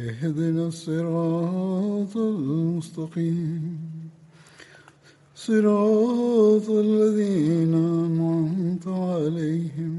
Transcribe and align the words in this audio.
اهدنا 0.00 0.66
الصراط 0.66 2.16
المستقيم 2.16 4.00
صراط 5.36 6.70
الذين 6.80 7.74
أنعمت 8.00 8.86
عليهم 9.06 9.94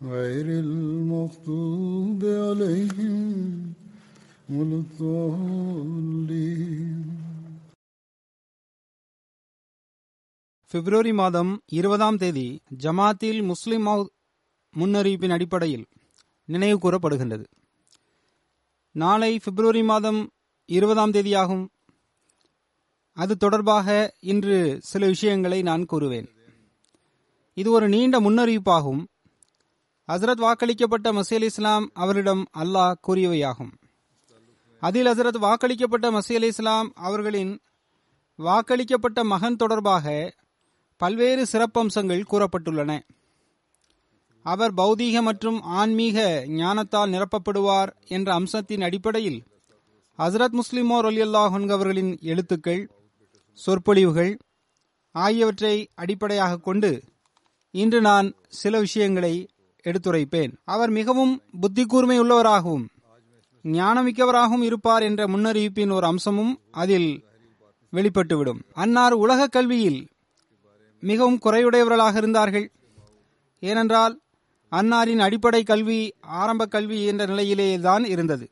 غير 0.00 0.46
المغضوب 0.60 2.24
عليهم 2.44 3.72
ولا 4.48 4.76
الضالين 4.76 6.96
பிப்ரவரி 10.70 11.12
மாதம் 11.12 11.62
இருபதாம் 11.70 12.16
தேதி 12.16 12.62
ஜமாத்தில் 12.82 13.42
முஸ்லிம் 13.42 13.82
மௌத் 13.82 14.12
முன்னறிவிப்பின் 14.74 15.30
அடிப்படையில் 15.30 15.86
நினைவு 16.48 16.78
கூறப்படுகின்றது 16.78 17.44
நாளை 18.95 19.39
பிப்ரவரி 19.39 19.83
மாதம் 19.83 20.29
இருபதாம் 20.65 21.11
தேதியாகும். 21.11 21.67
அது 23.13 23.37
தொடர்பாக 23.37 24.13
இன்று 24.19 24.77
சில 24.81 25.07
விஷயங்களை 25.07 25.61
நான் 25.61 25.85
கூறுவேன். 25.91 26.27
இது 27.53 27.71
ஒரு 27.71 27.89
நீண்ட 27.89 28.19
முன்னறிவிப்பாகும். 28.19 29.05
ஹசரத் 30.07 30.39
வாக்களிக்கப்பட்ட 30.39 31.11
மசீல் 31.11 31.41
இஸ்லாம் 31.41 31.89
அவரிடம் 31.93 32.45
அல்லாஹ் 32.57 32.93
கூறியவையாகும். 33.07 33.71
அதில் 34.79 35.05
ஹசரத் 35.05 35.41
வாக்களிக்கப்பட்ட 35.41 36.19
மசீல் 36.19 36.43
இஸ்லாம் 36.43 36.91
அவர்களின் 36.95 37.59
வாக்களிக்கப்பட்ட 38.37 39.23
மகன் 39.23 39.55
தொடர்பாக 39.55 40.35
பல்வேறு 40.97 41.45
சிறப்பம்சங்கள் 41.51 42.25
கூறப்பட்டுள்ளன. 42.31 43.01
அவர் 44.45 44.73
பௌதீக 44.73 45.21
மற்றும் 45.21 45.61
ஆன்மீக 45.61 46.43
ஞானத்தால் 46.47 47.11
நிரப்பப்படுவார் 47.11 47.91
என்ற 48.07 48.33
அம்சத்தின் 48.33 48.81
அடிப்படையில் 48.81 49.43
ஹசரத் 50.17 50.59
முஸ்லிமோர் 50.59 51.07
அலியல்லாஹன் 51.11 51.69
அவர்களின் 51.69 52.17
எழுத்துக்கள் 52.21 52.91
சொற்பொழிவுகள் 53.53 54.37
ஆகியவற்றை 55.11 55.89
அடிப்படையாக 55.95 56.57
கொண்டு 56.57 57.03
இன்று 57.71 58.01
நான் 58.01 58.33
சில 58.47 58.79
விஷயங்களை 58.79 59.47
எடுத்துரைப்பேன். 59.83 60.51
அவர் 60.65 60.89
மிகவும் 60.89 61.41
புத்தி 61.61 61.85
கூர்மை 61.85 62.19
உள்ளவராகவும் 62.19 62.85
ஞானமிக்கவராகவும் 63.63 64.61
இருப்பார் 64.61 65.03
என்ற 65.03 65.27
முன்னறிவிப்பின் 65.27 65.91
ஒரு 65.91 66.05
அம்சமும் 66.05 66.59
அதில் 66.71 67.25
வெளிப்பட்டுவிடும். 67.93 68.61
அன்னார் 68.73 69.13
உலக 69.13 69.47
கல்வியில் 69.47 70.07
மிகவும் 70.99 71.39
குறையுடையவர்களாக 71.45 72.15
இருந்தார்கள். 72.15 72.67
ஏனென்றால் 73.59 74.13
அன்னாரின் 74.71 75.21
அடிப்படை 75.25 75.63
கல்வி 75.63 75.99
ஆரம்ப 76.41 76.63
கல்வி 76.65 76.99
என்ற 77.05 77.25
நிலையிலேயே 77.25 77.77
தான் 77.79 78.05
இருந்தது. 78.13 78.45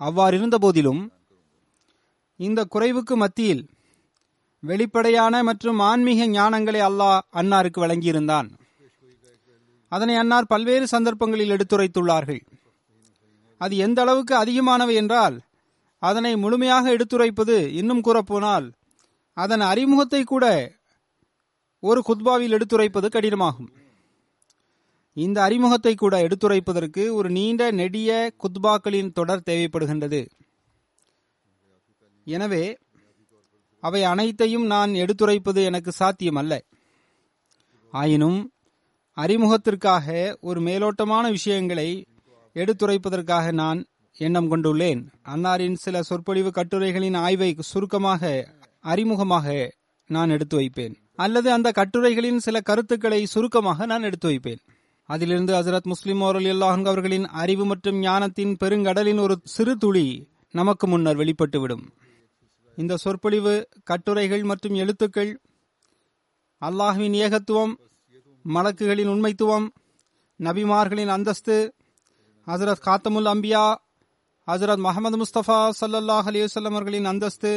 அவ்வாறிருந்த 0.00 0.56
போதிலும் 0.64 1.02
இந்த 2.40 2.60
குறைவுக்கு 2.74 3.14
மத்தியில் 3.16 3.64
வெளிப்படையான 4.62 5.42
மற்றும் 5.42 5.78
ஆன்மீக 5.88 6.26
ஞானங்களை 6.26 6.80
அல்லாஹ் 6.88 7.20
அன்னாருக்கு 7.40 7.78
வழங்கியிருந்தான். 7.84 8.48
அதனை 9.92 10.14
அன்னார் 10.16 10.50
பல்வேறு 10.52 10.86
சந்தர்ப்பங்களில் 10.86 11.54
எடுத்துரைத்துள்ளார்கள். 11.56 12.40
அது 13.60 13.74
எந்த 13.76 14.00
அளவுக்கு 14.02 14.34
அதிகமானவை 14.42 14.94
என்றால் 14.94 15.36
அதனை 16.02 16.32
முழுமையாக 16.36 16.84
எடுத்துரைப்பது 16.96 17.56
இன்னும் 17.80 18.02
கூறப்போனால் 18.06 18.66
அதன் 19.36 19.64
அறிமுகத்தை 19.72 20.22
கூட 20.24 20.44
ஒரு 21.82 22.00
குத்பாவில் 22.08 22.54
எடுத்துரைப்பது 22.56 23.08
கடினமாகும். 23.16 23.70
இந்த 25.16 25.42
அறிமுகத்தை 25.42 25.94
கூட 25.94 26.26
எடுத்துரைப்பதற்கு 26.26 27.02
ஒரு 27.10 27.30
நீண்ட 27.30 27.70
நெடிய 27.70 28.34
குத்பாக்களின் 28.42 29.12
தொடர் 29.12 29.46
தேவைப்படுகின்றது. 29.50 30.26
எனவே 32.24 32.64
அவை 33.82 34.04
அனைத்தையும் 34.04 34.66
நான் 34.66 34.90
எடுத்துரைப்பது 34.90 35.64
எனக்கு 35.64 35.92
சாத்தியமல்ல. 35.98 36.60
ஆயினும் 37.92 38.52
அறிமுகத்திற்காக 39.16 40.36
ஒரு 40.40 40.60
மேலோட்டமான 40.60 41.30
விஷயங்களை 41.30 41.88
எடுத்துரைப்பதற்காக 42.54 43.52
நான் 43.52 43.80
எண்ணம் 44.16 44.50
கொண்டுள்ளேன். 44.50 45.00
அன்னாரின் 45.24 45.74
சில 45.74 46.02
சொற்பொழிவு 46.02 46.50
கட்டுரைகளின் 46.50 47.16
ஆய்வை 47.16 47.56
சுருக்கமாக 47.60 48.52
அறிமுகமாக 48.84 49.68
நான் 50.10 50.30
எடுத்து 50.30 50.56
வைப்பேன். 50.56 50.94
அல்லது 51.16 51.52
அந்த 51.52 51.68
கட்டுரைகளின் 51.70 52.36
சில 52.36 52.60
கருத்துக்களை 52.60 53.26
சுருக்கமாக 53.26 53.86
நான் 53.86 54.02
எடுத்து 54.02 54.28
வைப்பேன். 54.28 54.62
அதிலிருந்து 55.08 55.52
ஹசரத் 55.52 55.90
முஸ்லிம் 55.92 56.20
ஓரல் 56.20 56.48
அல்லாஹன் 56.52 56.86
அவர்களின் 56.86 57.24
அறிவு 57.24 57.64
மற்றும் 57.64 57.98
ஞானத்தின் 58.00 58.56
பெருங்கடலின் 58.60 59.20
ஒரு 59.20 59.38
சிறு 59.44 59.76
துளி 59.76 60.06
நமக்கு 60.50 60.86
முன்னர் 60.86 61.16
வெளிப்பட்டுவிடும். 61.16 61.84
இந்த 62.78 62.96
சொற்பொழிவு 62.96 63.68
கட்டுரைகள் 63.84 64.42
மற்றும் 64.42 64.74
எழுத்துக்கள் 64.74 65.32
அல்லாஹுவின் 66.62 67.12
ஏகத்துவம் 67.12 67.74
மலக்குகளின் 68.44 69.08
உண்மைத்துவம் 69.08 69.66
நபிமார்களின் 70.40 71.08
அந்தஸ்து 71.08 71.56
ஹசரத் 72.46 72.84
காத்தமுல் 72.86 73.30
அம்பியா 73.34 73.64
ஹசரத் 74.48 74.78
முகமது 74.78 75.16
முஸ்தபா 75.16 75.70
சல்லல்லாஹ் 75.80 76.26
அலிவசல்லம் 76.26 76.72
அவர்களின் 76.72 77.04
அந்தஸ்து 77.04 77.52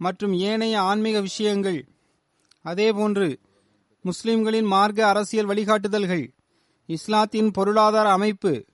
மற்றும் 0.00 0.32
ஏனைய 0.32 0.80
ஆன்மீக 0.80 1.20
விஷயங்கள் 1.20 1.80
அதேபோன்று 2.64 3.28
முஸ்லிம்களின் 4.04 4.64
மார்க்க 4.64 5.08
அரசியல் 5.08 5.46
வழிகாட்டுதல்கள் 5.46 6.24
இஸ்லாத்தின் 6.90 7.50
பொருளாதார 7.50 8.10
அமைப்பு 8.10 8.64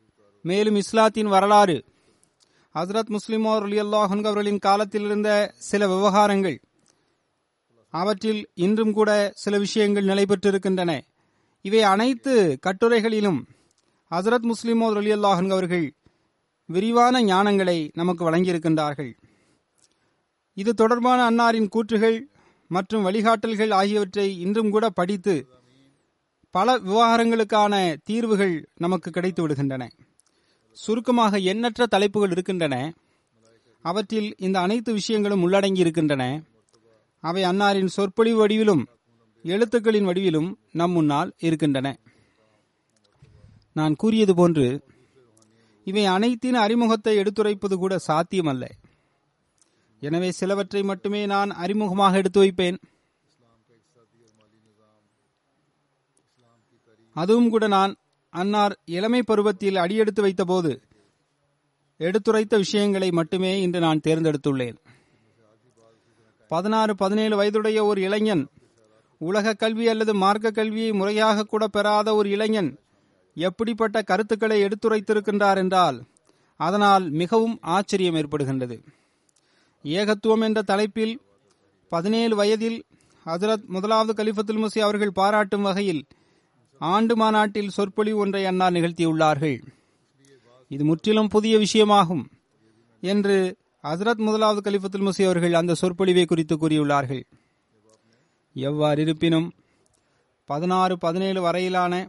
மேலும் 0.42 0.76
இஸ்லாத்தின் 0.76 1.26
வரலாறு. 1.26 1.84
ஹசரத் 2.74 3.16
முஸ்லிமோர் 3.16 3.62
அலி 3.62 3.78
அவர்களின் 3.78 4.58
காலத்தில் 4.58 5.04
இருந்த 5.04 5.52
சில 5.58 5.86
விவகாரங்கள் 5.86 6.56
அவற்றில் 7.90 8.48
இன்றும் 8.54 8.92
கூட 8.92 9.32
சில 9.34 9.58
விஷயங்கள் 9.58 10.04
நிலைபெற்றிருக்கின்றன 10.04 11.00
இவை 11.62 11.82
அனைத்து 11.82 12.58
கட்டுரைகளிலும் 12.66 13.40
ஹசரத் 14.10 14.50
முஸ்லிமோர் 14.50 14.96
அலி 14.96 15.10
அவர்கள் 15.50 15.94
விரிவான 16.66 17.22
ஞானங்களை 17.22 17.78
நமக்கு 17.92 18.30
வழங்கியிருக்கின்றார்கள். 18.30 19.12
இது 20.54 20.74
தொடர்பான 20.74 21.20
அன்னாரின் 21.30 21.68
கூற்றுகள் 21.68 22.18
மற்றும் 22.68 23.06
வழிகாட்டல்கள் 23.06 23.72
ஆகியவற்றை 23.72 24.40
இன்றும் 24.40 24.70
கூட 24.70 24.88
படித்து 24.90 25.46
பல 26.56 26.74
விவகாரங்களுக்கான 26.88 27.74
தீர்வுகள் 28.08 28.54
நமக்கு 28.76 29.08
கிடைத்து 29.10 29.40
விடுகின்றன. 29.42 29.84
சுருக்கமாக 30.76 31.38
எண்ணற்ற 31.52 31.86
தலைப்புகள் 31.86 32.30
இருக்கின்றன. 32.30 32.74
அவற்றில் 33.84 34.28
இந்த 34.46 34.56
அனைத்து 34.60 34.92
விஷயங்களும் 34.92 35.42
உள்ளடங்கி 35.46 35.82
இருக்கின்றன. 35.84 36.24
அவை 37.24 37.42
அன்னாரின் 37.44 37.94
சொற்பொழிவு 37.96 38.38
வடிவிலும் 38.40 38.84
எழுத்துக்களின் 39.44 40.08
வடிவிலும் 40.08 40.48
நம் 40.72 40.90
முன்னால் 40.90 41.30
இருக்கின்றன. 41.38 41.88
நான் 43.72 43.94
கூறியது 43.94 44.34
போன்று 44.34 44.66
இவை 45.84 46.04
அனைத்தின் 46.06 46.58
அறிமுகத்தை 46.64 47.14
எடுத்துரைப்பது 47.18 47.76
கூட 47.76 47.96
சாத்தியமல்ல. 48.08 48.64
எனவே 50.02 50.30
சிலவற்றை 50.30 50.82
மட்டுமே 50.82 51.26
நான் 51.26 51.50
அறிமுகமாக 51.64 52.14
எடுத்து 52.14 52.38
வைப்பேன். 52.38 52.78
அதுவும் 57.16 57.50
கூட 57.50 57.64
நான் 57.66 57.92
அன்னார் 58.32 58.74
இளமை 58.96 59.20
பருவத்தில் 59.22 59.76
அடியெடுத்து 59.76 60.22
வைத்தபோது 60.26 60.72
எடுத்துரைத்த 62.00 62.54
விஷயங்களை 62.56 63.08
மட்டுமே 63.10 63.52
இன்று 63.62 63.80
நான் 63.80 64.02
தேர்ந்தெடுத்துள்ளேன். 64.06 64.76
பதினாறு 66.48 66.92
பதினேழு 66.96 67.36
வயதுடைய 67.36 67.78
ஒரு 67.84 68.00
இளைஞன் 68.00 68.42
உலக 69.20 69.54
கல்வி 69.54 69.86
அல்லது 69.88 70.14
மார்க்க 70.14 70.50
கல்வியை 70.50 70.90
முறையாக 70.92 71.46
கூட 71.52 71.66
பெறாத 71.66 72.14
ஒரு 72.14 72.28
இளைஞன் 72.30 72.70
எப்படிப்பட்ட 73.36 74.02
கருத்துக்களை 74.02 74.58
எடுத்துரைத்திருக்கின்றார் 74.64 75.56
என்றால் 75.56 75.98
அதனால் 76.60 77.04
மிகவும் 77.20 77.56
ஆச்சரியம் 77.76 78.14
ஏற்படுகின்றது. 78.14 78.76
ஏகத்துவம் 79.84 80.44
என்ற 80.48 80.60
தலைப்பில் 80.62 81.14
பதினேழு 81.88 82.34
வயதில் 82.36 82.78
ஹசரத் 83.26 83.66
முதலாவது 83.66 84.12
கலிஃபத்துல் 84.20 84.62
முசி 84.64 84.78
அவர்கள் 84.78 85.18
பாராட்டும் 85.20 85.62
வகையில் 85.62 86.02
ஆண்டு 86.78 87.16
மாநாட்டில் 87.16 87.68
சொற்பொழிவு 87.68 88.18
ஒன்றை 88.18 88.46
அண்ணா 88.46 88.68
நிகழ்த்தியுள்ளார்கள். 88.68 89.62
இது 90.68 90.84
முற்றிலும் 90.84 91.28
புதிய 91.28 91.58
விஷயமாகும் 91.58 92.24
என்று 93.00 93.56
ஹசரத் 93.82 94.16
முதலாவது 94.16 94.70
கலிஃபத்துல் 94.70 95.08
முசி 95.08 95.24
அவர்கள் 95.24 95.54
அந்த 95.54 95.74
சொற்பொழிவை 95.74 96.24
குறித்து 96.24 96.56
கூறியுள்ளார்கள். 96.56 97.22
எவ்வாறு 98.54 99.02
இருப்பினும் 99.02 99.52
பதினாறு 100.44 100.98
பதினேழு 100.98 101.42
வரையிலான 101.42 102.08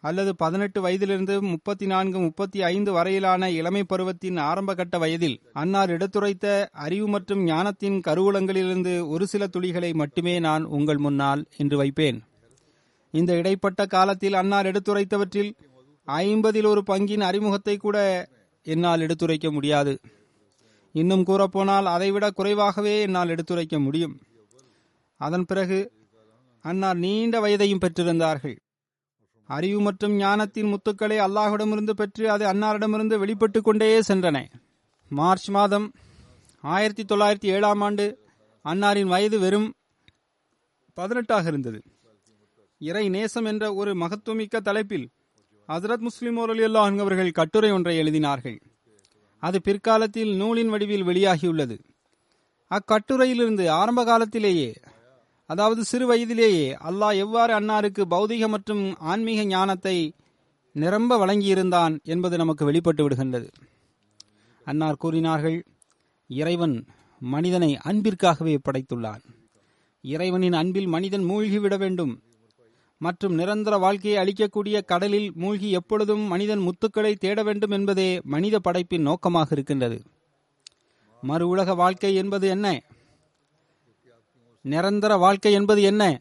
அல்லது 0.00 0.36
பதினெட்டு 0.36 0.80
வயதிலிருந்து 0.80 1.42
முப்பத்தி 1.42 1.86
நான்கு 1.86 2.18
முப்பத்தி 2.18 2.62
ஐந்து 2.62 2.92
வரையிலான 2.92 3.50
இளமை 3.50 3.84
பருவத்தின் 3.84 4.36
ஆரம்பகட்ட 4.36 4.98
வயதில் 4.98 5.40
அன்னார் 5.52 5.90
எடுத்துரைத்த 5.90 6.68
அறிவு 6.72 7.08
மற்றும் 7.08 7.44
ஞானத்தின் 7.44 8.00
கருவூலங்களிலிருந்து 8.06 9.08
ஒரு 9.08 9.26
சில 9.26 9.46
துளிகளை 9.46 9.94
மட்டுமே 9.94 10.38
நான் 10.38 10.64
உங்கள் 10.64 10.96
முன்னால் 10.96 11.44
இன்று 11.56 11.76
வைப்பேன். 11.76 12.22
இந்த 13.14 13.32
இடைப்பட்ட 13.34 13.86
காலத்தில் 13.86 14.34
அன்னார் 14.34 14.66
எடுத்துரைத்தவற்றில் 14.66 15.50
ஐம்பதில் 16.06 16.66
ஒரு 16.66 16.82
பங்கின் 16.86 17.20
அறிமுகத்தை 17.20 17.76
கூட 17.76 17.96
என்னால் 18.62 19.00
எடுத்துரைக்க 19.00 19.48
முடியாது. 19.52 19.92
இன்னும் 20.92 21.24
கூறப்போனால் 21.24 21.88
அதைவிட 21.94 22.30
குறைவாகவே 22.30 22.94
என்னால் 23.00 23.28
எடுத்துரைக்க 23.28 23.78
முடியும். 23.80 24.14
அதன் 25.20 25.44
பிறகு 25.44 25.78
அன்னார் 26.64 26.96
நீண்ட 26.96 27.40
வயதையும் 27.40 27.82
பெற்றிருந்தார்கள். 27.84 28.56
அறிவு 29.48 29.80
மற்றும் 29.80 30.14
ஞானத்தின் 30.16 30.70
முத்துக்களை 30.72 31.18
அல்லாஹிடமிருந்து 31.26 31.90
பெற்று 31.90 32.30
அது 32.30 32.44
அன்னாரிடமிருந்து 32.52 33.18
வெளிப்பட்டு 33.18 33.62
கொண்டே 33.62 34.00
சென்றன. 34.00 34.38
மார்ச் 35.10 35.48
மாதம் 35.48 35.88
ஆயிரத்தி 36.64 37.04
தொள்ளாயிரத்தி 37.04 37.48
ஏழாம் 37.56 37.80
ஆண்டு 37.80 38.06
அன்னாரின் 38.64 39.12
வயது 39.14 39.38
வெறும் 39.38 39.68
பதினெட்டாக 40.98 41.48
இருந்தது. 41.48 41.80
இறை 42.78 43.08
நேசம் 43.08 43.44
என்ற 43.44 43.74
ஒரு 43.74 43.94
மகத்துவமிக்க 43.94 44.60
தலைப்பில் 44.60 45.08
ஹசரத் 45.68 45.98
முஸ்லிம் 45.98 46.38
அல்லாஹ் 46.38 46.98
அவர்கள் 46.98 47.30
கட்டுரை 47.30 47.70
ஒன்றை 47.70 47.98
எழுதினார்கள். 47.98 48.60
அது 49.38 49.60
பிற்காலத்தில் 49.60 50.34
நூலின் 50.34 50.68
வடிவில் 50.68 51.04
வெளியாகியுள்ளது. 51.04 51.78
அக்கட்டுரையிலிருந்து 52.70 53.68
ஆரம்ப 53.68 54.04
காலத்திலேயே 54.04 54.74
அதாவது 55.46 55.84
சிறு 55.84 56.06
வயதிலேயே 56.06 56.76
அல்லாஹ் 56.84 57.14
எவ்வாறு 57.14 57.60
அன்னாருக்கு 57.60 58.04
பௌதிக 58.10 58.48
மற்றும் 58.48 58.96
ஆன்மீக 58.98 59.44
ஞானத்தை 59.44 60.12
நிரம்ப 60.72 61.26
வழங்கியிருந்தான் 61.26 62.02
என்பது 62.02 62.36
நமக்கு 62.36 62.64
வெளிப்பட்டு 62.64 63.08
விடுகின்றது. 63.08 63.48
அன்னார் 64.64 64.96
கூறினார்கள் 64.96 65.64
இறைவன் 66.28 66.86
மனிதனை 67.18 67.78
அன்பிற்காகவே 67.84 68.58
படைத்துள்ளான். 68.58 69.20
இறைவனின் 70.02 70.52
அன்பில் 70.52 70.86
மனிதன் 70.86 71.22
மூழ்கிவிட 71.22 71.78
வேண்டும். 71.78 72.22
மற்றும் 73.04 73.34
நிரந்தர 73.34 73.76
வாழ்க்கையை 73.78 74.16
அளிக்கக்கூடிய 74.22 74.84
கடலில் 74.84 75.32
மூழ்கி 75.34 75.70
எப்பொழுதும் 75.70 76.20
மனிதன் 76.20 76.62
முத்துக்களை 76.66 77.14
தேட 77.14 77.42
வேண்டும் 77.42 77.70
என்பதே 77.70 78.20
மனித 78.24 78.58
படைப்பின் 78.58 79.02
நோக்கமாக 79.02 79.48
இருக்கின்றது. 79.50 80.02
மறு 81.22 81.48
உலக 81.48 81.74
வாழ்க்கை 81.74 82.14
என்பது 82.14 82.48
என்ன? 82.48 82.82
நிரந்தர 84.62 85.16
வாழ்க்கை 85.16 85.52
என்பது 85.52 85.82
என்ன? 85.82 86.20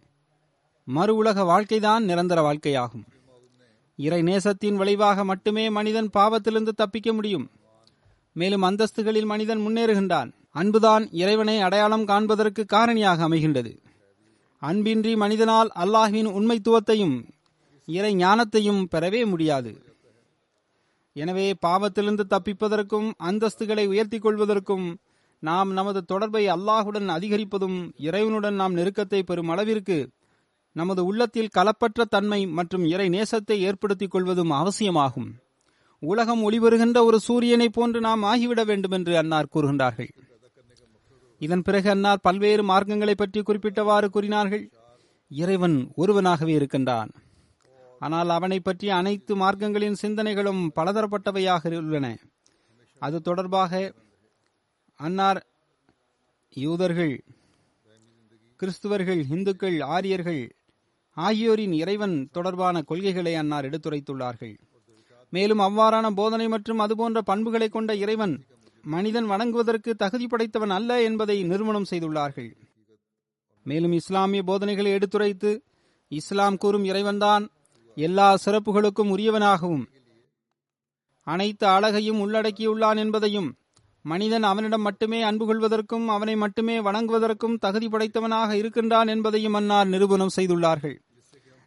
மறு 0.83 1.15
உலக 1.15 1.43
வாழ்க்கைதான் 1.43 2.03
நிரந்தர 2.03 2.39
வாழ்க்கையாகும். 2.41 3.05
இறை 3.95 4.21
நேசத்தின் 4.21 4.75
விளைவாக 4.75 5.23
மட்டுமே 5.23 5.69
மனிதன் 5.69 6.09
பாவத்திலிருந்து 6.17 6.73
தப்பிக்க 6.75 7.13
முடியும். 7.13 7.51
மேலும் 8.33 8.61
அந்தஸ்துகளில் 8.61 9.25
மனிதன் 9.25 9.59
முன்னேறுகின்றான். 9.59 10.29
அன்புதான் 10.51 11.11
இறைவனை 11.11 11.59
அடையாளம் 11.59 12.05
காண்பதற்கு 12.05 12.65
காரணியாக 12.73 13.19
அமைகின்றது. 13.29 13.82
அன்பின்றி 14.63 15.13
மனிதனால் 15.15 15.69
அல்லாஹ்வின் 15.75 16.29
உண்மைத்துவத்தையும் 16.37 17.15
இறை 17.87 18.11
ஞானத்தையும் 18.15 18.81
பெறவே 18.91 19.21
முடியாது. 19.25 19.71
எனவே 21.15 21.47
பாவத்திலிருந்து 21.65 22.23
தப்பிப்பதற்கும் 22.29 23.07
அந்தஸ்துகளை 23.29 23.85
உயர்த்திக் 23.87 24.25
கொள்வதற்கும் 24.25 24.85
நாம் 25.43 25.71
நமது 25.71 25.99
தொடர்பை 26.05 26.43
அல்லாஹுடன் 26.47 27.09
அதிகரிப்பதும் 27.09 27.79
இறைவனுடன் 28.07 28.57
நாம் 28.61 28.77
நெருக்கத்தை 28.77 29.21
பெறும் 29.23 29.49
அளவிற்கு 29.49 29.97
நமது 30.75 31.01
உள்ளத்தில் 31.05 31.53
கலப்பற்ற 31.57 32.03
தன்மை 32.09 32.39
மற்றும் 32.57 32.85
இறை 32.85 33.07
நேசத்தை 33.09 33.57
ஏற்படுத்திக் 33.69 34.11
கொள்வதும் 34.11 34.51
அவசியமாகும். 34.51 35.29
உலகம் 36.03 36.41
ஒளிபெறுகின்ற 36.43 36.99
ஒரு 37.05 37.17
சூரியனை 37.19 37.67
போன்று 37.69 37.99
நாம் 37.99 38.23
ஆகிவிட 38.23 38.61
வேண்டும் 38.63 38.91
என்று 38.91 39.13
அன்னார் 39.17 39.51
கூறுகின்றார்கள். 39.55 40.11
இதன் 41.45 41.63
பிறகு 41.67 41.87
அன்னார் 41.93 42.23
பல்வேறு 42.27 42.63
மார்க்கங்களை 42.69 43.15
பற்றி 43.17 43.39
குறிப்பிட்டவாறு 43.41 44.07
கூறினார்கள். 44.15 44.63
இறைவன் 45.31 45.77
ஒருவனாகவே 46.01 46.53
இருக்கின்றான். 46.57 47.11
ஆனால் 48.01 48.31
அவனை 48.37 48.59
பற்றிய 48.59 48.91
அனைத்து 49.01 49.33
மார்க்கங்களின் 49.41 49.99
சிந்தனைகளும் 50.03 50.61
பலதரப்பட்டவையாக 50.77 51.73
உள்ளன. 51.81 52.07
அது 53.01 53.17
தொடர்பாக 53.27 53.83
அன்னார் 54.99 55.39
யூதர்கள் 56.63 57.13
கிறிஸ்துவர்கள் 58.59 59.21
இந்துக்கள் 59.35 59.77
ஆரியர்கள் 59.95 60.41
ஆகியோரின் 61.17 61.73
இறைவன் 61.81 62.15
தொடர்பான 62.35 62.75
கொள்கைகளை 62.89 63.33
அன்னார் 63.41 63.67
எடுத்துரைத்துள்ளார்கள். 63.69 64.55
மேலும் 65.33 65.61
அவ்வாறான 65.67 66.07
போதனை 66.19 66.47
மற்றும் 66.53 66.81
அதுபோன்ற 66.85 67.19
பண்புகளை 67.29 67.67
கொண்ட 67.69 67.91
இறைவன் 68.03 68.35
மனிதன் 68.85 69.29
வணங்குவதற்கு 69.29 69.91
தகுதி 69.93 70.27
படைத்தவன் 70.27 70.69
அல்ல 70.69 71.01
என்பதை 71.01 71.43
நிறுவனம் 71.43 71.89
செய்துள்ளார்கள். 71.89 72.55
மேலும் 73.63 73.91
இஸ்லாமிய 73.91 74.43
போதனைகளை 74.43 74.91
எடுத்துரைத்து 74.91 75.63
இஸ்லாம் 76.07 76.57
கூறும் 76.57 76.83
இறைவன்தான் 76.83 77.47
எல்லா 77.95 78.37
சிறப்புகளுக்கும் 78.45 79.11
உரியவனாகவும் 79.15 79.85
அனைத்து 81.23 81.67
அழகையும் 81.67 82.27
உள்ளடக்கியுள்ளான் 82.27 82.97
என்பதையும் 82.97 83.55
மனிதன் 84.01 84.43
அவனிடம் 84.43 84.81
மட்டுமே 84.81 85.21
அன்பு 85.21 85.45
கொள்வதற்கும் 85.45 86.05
அவனை 86.05 86.35
மட்டுமே 86.35 86.79
வணங்குவதற்கும் 86.79 87.57
தகுதி 87.57 87.87
படைத்தவனாக 87.87 88.51
இருக்கின்றான் 88.51 89.07
என்பதையும் 89.07 89.53
அன்னார் 89.53 89.87
நிரூபணம் 89.87 90.35
செய்துள்ளார்கள். 90.35 90.97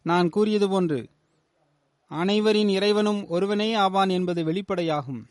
நான் 0.02 0.28
கூறியது 0.28 0.68
போன்று 0.68 1.08
அனைவரின் 2.11 2.68
இறைவனும் 2.68 3.26
ஒருவனே 3.26 3.75
ஆவான் 3.75 4.08
என்பது 4.08 4.44
வெளிப்படையாகும். 4.44 5.23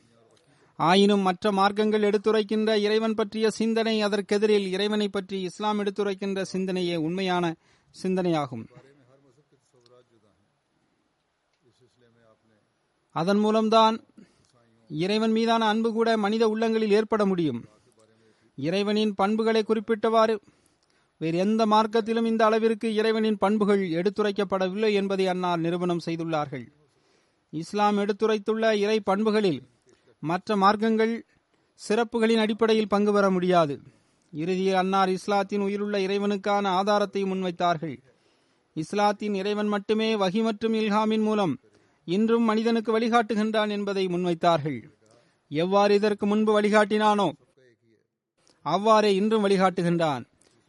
ஆயினும் 0.80 1.22
மற்ற 1.22 1.52
மார்க்கங்கள் 1.52 2.08
எடுத்துரைக்கின்ற 2.10 2.76
இறைவன் 2.76 3.14
பற்றிய 3.14 3.50
சிந்தனை 3.50 3.94
அதற்கெதிரில் 4.04 4.66
இறைவனை 4.68 5.08
பற்றி 5.10 5.42
இஸ்லாம் 5.42 5.80
எடுத்துரைக்கின்ற 5.80 6.42
சிந்தனையே 6.54 6.96
உண்மையான 6.96 7.54
சிந்தனையாகும். 8.04 8.66
அதன் 13.12 13.38
மூலம்தான் 13.38 13.96
இறைவன் 14.90 15.32
மீதான 15.32 15.66
அன்பு 15.66 15.94
கூட 15.94 16.18
மனித 16.18 16.48
உள்ளங்களில் 16.48 16.92
ஏற்பட 16.92 17.26
முடியும். 17.26 17.62
இறைவனின் 18.56 19.14
பண்புகளை 19.14 19.64
குறிப்பிட்டவாறு 19.68 20.36
வேறு 21.18 21.38
எந்த 21.38 21.66
மார்க்கத்திலும் 21.66 22.26
இந்த 22.26 22.46
அளவிற்கு 22.46 22.88
இறைவனின் 22.94 23.38
பண்புகள் 23.38 23.84
எடுத்துரைக்கப்படவில்லை 24.00 24.92
என்பதை 24.94 25.28
அன்னார் 25.28 25.60
நிறுவனம் 25.60 26.04
செய்துள்ளார்கள். 26.06 26.66
இஸ்லாம் 27.50 27.98
எடுத்துரைத்துள்ள 27.98 28.74
இறை 28.76 29.00
பண்புகளில் 29.00 29.62
மற்ற 30.30 30.56
மார்க்கங்கள் 30.64 31.14
சிறப்புகளின் 31.80 32.42
அடிப்படையில் 32.44 32.92
பங்கு 32.94 33.12
பெற 33.14 33.26
முடியாது. 33.36 33.76
இறுதியில் 34.34 34.80
அன்னார் 34.82 35.12
இஸ்லாத்தின் 35.16 35.64
உயிருள்ள 35.66 35.96
இறைவனுக்கான 36.06 36.66
ஆதாரத்தை 36.80 37.22
முன்வைத்தார்கள். 37.32 37.96
இஸ்லாத்தின் 38.76 39.36
இறைவன் 39.42 39.70
மட்டுமே 39.74 40.10
வகி 40.22 40.42
மற்றும் 40.48 40.76
இல்ஹாமின் 40.82 41.26
மூலம் 41.28 41.54
இன்றும் 42.08 42.46
மனிதனுக்கு 42.50 42.92
வழிகாட்டுகின்றான் 42.96 43.72
என்பதை 43.76 44.06
முன்வைத்தார்கள். 44.14 44.80
எவ்வாறு 45.52 45.94
இதற்கு 46.00 46.26
முன்பு 46.32 46.52
வழிகாட்டினானோ 46.58 47.28
அவ்வாறே 48.66 49.12
இன்றும் 49.20 49.44
வழிகாட்டுகின்றான். 49.46 50.24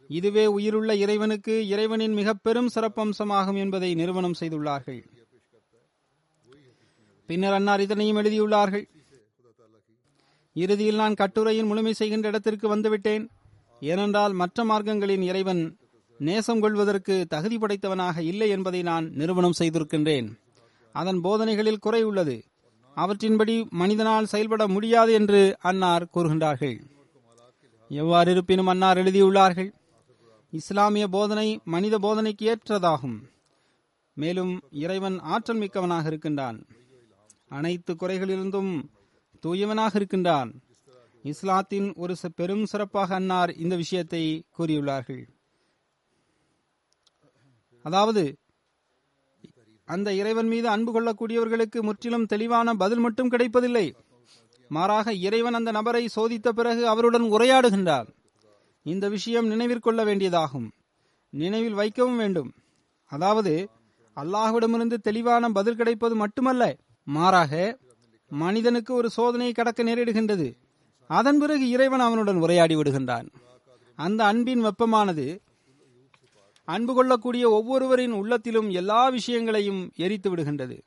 இதுவே 0.09 0.45
உயிருள்ள 0.55 0.91
இறைவனுக்கு 1.03 1.53
இறைவனின் 1.73 2.15
மிக 2.19 2.33
பெரும் 2.45 2.69
சிறப்பம்சமாகும் 2.75 3.59
என்பதை 3.63 3.89
நிறுவனம் 4.01 4.37
செய்துள்ளார்கள். 4.39 5.01
பின்னர் 7.29 7.57
அன்னார் 7.57 7.83
இதனையும் 7.85 8.19
எழுதியுள்ளார்கள். 8.21 8.85
இறுதியில் 10.63 11.01
நான் 11.01 11.19
கட்டுரையின் 11.21 11.69
முழுமை 11.69 11.93
செய்கின்ற 11.93 12.27
இடத்திற்கு 12.31 12.67
வந்துவிட்டேன். 12.75 13.23
ஏனென்றால் 13.81 14.33
மற்ற 14.33 14.63
மார்க்கங்களின் 14.63 15.23
இறைவன் 15.29 15.61
நேசம் 16.19 16.61
கொள்வதற்கு 16.61 17.15
தகுதி 17.29 17.57
படைத்தவனாக 17.57 18.17
இல்லை 18.31 18.47
என்பதை 18.49 18.81
நான் 18.81 19.05
நிறுவனம் 19.19 19.57
செய்திருக்கின்றேன். 19.59 20.27
அதன் 20.95 21.19
போதனைகளில் 21.21 21.83
குறை 21.85 22.01
உள்ளது. 22.03 22.35
அவற்றின்படி 22.97 23.55
மனிதனால் 23.81 24.31
செயல்பட 24.33 24.63
முடியாது 24.67 25.11
என்று 25.13 25.41
அன்னார் 25.69 26.05
கூறுகின்றார்கள். 26.13 26.77
எவ்வாறு 27.91 28.29
இருப்பினும் 28.31 28.71
அன்னார் 28.73 28.97
எழுதியுள்ளார்கள் 28.97 29.69
இஸ்லாமிய 30.53 31.05
போதனை 31.07 31.47
மனித 31.73 31.95
போதனைக்கு 32.05 32.45
ஏற்றதாகும். 32.51 33.17
மேலும் 34.17 34.53
இறைவன் 34.83 35.17
ஆற்றல் 35.33 35.59
மிக்கவனாக 35.59 36.05
இருக்கின்றான். 36.11 36.59
அனைத்து 37.57 37.91
குறைகளிலிருந்தும் 37.93 38.71
தூயவனாக 39.39 39.91
இருக்கின்றான். 39.95 40.61
இஸ்லாத்தின் 41.23 41.93
ஒரு 41.95 42.15
ச- 42.23 42.29
பெரும் 42.35 42.65
சிறப்பாக 42.65 43.15
அன்னார் 43.15 43.53
இந்த 43.53 43.75
விஷயத்தை 43.75 44.43
கூறியுள்ளார்கள். 44.57 45.27
அதாவது 47.83 48.37
அந்த 49.85 50.13
இறைவன் 50.13 50.47
மீது 50.47 50.67
அன்பு 50.67 51.01
கொள்ளக்கூடியவர்களுக்கு 51.01 51.81
முற்றிலும் 51.81 52.25
தெளிவான 52.25 52.73
பதில் 52.73 52.99
மட்டும் 52.99 53.29
கிடைப்பதில்லை. 53.29 53.95
மாறாக 54.67 55.13
இறைவன் 55.13 55.53
அந்த 55.53 55.71
நபரை 55.71 56.09
சோதித்த 56.15 56.49
பிறகு 56.49 56.87
அவருடன் 56.87 57.23
உரையாடுகின்றார். 57.23 58.07
இந்த 58.83 59.09
விஷயம் 59.09 59.51
நினைவிற்கொள்ள 59.51 60.03
வேண்டியதாகும். 60.03 60.71
நினைவில் 61.29 61.73
வைக்கவும் 61.73 62.17
வேண்டும். 62.17 62.53
அதாவது 63.05 63.69
அல்லாஹ்விடமிருந்து 64.15 64.97
தெளிவான 64.97 65.49
பதில் 65.49 65.75
கிடைப்பது 65.75 66.15
மட்டுமல்ல 66.15 66.77
மாறாக 67.03 67.77
மனிதனுக்கு 68.31 68.93
ஒரு 68.93 69.09
சோதனையை 69.17 69.51
கடக்க 69.51 69.83
நேரிடுகின்றது. 69.83 70.47
அதன் 71.07 71.39
பிறகு 71.39 71.69
இறைவன் 71.69 71.99
அவனுடன் 71.99 72.35
உரையாடி 72.35 72.75
விடுகின்றான். 72.75 73.27
அந்த 73.95 74.25
அன்பின் 74.25 74.65
வெப்பமானது 74.65 75.39
அன்பு 76.63 76.93
கொள்ளக்கூடிய 76.93 77.49
ஒவ்வொருவரின் 77.49 78.11
உள்ளத்திலும் 78.11 78.69
எல்லா 78.69 79.09
விஷயங்களையும் 79.09 79.91
எரித்து 79.95 80.35
விடுகின்றது. 80.35 80.77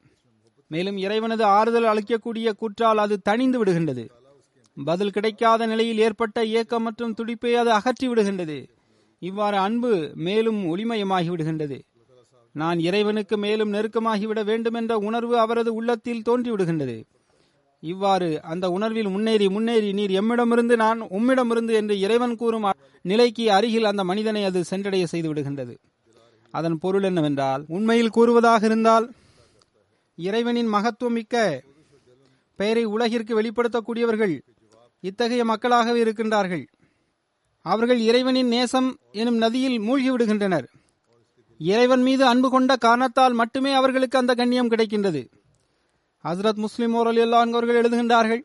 மேலும் 0.68 0.96
இறைவனது 0.96 1.44
ஆறுதல் 1.44 1.84
அளிக்கக்கூடிய 1.84 2.52
கூற்றால் 2.52 2.96
அது 2.96 3.20
தணிந்து 3.28 3.58
விடுகின்றது. 3.62 4.04
பதில் 4.76 5.10
கிடைக்காத 5.10 5.66
நிலையில் 5.66 5.98
ஏற்பட்ட 5.98 6.44
ஏக்கம் 6.44 6.82
மற்றும் 6.82 7.14
துடிப்பை 7.14 7.54
அது 7.54 7.70
அகற்றி 7.72 8.08
விடுகின்றது. 8.08 8.68
இவ்வாறு 9.18 9.56
அன்பு 9.56 10.12
மேலும் 10.14 10.76
ஒளிமயமாகி 10.76 11.30
விடுகின்றது. 11.30 11.78
நான் 12.52 12.78
இறைவனுக்கு 12.78 13.36
மேலும் 13.36 13.72
நெருக்கமாகிவிட 13.72 14.44
வேண்டும் 14.44 14.74
என்ற 14.74 14.98
உணர்வு 14.98 15.38
அவரது 15.38 15.74
உள்ளத்தில் 15.74 16.22
தோன்றி 16.22 16.50
விடுகின்றது 16.50 17.04
இவ்வாறு 17.82 18.28
அந்த 18.42 18.70
உணர்வில் 18.70 19.08
முன்னேறி 19.08 19.48
முன்னேறி 19.48 19.92
நீர் 19.92 20.10
எம்மிடமிருந்து 20.20 20.74
நான் 20.76 21.00
உம்மிடமிருந்து 21.00 21.72
என்று 21.72 21.94
இறைவன் 21.98 22.36
கூறும் 22.36 22.66
நிலைக்கு 23.04 23.44
அருகில் 23.50 23.84
அந்த 23.84 24.04
மனிதனை 24.04 24.44
அது 24.44 24.64
சென்றடைய 24.64 25.06
செய்து 25.06 25.28
விடுகின்றது. 25.32 25.74
அதன் 26.54 26.78
பொருள் 26.78 27.02
என்னவென்றால் 27.02 27.64
உண்மையில் 27.68 28.14
கூறுவதாக 28.16 28.64
இருந்தால் 28.64 29.06
இறைவனின் 30.18 30.70
மகத்துவம் 30.74 31.16
மிக்க 31.18 31.62
பெயரை 32.58 32.84
உலகிற்கு 32.84 33.32
வெளிப்படுத்தக்கூடியவர்கள் 33.40 34.34
இத்தகைய 35.00 35.44
மக்களாகவே 35.44 36.00
இருக்கின்றார்கள். 36.04 36.64
அவர்கள் 37.66 38.00
இறைவனின் 38.00 38.48
நேசம் 38.48 38.90
எனும் 39.12 39.36
நதியில் 39.36 39.78
மூழ்கி 39.78 40.10
விடுகின்றனர். 40.10 40.66
இறைவன் 41.60 42.02
மீது 42.02 42.24
அன்பு 42.26 42.50
கொண்ட 42.50 42.76
காரணத்தால் 42.76 43.32
மட்டுமே 43.32 43.72
அவர்களுக்கு 43.72 44.18
அந்த 44.18 44.34
கண்ணியம் 44.34 44.70
கிடைக்கின்றது. 44.70 45.22
ஹசரத் 46.24 46.54
முஸ்லிம் 46.54 46.94
ஓரல் 46.94 47.32
அவர்கள் 47.32 47.78
எழுதுகின்றார்கள் 47.82 48.42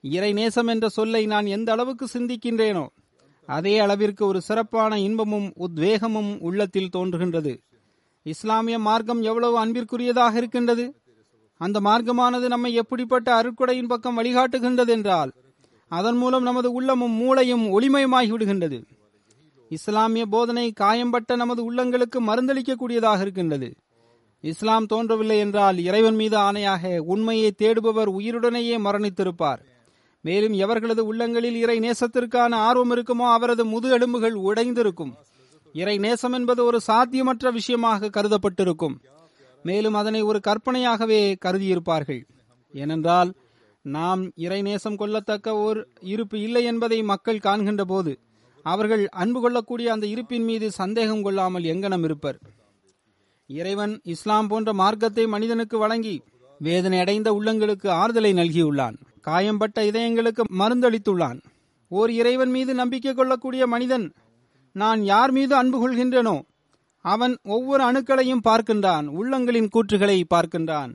இறை 0.00 0.32
நேசம் 0.32 0.66
என்ற 0.66 0.88
சொல்லை 0.88 1.26
நான் 1.26 1.46
எந்த 1.46 1.72
அளவுக்கு 1.72 2.06
சிந்திக்கின்றேனோ 2.12 2.86
அதே 3.46 3.78
அளவிற்கு 3.78 4.26
ஒரு 4.26 4.40
சிறப்பான 4.40 4.98
இன்பமும் 4.98 5.52
உத்வேகமும் 5.58 6.38
உள்ளத்தில் 6.38 6.88
தோன்றுகின்றது. 6.96 7.58
இஸ்லாமிய 8.22 8.78
மார்க்கம் 8.78 9.22
எவ்வளவு 9.22 9.66
அன்பிற்குரியதாக 9.66 10.36
இருக்கின்றது? 10.36 10.94
அந்த 11.56 11.80
மார்க்கமானது 11.80 12.48
நம்மை 12.48 12.74
எப்படிப்பட்ட 12.74 13.42
அருட்கொடையின் 13.42 13.88
பக்கம் 13.88 14.18
வழிகாட்டுகின்றது 14.18 14.88
என்றால் 14.88 15.32
அதன் 15.88 16.16
மூலம் 16.16 16.42
நமது 16.42 16.72
உள்ளமும் 16.72 17.12
மூளையும் 17.12 17.80
ஒளிமயமாகி 17.80 18.30
விடுகின்றது. 18.32 18.82
இஸ்லாமிய 19.68 20.26
போதனை 20.26 20.72
காயம்பட்ட 20.72 21.36
நமது 21.36 21.72
உள்ளங்களுக்கு 21.72 22.18
மருந்தளிக்கக்கூடியதாக 22.20 23.20
இருக்கின்றது. 23.20 23.74
இஸ்லாம் 24.44 24.86
தோன்றவில்லை 24.86 25.38
என்றால் 25.38 25.78
இறைவன் 25.78 26.14
மீது 26.14 26.36
ஆணையாக 26.38 26.98
உண்மையை 27.12 27.50
தேடுபவர் 27.62 28.10
உயிருடனேயே 28.18 28.76
மரணித்திருப்பார். 28.86 29.60
மேலும் 30.24 30.54
எவர்களது 30.64 31.02
உள்ளங்களில் 31.10 31.56
இறை 31.56 31.76
நேசத்திற்கான 31.78 32.52
ஆர்வம் 32.68 32.92
இருக்குமோ 32.94 33.26
அவரது 33.36 33.64
முது 33.64 33.88
எலும்புகள் 33.90 34.36
உடைந்திருக்கும். 34.48 35.12
இறை 35.74 35.96
நேசம் 35.98 36.32
என்பது 36.32 36.60
ஒரு 36.64 36.78
சாத்தியமற்ற 36.86 37.50
விஷயமாக 37.52 38.10
கருதப்பட்டிருக்கும். 38.16 38.96
மேலும் 39.64 39.94
அதனை 39.94 40.20
ஒரு 40.22 40.40
கற்பனையாகவே 40.46 41.20
கருதியிருப்பார்கள். 41.44 42.22
ஏனென்றால் 42.74 43.30
நாம் 43.84 44.22
இறை 44.36 44.60
நேசம் 44.62 44.98
கொள்ளத்தக்க 44.98 45.48
ஒரு 45.64 45.80
இருப்பு 46.12 46.36
இல்லை 46.40 46.64
என்பதை 46.64 47.02
மக்கள் 47.02 47.44
காண்கின்ற 47.46 47.84
போது 47.84 48.12
அவர்கள் 48.66 49.02
அன்பு 49.22 49.40
கொள்ளக்கூடிய 49.40 49.88
அந்த 49.92 50.06
இருப்பின் 50.06 50.44
மீது 50.44 50.66
சந்தேகம் 50.70 51.22
கொள்ளாமல் 51.22 51.68
எங்கனம் 51.74 52.04
இருப்பர். 52.04 52.38
இறைவன் 53.50 53.92
இஸ்லாம் 54.12 54.48
போன்ற 54.48 54.70
மார்க்கத்தை 54.80 55.24
மனிதனுக்கு 55.34 55.76
வழங்கி 55.78 56.16
வேதனை 56.60 56.98
அடைந்த 57.00 57.28
உள்ளங்களுக்கு 57.38 57.88
ஆறுதலை 58.00 58.32
நல்கியுள்ளான். 58.38 58.96
காயம்பட்ட 59.26 59.78
இதயங்களுக்கு 59.90 60.42
மருந்தளித்துள்ளான். 60.60 61.38
ஓர் 61.90 62.10
இறைவன் 62.10 62.52
மீது 62.56 62.72
நம்பிக்கை 62.74 63.12
கொள்ளக்கூடிய 63.14 63.62
மனிதன் 63.74 64.06
நான் 64.76 65.00
யார் 65.04 65.32
மீது 65.36 65.54
அன்பு 65.56 65.78
கொள்கின்றனோ 65.82 66.36
அவன் 67.04 67.34
ஒவ்வொரு 67.56 67.82
அணுக்களையும் 67.88 68.44
பார்க்கின்றான் 68.48 69.06
உள்ளங்களின் 69.20 69.70
கூற்றுகளை 69.74 70.18
பார்க்கின்றான். 70.34 70.90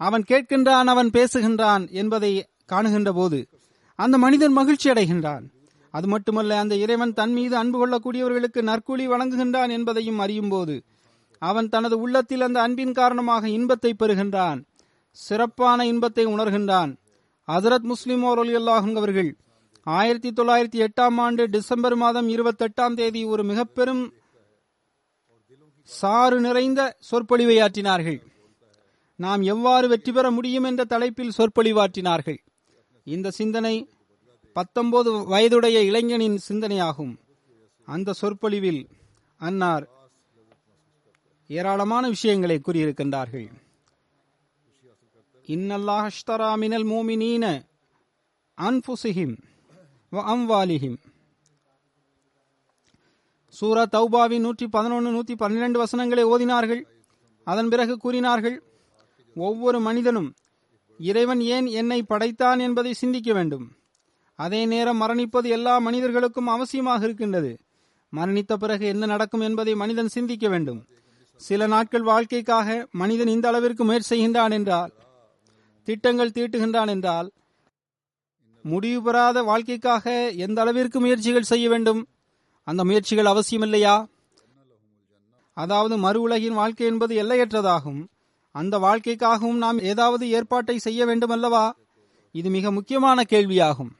அவன் 0.00 0.24
கேட்கின்றான் 0.30 0.88
அவன் 0.94 1.10
பேசுகின்றான் 1.16 1.84
என்பதை 2.00 2.32
காணுகின்ற 2.72 3.10
போது 3.20 3.38
அந்த 3.98 4.16
மனிதன் 4.24 4.56
மகிழ்ச்சி 4.58 4.88
அடைகின்றான். 4.90 5.44
அது 5.94 6.06
மட்டுமல்ல 6.06 6.58
அந்த 6.62 6.74
இறைவன் 6.84 7.16
தன் 7.18 7.34
மீது 7.38 7.54
அன்பு 7.62 7.76
கொள்ளக்கூடியவர்களுக்கு 7.80 8.60
நற்கூலி 8.70 9.04
வழங்குகின்றான் 9.12 9.70
என்பதையும் 9.76 10.22
அறியும் 10.24 10.52
போது 10.54 10.74
அவன் 11.38 11.68
தனது 11.68 11.98
உள்ளத்தில் 11.98 12.40
அந்த 12.40 12.60
அன்பின் 12.60 12.92
காரணமாக 12.92 13.48
இன்பத்தை 13.48 13.94
பெறுகின்றான். 13.98 14.60
சிறப்பான 15.10 15.86
இன்பத்தை 15.86 16.26
உணர்கின்றான். 16.26 16.96
ஹசரத் 17.48 17.86
முஸ்லிம் 17.90 18.24
அல்லாஹும் 18.24 18.96
அவர்கள் 18.96 19.36
ஆயிரத்தி 19.82 20.30
தொள்ளாயிரத்தி 20.30 20.86
எட்டாம் 20.86 21.16
ஆண்டு 21.16 21.48
டிசம்பர் 21.48 21.96
மாதம் 21.96 22.28
இருபத்தெட்டாம் 22.28 22.94
தேதி 22.94 23.24
ஒரு 23.24 23.44
மிக 23.44 23.64
பெரும் 23.64 24.12
சாறு 25.82 26.40
நிறைந்த 26.40 26.80
சொற்பொழிவை 26.98 27.56
ஆற்றினார்கள். 27.56 28.18
நாம் 29.16 29.42
எவ்வாறு 29.42 29.88
வெற்றி 29.88 30.12
பெற 30.12 30.30
முடியும் 30.30 30.64
என்ற 30.64 30.84
தலைப்பில் 30.84 31.36
சொற்பொழிவாற்றினார்கள். 31.38 32.38
இந்த 33.04 33.30
சிந்தனை 33.30 33.88
பத்தொன்பது 34.52 35.10
வயதுடைய 35.26 35.78
இளைஞனின் 35.82 36.38
சிந்தனையாகும். 36.48 37.14
அந்த 37.88 38.12
சொற்பொழிவில் 38.12 38.82
அன்னார் 39.40 39.86
ஏராளமான 41.50 42.08
விஷயங்களை 42.08 42.56
கூறியிருக்கின்றார்கள். 42.60 43.48
இன்னல்லாஹ் 45.48 46.06
அஷ்தரா 46.10 46.48
மினல் 46.62 46.86
மூமினீன 46.86 47.44
அன்புசிஹிம் 48.58 49.36
வ 50.12 50.24
அம்வாலிஹிம். 50.34 50.98
சூரா 53.54 53.84
தௌபாவின் 53.96 54.44
நூற்றி 54.46 54.66
பதினொன்று 54.68 55.10
நூற்றி 55.10 55.34
பன்னிரண்டு 55.36 55.78
வசனங்களை 55.78 56.24
ஓதினார்கள். 56.24 56.82
அதன் 57.46 57.68
பிறகு 57.68 57.96
கூறினார்கள் 57.96 58.56
ஒவ்வொரு 59.36 59.80
மனிதனும் 59.80 60.28
இறைவன் 61.00 61.40
ஏன் 61.56 61.66
என்னை 61.80 62.02
படைத்தான் 62.02 62.58
என்பதை 62.58 62.92
சிந்திக்க 62.92 63.32
வேண்டும். 63.32 63.66
அதே 64.38 64.66
நேரம் 64.66 65.02
மரணிப்பது 65.02 65.48
எல்லா 65.56 65.78
மனிதர்களுக்கும் 65.78 66.52
அவசியமாக 66.54 67.02
இருக்கின்றது. 67.02 67.52
மரணித்த 68.12 68.52
பிறகு 68.54 68.86
என்ன 68.86 69.06
நடக்கும் 69.06 69.40
என்பதை 69.40 69.74
மனிதன் 69.74 70.14
சிந்திக்க 70.16 70.46
வேண்டும். 70.48 70.80
சில 71.40 71.66
நாட்கள் 71.66 72.02
வாழ்க்கைக்காக 72.02 72.88
மனிதன் 72.92 73.28
இந்த 73.28 73.48
அளவிற்கு 73.48 73.84
முயற்சி 73.84 74.08
செய்கின்றான் 74.12 74.50
என்றால் 74.50 74.92
திட்டங்கள் 75.84 76.30
தீட்டுகின்றான் 76.30 76.88
என்றால் 76.88 77.32
முடிவு 78.64 79.02
பெறாத 79.02 79.42
வாழ்க்கைக்காக 79.42 80.34
எந்த 80.36 80.60
அளவிற்கு 80.60 81.00
முயற்சிகள் 81.00 81.42
செய்ய 81.42 81.68
வேண்டும்? 81.68 82.08
அந்த 82.64 82.84
முயற்சிகள் 82.84 83.24
அவசியமில்லையா? 83.24 84.06
அதாவது 85.52 85.96
மறு 85.96 86.20
உலகின் 86.20 86.54
வாழ்க்கை 86.54 86.86
என்பது 86.86 87.14
எல்லையற்றதாகும். 87.22 88.02
அந்த 88.50 88.78
வாழ்க்கைக்காகவும் 88.78 89.62
நாம் 89.64 89.78
ஏதாவது 89.78 90.28
ஏற்பாட்டை 90.28 90.78
செய்ய 90.78 91.06
வேண்டும் 91.06 91.30
அல்லவா 91.30 91.76
இது 92.34 92.50
மிக 92.50 92.70
முக்கியமான 92.70 93.24
கேள்வியாகும். 93.28 93.92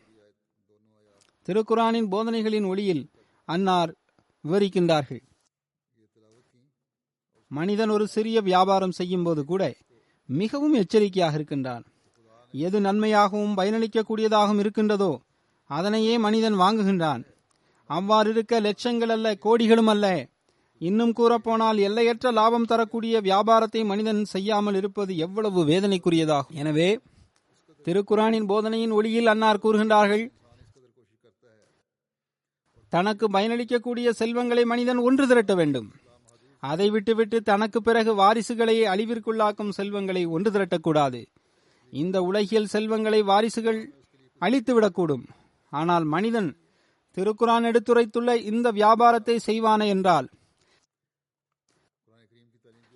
திருக்குரானின் 1.49 2.11
போதனைகளின் 2.11 2.67
ஒளியில் 2.67 3.05
அன்னார் 3.45 3.93
விவரிக்கின்றார்கள். 4.45 5.23
மனிதன் 7.51 7.93
ஒரு 7.97 8.05
சிறிய 8.15 8.39
வியாபாரம் 8.49 8.97
செய்யும் 8.99 9.25
போது 9.27 9.43
கூட 9.51 9.63
மிகவும் 10.29 10.75
எச்சரிக்கையாக 10.81 11.37
இருக்கின்றான். 11.39 11.85
எது 12.55 12.79
நன்மையாகவும் 12.87 13.55
பயனளிக்கக்கூடியதாகவும் 13.59 14.61
இருக்கின்றதோ 14.63 15.13
அதனையே 15.71 16.15
மனிதன் 16.27 16.57
வாங்குகின்றான். 16.63 17.23
அவ்வாறு 17.91 18.31
இருக்க 18.35 18.55
லட்சங்கள் 18.67 19.13
அல்ல 19.15 19.29
கோடிகளும் 19.45 19.91
அல்ல. 19.93 20.07
இன்னும் 20.81 21.15
கூறப்போனால் 21.19 21.79
எல்லையற்ற 21.87 22.31
லாபம் 22.39 22.67
தரக்கூடிய 22.71 23.21
வியாபாரத்தை 23.29 23.81
மனிதன் 23.91 24.21
செய்யாமல் 24.33 24.77
இருப்பது 24.81 25.13
எவ்வளவு 25.27 25.61
வேதனைக்குரியதாகும். 25.71 26.59
எனவே 26.63 26.91
திருக்குரானின் 27.87 28.49
போதனையின் 28.51 28.95
ஒளியில் 28.99 29.31
அன்னார் 29.33 29.63
கூறுகின்றார்கள் 29.65 30.25
தனக்கு 32.93 33.27
பயனளிக்கக்கூடிய 33.37 34.09
செல்வங்களை 34.21 34.63
மனிதன் 34.73 35.01
ஒன்று 35.09 35.25
திரட்ட 35.31 35.55
வேண்டும். 35.61 35.89
அதை 36.63 36.87
விட்டுவிட்டு 36.91 37.39
தனக்கு 37.49 37.79
பிறகு 37.83 38.13
வாரிசுகளை 38.21 38.77
அழிவிற்குள்ளாக்கும் 38.93 39.75
செல்வங்களை 39.79 40.23
ஒன்று 40.37 40.51
திரட்டக்கூடாது. 40.51 41.21
இந்த 41.93 42.17
உலகியல் 42.29 42.73
செல்வங்களை 42.73 43.21
வாரிசுகள் 43.31 43.81
அழித்துவிடக்கூடும். 44.43 45.25
ஆனால் 45.73 46.07
மனிதன் 46.15 46.51
திருக்குரான் 47.17 47.69
எடுத்துரைத்துள்ள 47.71 48.31
இந்த 48.51 48.69
வியாபாரத்தை 48.81 49.37
செய்வானே 49.47 49.87
என்றால் 49.95 50.29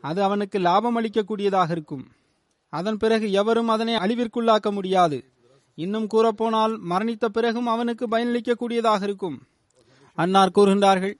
அது 0.04 0.20
அவனுக்கு 0.26 0.58
லாபம் 0.58 0.96
அளிக்கக்கூடியதாக 0.98 1.70
இருக்கும். 1.70 2.04
அதன் 2.72 2.98
பிறகு 3.02 3.26
எவரும் 3.40 3.70
அதனை 3.74 3.94
அழிவிற்குள்ளாக்க 3.94 4.68
முடியாது. 4.72 5.18
இன்னும் 5.78 6.08
கூறப்போனால் 6.14 6.74
மரணித்த 6.90 7.26
பிறகும் 7.36 7.68
அவனுக்கு 7.74 8.04
பயனளிக்கக்கூடியதாக 8.12 9.02
இருக்கும். 9.08 9.36
அன்னார் 10.18 10.54
கூறுகின்றார்கள் 10.56 11.14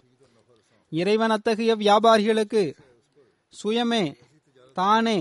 இறைவன் 0.92 1.32
அத்தகைய 1.36 1.72
வியாபாரிகளுக்கு 1.82 2.62
சுயமே 3.52 4.04
தானே 4.76 5.18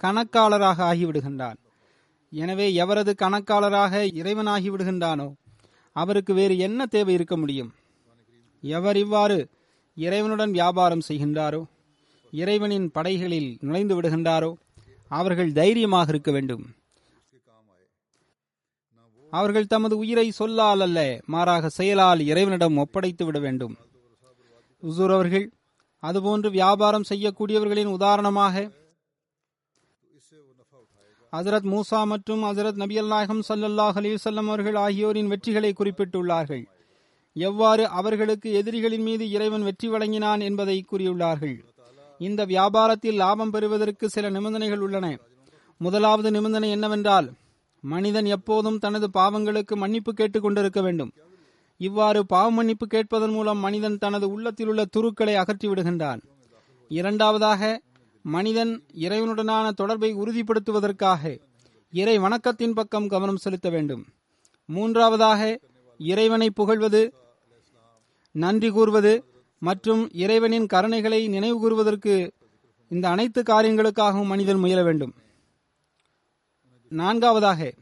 கணக்காளராக 0.00 0.78
ஆகிவிடுகின்றான். 0.90 1.58
எனவே 2.32 2.66
எவரது 2.82 3.12
கணக்காளராக 3.22 4.02
இறைவனாகி 4.20 4.68
விடுகின்றானோ 4.70 5.28
அவருக்கு 5.96 6.32
வேறு 6.38 6.54
என்ன 6.66 6.86
தேவை 6.94 7.14
இருக்க 7.14 7.36
முடியும்? 7.36 7.70
எவர் 8.62 8.98
இவ்வாறு 9.02 9.38
இறைவனுடன் 9.96 10.52
வியாபாரம் 10.58 11.06
செய்கின்றாரோ 11.08 11.62
இறைவனின் 12.32 12.88
படைகளில் 12.96 13.50
நுழைந்து 13.66 13.94
விடுகின்றாரோ 13.96 14.50
அவர்கள் 15.10 15.50
தைரியமாக 15.52 16.12
இருக்க 16.12 16.30
வேண்டும். 16.36 16.64
அவர்கள் 19.32 19.72
தமது 19.72 19.94
உயிரை 20.02 20.26
சொல்லால் 20.30 20.82
அல்ல 20.86 21.00
மாறாக 21.34 21.70
செயலால் 21.78 22.20
இறைவனிடம் 22.30 22.76
ஒப்படைத்து 22.84 23.24
விட 23.24 23.38
வேண்டும். 23.38 23.74
உசூர் 24.84 25.12
அவர்கள் 25.12 25.52
அதுபோன்று 26.02 26.50
வியாபாரம் 26.50 27.04
செய்யக்கூடியவர்களின் 27.08 27.86
உதாரணமாக 27.86 28.70
ஹசரத் 31.32 31.68
மூசா 31.72 32.04
மற்றும் 32.04 32.42
ஹசரத் 32.42 32.72
நபி 32.72 33.02
நாயகம் 33.02 33.42
சல்லாஹ் 33.48 33.96
அலிசல்லம் 34.00 34.46
அவர்கள் 34.46 34.74
ஆகியோரின் 34.74 35.30
வெற்றிகளை 35.30 35.72
குறிப்பிட்டுள்ளார்கள். 35.72 36.64
எவ்வாறு 37.32 37.88
அவர்களுக்கு 37.88 38.52
எதிரிகளின் 38.52 39.02
மீது 39.02 39.30
இறைவன் 39.30 39.62
வெற்றி 39.62 39.88
வழங்கினான் 39.88 40.40
என்பதை 40.40 40.84
கூறியுள்ளார்கள். 40.92 41.64
இந்த 42.18 42.46
வியாபாரத்தில் 42.46 43.14
லாபம் 43.14 43.50
பெறுவதற்கு 43.50 44.08
சில 44.08 44.30
நிபந்தனைகள் 44.30 44.80
உள்ளன. 44.80 45.18
முதலாவது 45.78 46.30
நிபந்தனை 46.30 46.70
என்னவென்றால் 46.70 47.32
மனிதன் 47.80 48.24
எப்போதும் 48.24 48.78
தனது 48.78 49.08
பாவங்களுக்கு 49.14 49.74
மன்னிப்பு 49.74 50.12
கேட்டுக் 50.12 50.42
கொண்டிருக்க 50.42 50.82
வேண்டும். 50.82 51.12
இவ்வாறு 51.76 52.26
பாவ 52.26 52.50
மன்னிப்பு 52.50 52.86
கேட்பதன் 52.86 53.30
மூலம் 53.30 53.58
மனிதன் 53.58 53.98
தனது 53.98 54.30
உள்ளத்தில் 54.30 54.66
உள்ள 54.66 54.84
துருக்களை 54.96 55.34
அகற்றி 55.34 55.68
விடுகின்றான். 55.68 56.20
இரண்டாவதாக 56.88 57.80
மனிதன் 58.22 58.82
இறைவனுடனான 58.94 59.72
தொடர்பை 59.72 60.14
உறுதிப்படுத்துவதற்காக 60.14 61.38
இறை 61.92 62.18
வணக்கத்தின் 62.18 62.72
பக்கம் 62.72 63.08
கவனம் 63.08 63.36
செலுத்த 63.36 63.70
வேண்டும். 63.70 64.06
மூன்றாவதாக 64.66 65.58
இறைவனை 65.98 66.50
புகழ்வது 66.50 67.14
நன்றி 68.30 68.70
கூறுவது 68.70 69.24
மற்றும் 69.58 70.10
இறைவனின் 70.12 70.66
கருணைகளை 70.66 71.28
நினைவு 71.28 71.58
கூறுவதற்கு 71.58 72.32
இந்த 72.88 73.08
அனைத்து 73.08 73.42
காரியங்களுக்காகவும் 73.42 74.24
மனிதன் 74.24 74.58
முயல 74.58 74.82
வேண்டும். 74.82 75.14
நான்காவதாக 76.88 77.72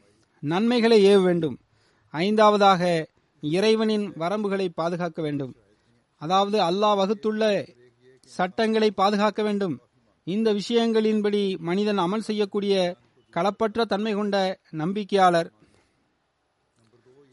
நன்மைகளை 0.40 1.04
ஏவ 1.04 1.22
வேண்டும். 1.22 1.58
ஐந்தாவதாக 2.11 3.06
இறைவனின் 3.42 4.06
வரம்புகளை 4.16 4.68
பாதுகாக்க 4.68 5.22
வேண்டும். 5.22 5.54
அதாவது 6.22 6.58
அல்லாஹ் 6.58 6.99
வகுத்துள்ள 7.00 7.42
சட்டங்களை 8.25 8.90
பாதுகாக்க 8.90 9.42
வேண்டும். 9.42 9.74
இந்த 10.26 10.48
விஷயங்களின்படி 10.52 11.59
மனிதன் 11.59 11.98
அமல் 11.98 12.26
செய்யக்கூடிய 12.28 12.74
களப்பற்ற 13.33 13.85
தன்மை 13.85 14.12
கொண்ட 14.14 14.37
நம்பிக்கையாளர் 14.70 15.48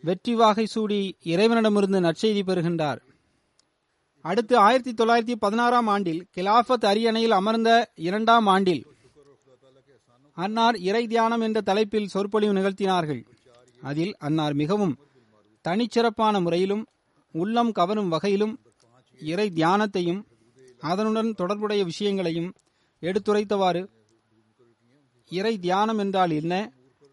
வெற்றி 0.03 0.33
வாகை 0.35 0.65
சூடி 0.65 0.99
இறைவனிடமிருந்து 1.23 1.99
நற்செய்தி 1.99 2.41
பெறுகின்றார். 2.49 2.99
அடுத்து 4.25 4.57
ஆயிரத்தி 4.57 4.93
தொள்ளாயிரத்தி 4.93 5.35
பதினாறாம் 5.39 5.87
ஆண்டில் 5.87 6.21
கிலாஃபத் 6.37 6.85
அரியணையில் 6.85 7.31
அமர்ந்த 7.31 7.91
இரண்டாம் 8.07 8.47
ஆண்டில் 8.47 8.81
அன்னார் 10.37 10.77
இறை 10.89 11.07
தியானம் 11.07 11.41
என்ற 11.41 11.61
தலைப்பில் 11.61 12.07
சொற்பொழிவு 12.07 12.53
நிகழ்த்தினார்கள். 12.53 13.21
அதில் 13.81 14.13
அன்னார் 14.19 14.53
மிகவும் 14.53 14.95
தனிச்சிறப்பான 15.67 16.41
முறையிலும் 16.41 16.83
உள்ளம் 17.31 17.71
கவரும் 17.71 18.07
வகையிலும் 18.07 18.53
இறை 19.19 19.51
தியானத்தையும் 19.55 20.21
அதனுடன் 20.79 21.33
தொடர்புடைய 21.33 21.83
விஷயங்களையும் 21.83 22.53
எடுத்துரைத்தவாறு 23.01 23.81
இறை 25.31 25.57
தியானம் 25.57 25.97
என்றால் 25.97 26.31
என்ன 26.31 26.53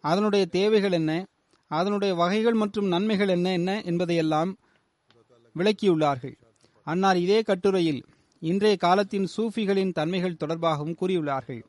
அதனுடைய 0.00 0.46
தேவைகள் 0.46 0.92
என்ன 0.92 1.26
அதனுடைய 1.70 2.14
வகைகள் 2.14 2.54
மற்றும் 2.54 2.87
நன்மைகள் 2.87 3.28
என்ன 3.28 3.52
என்ன 3.52 3.82
என்பதையெல்லாம் 3.82 4.50
விளக்கியுள்ளார்கள். 5.54 6.37
அன்னார் 6.87 7.16
இதே 7.16 7.42
கட்டுரையில் 7.42 8.00
இன்றைய 8.42 8.76
காலத்தின் 8.76 9.28
சூஃபிகளின் 9.37 9.92
தன்மைகள் 9.92 10.40
தொடர்பாகவும் 10.44 10.98
கூறியுள்ளார்கள். 11.00 11.62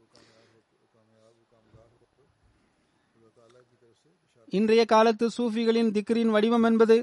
இன்றைய 4.53 4.81
காலத்து 4.85 5.25
சூஃபிகளின் 5.37 5.89
திக்ரின் 5.95 6.29
வடிவம் 6.33 6.63
என்பது 6.63 6.95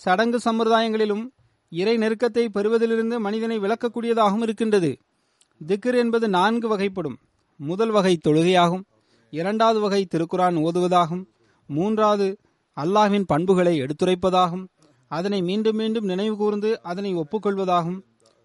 சடங்கு 0.00 0.38
சம்பிரதாயங்களிலும் 0.44 1.22
இறை 1.72 1.94
நெருக்கத்தை 1.98 2.44
பெறுவதிலிருந்து 2.54 3.16
மனிதனை 3.18 3.56
விளக்கக்கூடியதாகவும் 3.58 4.42
இருக்கின்றது. 4.42 4.90
திக்ர் 5.60 5.96
என்பது 5.98 6.28
நான்கு 6.28 6.68
வகைப்படும். 6.72 7.16
முதல் 7.60 7.90
வகை 7.90 8.14
தொழுகையாகும் 8.26 8.84
இரண்டாவது 9.32 9.80
வகை 9.80 10.02
திருக்குரான் 10.06 10.56
ஓதுவதாகும் 10.66 11.24
மூன்றாவது 11.68 12.28
அல்லாஹ்வின் 12.76 13.26
பண்புகளை 13.32 13.74
எடுத்துரைப்பதாகும் 13.80 14.64
அதனை 15.10 15.40
மீண்டும் 15.42 15.76
மீண்டும் 15.76 16.04
நினைவு 16.04 16.36
கூர்ந்து 16.36 16.70
அதனை 16.82 17.12
ஒப்புக்கொள்வதாகும் 17.14 17.98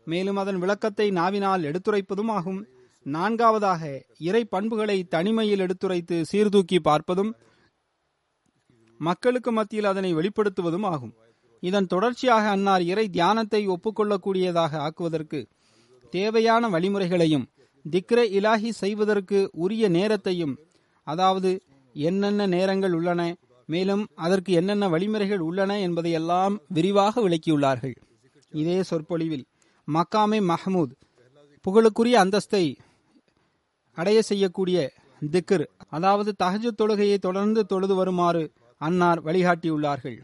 மேலும் 0.07 0.35
அதன் 0.35 0.59
விளக்கத்தை 0.63 1.07
நாவினால் 1.11 1.65
எடுத்துரைப்பதும் 1.69 2.31
ஆகும். 2.37 2.61
நான்காவதாக 3.05 3.81
இறை 4.27 4.43
பண்புகளை 4.45 4.97
தனிமையில் 5.15 5.63
எடுத்துரைத்து 5.65 6.17
சீர்தூக்கி 6.31 6.79
பார்ப்பதும் 6.79 7.31
மக்களுக்கு 8.99 9.51
மத்தியில் 9.51 9.89
அதனை 9.91 10.11
வெளிப்படுத்துவதும் 10.15 10.87
ஆகும். 10.93 11.13
இதன் 11.63 11.87
தொடர்ச்சியாக 11.87 12.49
அன்னார் 12.49 12.83
இறை 12.83 13.05
தியானத்தை 13.09 13.61
ஒப்புக்கொள்ளக்கூடியதாக 13.67 14.79
ஆக்குவதற்கு 14.87 15.39
தேவையான 16.13 16.69
வழிமுறைகளையும் 16.69 17.45
திக்ர 17.85 18.19
இலாஹி 18.37 18.69
செய்வதற்கு 18.69 19.39
உரிய 19.51 19.89
நேரத்தையும் 19.89 20.53
அதாவது 21.03 21.61
என்னென்ன 21.95 22.47
நேரங்கள் 22.47 22.93
உள்ளன 22.93 23.21
மேலும் 23.69 24.03
அதற்கு 24.15 24.53
என்னென்ன 24.53 24.87
வழிமுறைகள் 24.89 25.39
உள்ளன 25.39 25.79
என்பதையெல்லாம் 25.79 26.55
விரிவாக 26.67 27.21
விளக்கியுள்ளார்கள். 27.21 27.95
இதே 28.51 28.83
சொற்பொழிவில் 28.83 29.45
மக்காமே 29.87 30.39
மஹமூத் 30.51 30.93
புகழுக்குரிய 31.65 32.15
அந்தஸ்தை 32.23 32.65
அடைய 33.97 34.21
செய்யக்கூடிய 34.21 34.77
திக்ர் 35.33 35.65
அதாவது 35.89 36.35
தஹஜு 36.43 36.71
தொழுகையை 36.77 37.17
தொடர்ந்து 37.17 37.65
தொழுது 37.65 37.95
வருமாறு 37.95 38.43
அன்னார் 38.81 39.21
வழிகாட்டியுள்ளார்கள். 39.25 40.17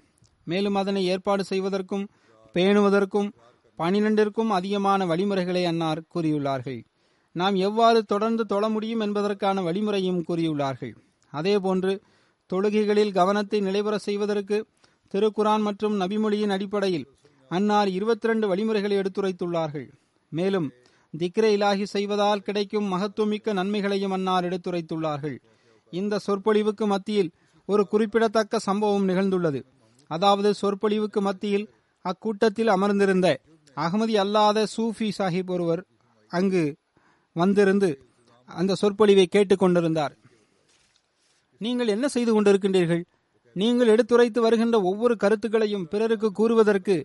மேலும் 0.44 0.76
அதனை 0.76 1.06
ஏற்பாடு 1.06 1.44
செய்வதற்கும் 1.44 2.06
பேணுவதற்கும் 2.56 3.30
பனிரெண்டிற்கும் 3.80 4.52
அதிகமான 4.58 5.06
வழிமுறைகளை 5.06 5.66
அன்னார் 5.66 6.02
கூறியுள்ளார்கள். 6.14 6.82
நாம் 7.36 7.56
எவ்வாறு 7.56 8.04
தொடர்ந்து 8.04 8.46
தொழ 8.46 8.64
முடியும் 8.70 9.00
என்பதற்கான 9.00 9.62
வழிமுறையும் 9.62 10.24
கூறியுள்ளார்கள். 10.30 10.94
அதேபோன்று 11.34 11.94
தொழுகைகளில் 12.50 13.14
கவனத்தை 13.14 13.60
நிலைபெற 13.60 13.98
செய்வதற்கு 13.98 14.58
திருக்குரான் 15.14 15.64
மற்றும் 15.68 15.96
நபிமொழியின் 16.00 16.54
அடிப்படையில் 16.56 17.08
அன்னார் 17.52 17.90
இருபத்தி 17.90 18.28
ரெண்டு 18.28 18.48
வழிமுறைகளை 18.48 18.98
எடுத்துரைத்துள்ளார்கள். 18.98 19.88
மேலும் 20.32 20.68
திக்ர 21.14 21.46
இலாகி 21.56 21.86
செய்வதால் 21.86 22.44
கிடைக்கும் 22.48 22.92
மகத்துவமிக்க 22.94 23.54
நன்மைகளையும் 23.54 24.12
அன்னார் 24.12 24.46
எடுத்துரைத்துள்ளார்கள். 24.50 25.38
இந்த 25.94 26.20
சொற்பொழிவுக்கு 26.28 26.86
மத்தியில் 26.86 27.32
ஒரு 27.72 27.84
குறிப்பிடத்தக்க 27.92 28.60
சம்பவம் 28.68 29.08
நிகழ்ந்துள்ளது. 29.10 29.60
அதாவது 30.12 30.50
சொற்பொழிவுக்கு 30.62 31.20
மத்தியில் 31.28 31.66
அக்கூட்டத்தில் 32.06 32.72
அமர்ந்திருந்த 32.76 33.28
அகமதி 33.78 34.16
அல்லாத 34.24 34.66
சூஃபி 34.76 35.08
சாஹிப் 35.18 35.52
ஒருவர் 35.56 35.82
அங்கு 36.32 36.64
வந்திருந்து 37.36 37.90
அந்த 38.50 38.76
சொற்பொழிவை 38.82 39.26
கேட்டுக்கொண்டிருந்தார் 39.28 40.14
நீங்கள் 41.62 41.92
என்ன 41.96 42.06
செய்து 42.08 42.32
கொண்டிருக்கின்றீர்கள்? 42.34 43.04
நீங்கள் 43.56 43.92
எடுத்துரைத்து 43.94 44.40
வருகின்ற 44.42 44.76
ஒவ்வொரு 44.90 45.16
கருத்துக்களையும் 45.24 45.88
பிறருக்கு 45.92 46.30
கூறுவதற்கு 46.40 46.96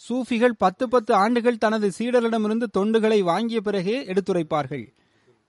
சூஃபிகள் 0.00 0.54
பத்து 0.58 0.84
பத்து 0.88 1.12
ஆண்டுகள் 1.14 1.62
தனது 1.64 1.88
சீடரிடமிருந்து 1.98 2.66
தொண்டுகளை 2.78 3.18
வாங்கிய 3.28 3.58
பிறகே 3.60 3.96
எடுத்துரைப்பார்கள் 4.12 4.84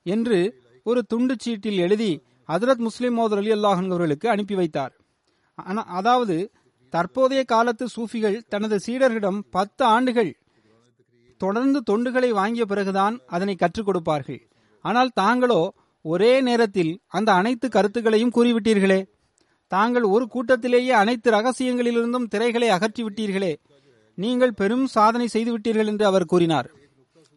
என்று 0.05 0.37
ஒரு 0.85 1.01
துண்டு 1.11 1.35
சீட்டில் 1.43 1.81
எழுதி 1.85 2.11
ஹசரத் 2.49 2.83
முஸ்லிம் 2.87 3.15
மோதர் 3.19 3.41
அலி 3.41 3.51
அல்லாஹன் 3.51 3.89
அவர்களுக்கு 3.93 4.27
அனுப்பி 4.29 4.55
வைத்தார். 4.55 4.93
அதாவது 5.97 6.35
தற்போதைய 6.93 7.41
காலத்து 7.43 7.85
சூஃபிகள் 7.95 8.37
தனது 8.53 8.75
சீடர்களிடம் 8.85 9.39
பத்து 9.55 9.83
ஆண்டுகள் 9.85 10.31
தொடர்ந்து 11.41 11.79
தொண்டுகளை 11.89 12.29
வாங்கிய 12.29 12.65
பிறகுதான் 12.65 13.15
அதனை 13.27 13.55
கற்றுக் 13.55 13.87
கொடுப்பார்கள். 13.87 14.41
ஆனால் 14.85 15.11
தாங்களோ 15.21 15.61
ஒரே 16.05 16.33
நேரத்தில் 16.41 16.93
அந்த 17.17 17.29
அனைத்து 17.31 17.67
கருத்துக்களையும் 17.69 18.35
கூறிவிட்டீர்களே. 18.35 18.99
தாங்கள் 19.71 20.05
ஒரு 20.15 20.25
கூட்டத்திலேயே 20.33 20.93
அனைத்து 21.01 21.29
ரகசியங்களிலிருந்தும் 21.31 22.29
திரைகளை 22.33 22.69
அகற்றிவிட்டீர்களே. 22.75 23.53
நீங்கள் 24.17 24.57
பெரும் 24.59 24.85
சாதனை 24.87 25.27
செய்துவிட்டீர்கள் 25.33 25.89
என்று 25.91 26.05
அவர் 26.05 26.29
கூறினார். 26.33 26.67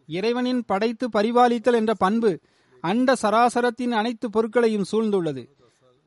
இறைவனின் 0.09 0.61
படைத்து 0.65 1.05
பரிபாலித்தல் 1.15 1.79
என்ற 1.81 1.93
பண்பு 2.03 2.31
அண்ட 2.81 3.15
சராசரத்தின் 3.21 3.93
அனைத்து 3.99 4.29
பொருட்களையும் 4.29 4.85
சூழ்ந்துள்ளது. 4.91 5.43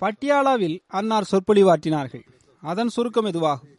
பட்டியாலாவில் 0.02 0.76
அன்னார் 0.86 1.30
சொற்பொழிவாற்றினார்கள். 1.30 2.24
அதன் 2.60 2.88
சுருக்கம் 2.88 3.26
இதுவாகும் 3.26 3.70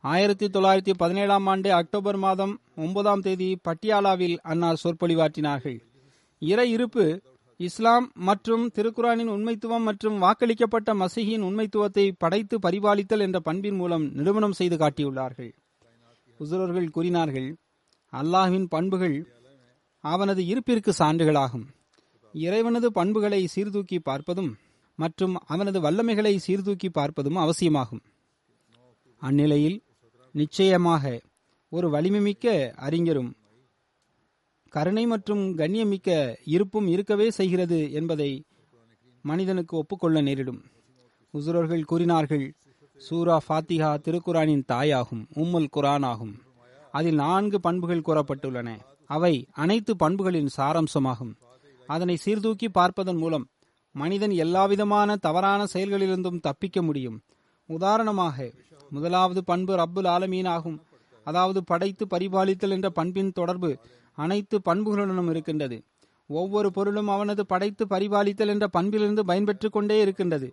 ஆயிரத்தி 0.00 0.46
தொள்ளாயிரத்தி 0.46 0.92
பதினேழாம் 0.96 1.46
ஆண்டு 1.46 1.72
அக்டோபர் 1.72 2.16
மாதம் 2.16 2.60
ஒன்பதாம் 2.76 3.20
தேதி 3.20 3.58
பட்டியாலாவில் 3.68 4.36
அன்னார் 4.42 4.80
சொற்பொழிவாற்றினார்கள். 4.84 5.78
இறை 6.38 6.70
இருப்பு 6.70 7.20
இஸ்லாம் 7.56 8.10
மற்றும் 8.14 8.70
திருக்குரானின் 8.74 9.30
உண்மைத்துவம் 9.36 9.86
மற்றும் 9.88 10.22
வாக்களிக்கப்பட்ட 10.22 10.94
மசிகியின் 11.02 11.46
உண்மைத்துவத்தை 11.48 12.12
படைத்து 12.18 12.58
பரிபாலித்தல் 12.58 13.20
என்ற 13.20 13.40
பண்பின் 13.40 13.74
மூலம் 13.74 14.04
நிறுவனம் 14.12 14.52
செய்து 14.52 14.76
காட்டியுள்ளார்கள். 14.76 15.52
உசுரர்கள் 16.38 16.90
கூறினார்கள் 16.90 17.56
அல்லாஹ்வின் 18.12 18.66
பண்புகள் 18.66 19.16
அவனது 20.00 20.46
இருப்பிற்கு 20.46 20.92
சான்றுகளாகும். 20.98 21.66
இறைவனது 22.34 22.88
பண்புகளை 22.92 23.40
சீர்தூக்கி 23.46 23.98
பார்ப்பதும் 24.08 24.52
மற்றும் 24.98 25.34
அவனது 25.52 25.78
வல்லமைகளை 25.80 26.32
சீர்தூக்கி 26.36 26.88
பார்ப்பதும் 26.88 27.38
அவசியமாகும். 27.44 28.02
அந்நிலையில் 29.22 29.78
நிச்சயமாக 30.34 31.20
ஒரு 31.72 31.86
வலிமைமிக்க 31.94 32.46
அறிஞரும் 32.86 33.30
கருணை 34.74 35.04
மற்றும் 35.06 35.42
கண்ணியமிக்க 35.58 36.10
இருப்பும் 36.54 36.86
இருக்கவே 36.86 37.26
செய்கிறது 37.30 37.78
என்பதை 37.92 38.30
மனிதனுக்கு 39.24 39.74
ஒப்புக்கொள்ள 39.76 40.20
நேரிடும். 40.20 40.60
உசுரர்கள் 41.34 41.88
கூறினார்கள் 41.90 42.46
சூரா 43.00 43.36
ஃபாத்திஹா 43.46 43.92
திருக்குரானின் 44.06 44.66
தாயாகும் 44.72 45.22
உம்முல் 45.34 45.72
குரான் 45.76 46.04
ஆகும் 46.04 46.34
அதில் 46.94 47.14
நான்கு 47.14 47.58
பண்புகள் 47.60 48.06
கூறப்பட்டுள்ளன. 48.08 48.68
அவை 49.06 49.34
அனைத்து 49.52 49.92
பண்புகளின் 49.96 50.50
சாரம்சமாகும். 50.56 51.32
அதனை 51.86 52.16
சீர்தூக்கி 52.16 52.68
பார்ப்பதன் 52.68 53.16
மூலம் 53.16 53.46
மனிதன் 53.94 54.30
எல்லாவிதமான 54.30 55.16
தவறான 55.16 55.64
செயல்களிலிருந்தும் 55.72 56.40
தப்பிக்க 56.40 56.82
முடியும். 56.82 57.18
உதாரணமாக 57.68 58.46
முதலாவது 58.90 59.44
பண்பு 59.44 59.72
ரப்புல் 59.76 60.08
ஆலமீன் 60.08 60.48
ஆகும். 60.48 60.78
அதாவது 61.26 61.64
படைத்து 61.64 62.06
பரிபாலித்தல் 62.10 62.70
என்ற 62.70 62.90
பண்பின் 62.90 63.32
தொடர்பு 63.32 63.70
அனைத்து 64.18 64.56
பண்புகளுடனும் 64.58 65.30
இருக்கின்றது. 65.30 65.76
ஒவ்வொரு 66.30 66.68
பொருளும் 66.70 67.08
அவனது 67.08 67.46
படைத்து 67.46 67.84
பரிபாலித்தல் 67.90 68.48
என்ற 68.48 68.66
பண்பிலிருந்து 68.72 69.22
பயன்பெற்றுக் 69.30 69.72
கொண்டே 69.72 70.00
இருக்கின்றது. 70.00 70.48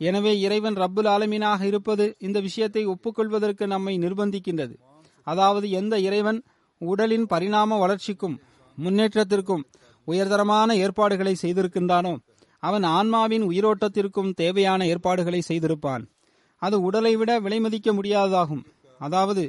எனவே 0.00 0.40
இறைவன் 0.40 0.74
ரப்புல் 0.74 1.08
ஆலமீனாக 1.08 1.62
இருப்பது 1.62 2.04
இந்த 2.18 2.40
விஷயத்தை 2.40 2.86
ஒப்புக்கொள்வதற்கு 2.86 3.66
நம்மை 3.66 3.94
நிர்பந்திக்கின்றது. 3.98 4.74
அதாவது 5.26 5.70
எந்த 5.70 5.98
இறைவன் 5.98 6.38
உடலின் 6.80 7.26
பரிணாம 7.26 7.78
வளர்ச்சிக்கும் 7.78 8.36
முன்னேற்றத்திற்கும் 8.78 9.64
உயர்தரமான 10.10 10.76
ஏற்பாடுகளை 10.76 11.34
செய்திருக்கின்றானோ 11.42 12.14
அவன் 12.62 12.86
ஆன்மாவின் 12.96 13.44
உயிரோட்டத்திற்கும் 13.48 14.32
தேவையான 14.34 14.86
ஏற்பாடுகளை 14.86 15.40
செய்திருப்பான். 15.48 16.02
அது 16.62 16.76
உடலை 16.80 17.12
விட 17.16 17.40
விலைமதிக்க 17.40 17.88
முடியாததாகும். 17.98 18.64
அதாவது 18.98 19.44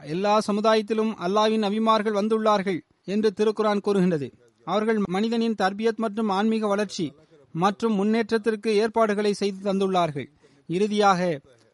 எல்லா 0.00 0.34
சமுதாயத்திலும் 0.46 1.12
அல்லாவின் 1.26 1.64
அபிமார்கள் 1.68 2.18
வந்துள்ளார்கள் 2.20 2.80
என்று 3.04 3.28
திருக்குரான் 3.36 3.80
கூறுகின்றது. 3.80 4.28
அவர்கள் 4.66 4.98
மனிதனின் 5.06 5.58
தர்பியத் 5.62 6.02
மற்றும் 6.04 6.28
ஆன்மீக 6.28 6.66
வளர்ச்சி 6.66 7.06
மற்றும் 7.54 7.94
முன்னேற்றத்திற்கு 7.94 8.70
ஏற்பாடுகளை 8.74 9.32
செய்து 9.32 9.60
தந்துள்ளார்கள். 9.66 10.28
இறுதியாக 10.68 11.20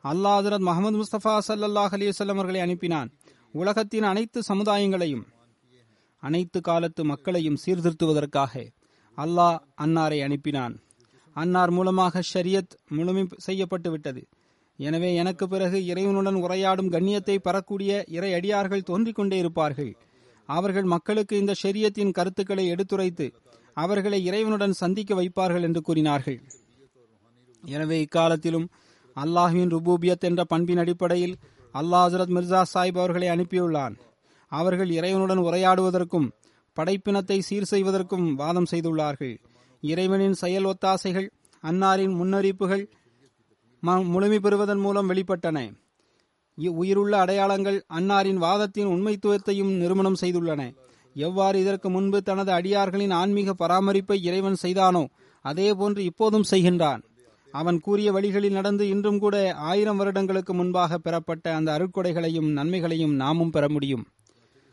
அல்லாஹரத் 0.05 0.67
முகமது 0.69 0.97
முஸ்தபா 0.99 1.35
சல்லாஹ் 1.49 1.95
அலிவசல்லம் 1.97 2.37
அவர்களை 2.37 2.61
அனுப்பினான். 2.61 3.09
உலகத்தின் 3.55 4.03
அனைத்து 4.03 4.41
சமுதாயங்களையும் 4.49 5.25
அனைத்து 6.23 6.61
காலத்து 6.61 7.03
மக்களையும் 7.05 7.59
சீர்திருத்துவதற்காக 7.65 8.55
அல்லாஹ் 9.19 9.59
அன்னாரை 9.85 10.19
அனுப்பினான். 10.27 10.75
அன்னார் 11.37 11.71
மூலமாக 11.71 12.23
ஷரியத் 12.33 12.75
முழுமை 12.89 13.25
செய்யப்பட்டு 13.47 13.91
விட்டது 13.91 14.23
எனவே 14.79 15.11
எனக்கு 15.15 15.45
பிறகு 15.49 15.79
இறைவனுடன் 15.87 16.39
உரையாடும் 16.45 16.93
கண்ணியத்தை 16.95 17.37
பெறக்கூடிய 17.37 18.05
இறை 18.17 18.31
அடியார்கள் 18.35 18.87
தோன்றிக் 18.91 19.19
கொண்டே 19.19 19.39
இருப்பார்கள். 19.39 19.93
அவர்கள் 20.49 20.87
மக்களுக்கு 20.95 21.35
இந்த 21.39 21.53
ஷரியத்தின் 21.63 22.15
கருத்துக்களை 22.19 22.65
எடுத்துரைத்து 22.67 23.27
அவர்களை 23.75 24.19
இறைவனுடன் 24.29 24.79
சந்திக்க 24.83 25.15
வைப்பார்கள் 25.15 25.67
என்று 25.69 25.81
கூறினார்கள். 25.81 26.39
எனவே 27.65 27.97
இக்காலத்திலும் 28.05 28.69
அல்லாஹுவின் 29.17 29.73
ருபூபியத் 29.75 30.27
என்ற 30.29 30.45
பண்பின் 30.45 30.79
அடிப்படையில் 30.79 31.35
அல்லாஹ் 31.75 32.05
ஹசரத் 32.07 32.35
மிர்சா 32.37 32.61
சாஹிப் 32.75 33.01
அவர்களை 33.03 33.29
அனுப்பியுள்ளான். 33.29 33.97
அவர்கள் 34.53 34.91
இறைவனுடன் 34.99 35.43
உரையாடுவதற்கும் 35.47 36.29
படைப்பினத்தை 36.77 37.39
சீர் 37.49 37.71
செய்வதற்கும் 37.73 38.27
வாதம் 38.35 38.69
செய்துள்ளார்கள். 38.71 39.35
இறைவனின் 39.83 40.37
செயல் 40.43 40.69
ஒத்தாசைகள் 40.71 41.29
அன்னாரின் 41.65 42.15
முன்னறிப்புகள் 42.21 42.85
முழுமை 44.13 44.39
பெறுவதன் 44.41 44.83
மூலம் 44.85 45.09
வெளிப்பட்டன. 45.11 45.59
உயிருள்ள 46.79 47.13
அடையாளங்கள் 47.19 47.79
அன்னாரின் 47.99 48.41
வாதத்தின் 48.45 48.89
உண்மைத்துவத்தையும் 48.95 49.73
நிறுவனம் 49.83 50.19
செய்துள்ளன. 50.23 50.63
எவ்வாறு 51.17 51.57
இதற்கு 51.61 51.89
முன்பு 51.91 52.19
தனது 52.23 52.51
அடியார்களின் 52.53 53.15
ஆன்மீக 53.21 53.55
பராமரிப்பை 53.63 54.17
இறைவன் 54.29 54.59
செய்தானோ 54.65 55.05
அதேபோன்று 55.45 56.03
இப்போதும் 56.11 56.49
செய்கின்றான். 56.51 57.01
அவன் 57.55 57.79
கூறிய 57.81 58.09
வழிகளில் 58.13 58.57
நடந்து 58.59 58.85
இன்றும் 58.89 59.19
கூட 59.19 59.37
ஆயிரம் 59.71 59.97
வருடங்களுக்கு 59.97 60.53
முன்பாக 60.55 60.99
பெறப்பட்ட 60.99 61.55
அந்த 61.55 61.71
அருட்கொடைகளையும் 61.77 62.51
நன்மைகளையும் 62.59 63.15
நாமும் 63.23 63.51
பெற 63.51 63.65
முடியும். 63.69 64.05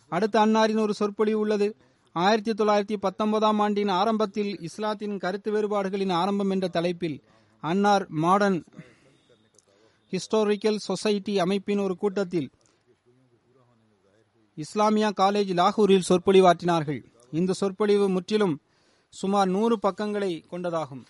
அடுத்த 0.10 0.46
அன்னாரின் 0.46 0.80
ஒரு 0.80 0.94
சொற்பொழிவு 0.94 1.40
உள்ளது. 1.40 1.76
ஆயிரத்தி 2.12 2.52
தொள்ளாயிரத்தி 2.52 2.98
பத்தொன்பதாம் 3.00 3.60
ஆண்டின் 3.60 3.88
ஆரம்பத்தில் 3.88 4.52
இஸ்லாத்தின் 4.62 5.18
கருத்து 5.18 5.52
வேறுபாடுகளின் 5.52 6.12
ஆரம்பம் 6.12 6.50
என்ற 6.50 6.68
தலைப்பில் 6.68 7.24
அன்னார் 7.60 8.06
மாடர்ன் 8.10 8.64
ஹிஸ்டாரிக்கல் 10.12 10.76
சொசைட்டி 10.76 11.40
அமைப்பின் 11.40 11.80
ஒரு 11.80 11.96
கூட்டத்தில் 11.96 12.50
இஸ்லாமியா 14.56 15.10
காலேஜ் 15.10 15.52
லாகூரில் 15.60 16.08
சொற்பொழிவாற்றினார்கள். 16.10 17.02
இந்த 17.32 17.54
சொற்பொழிவு 17.54 18.10
முற்றிலும் 18.10 18.60
சுமார் 19.10 19.48
நூறு 19.48 19.80
பக்கங்களை 19.80 20.46
கொண்டதாகும். 20.52 21.06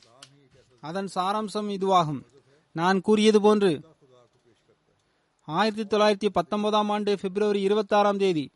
அதன் 0.81 1.09
சாராம்சம் 1.15 1.69
இதுவாகும். 1.77 2.21
நான் 2.71 3.01
கூறியது 3.01 3.41
போன்று 3.41 3.71
ஆயிரத்தி 5.43 5.97
தொள்ளாயிரத்தி 5.97 6.29
பத்தொன்பதாம் 6.31 6.89
ஆண்டு 6.89 7.17
பிப்ரவரி 7.21 7.61
இருபத்தி 7.61 7.95
ஆறாம் 7.95 8.17
தேதி 8.17 8.49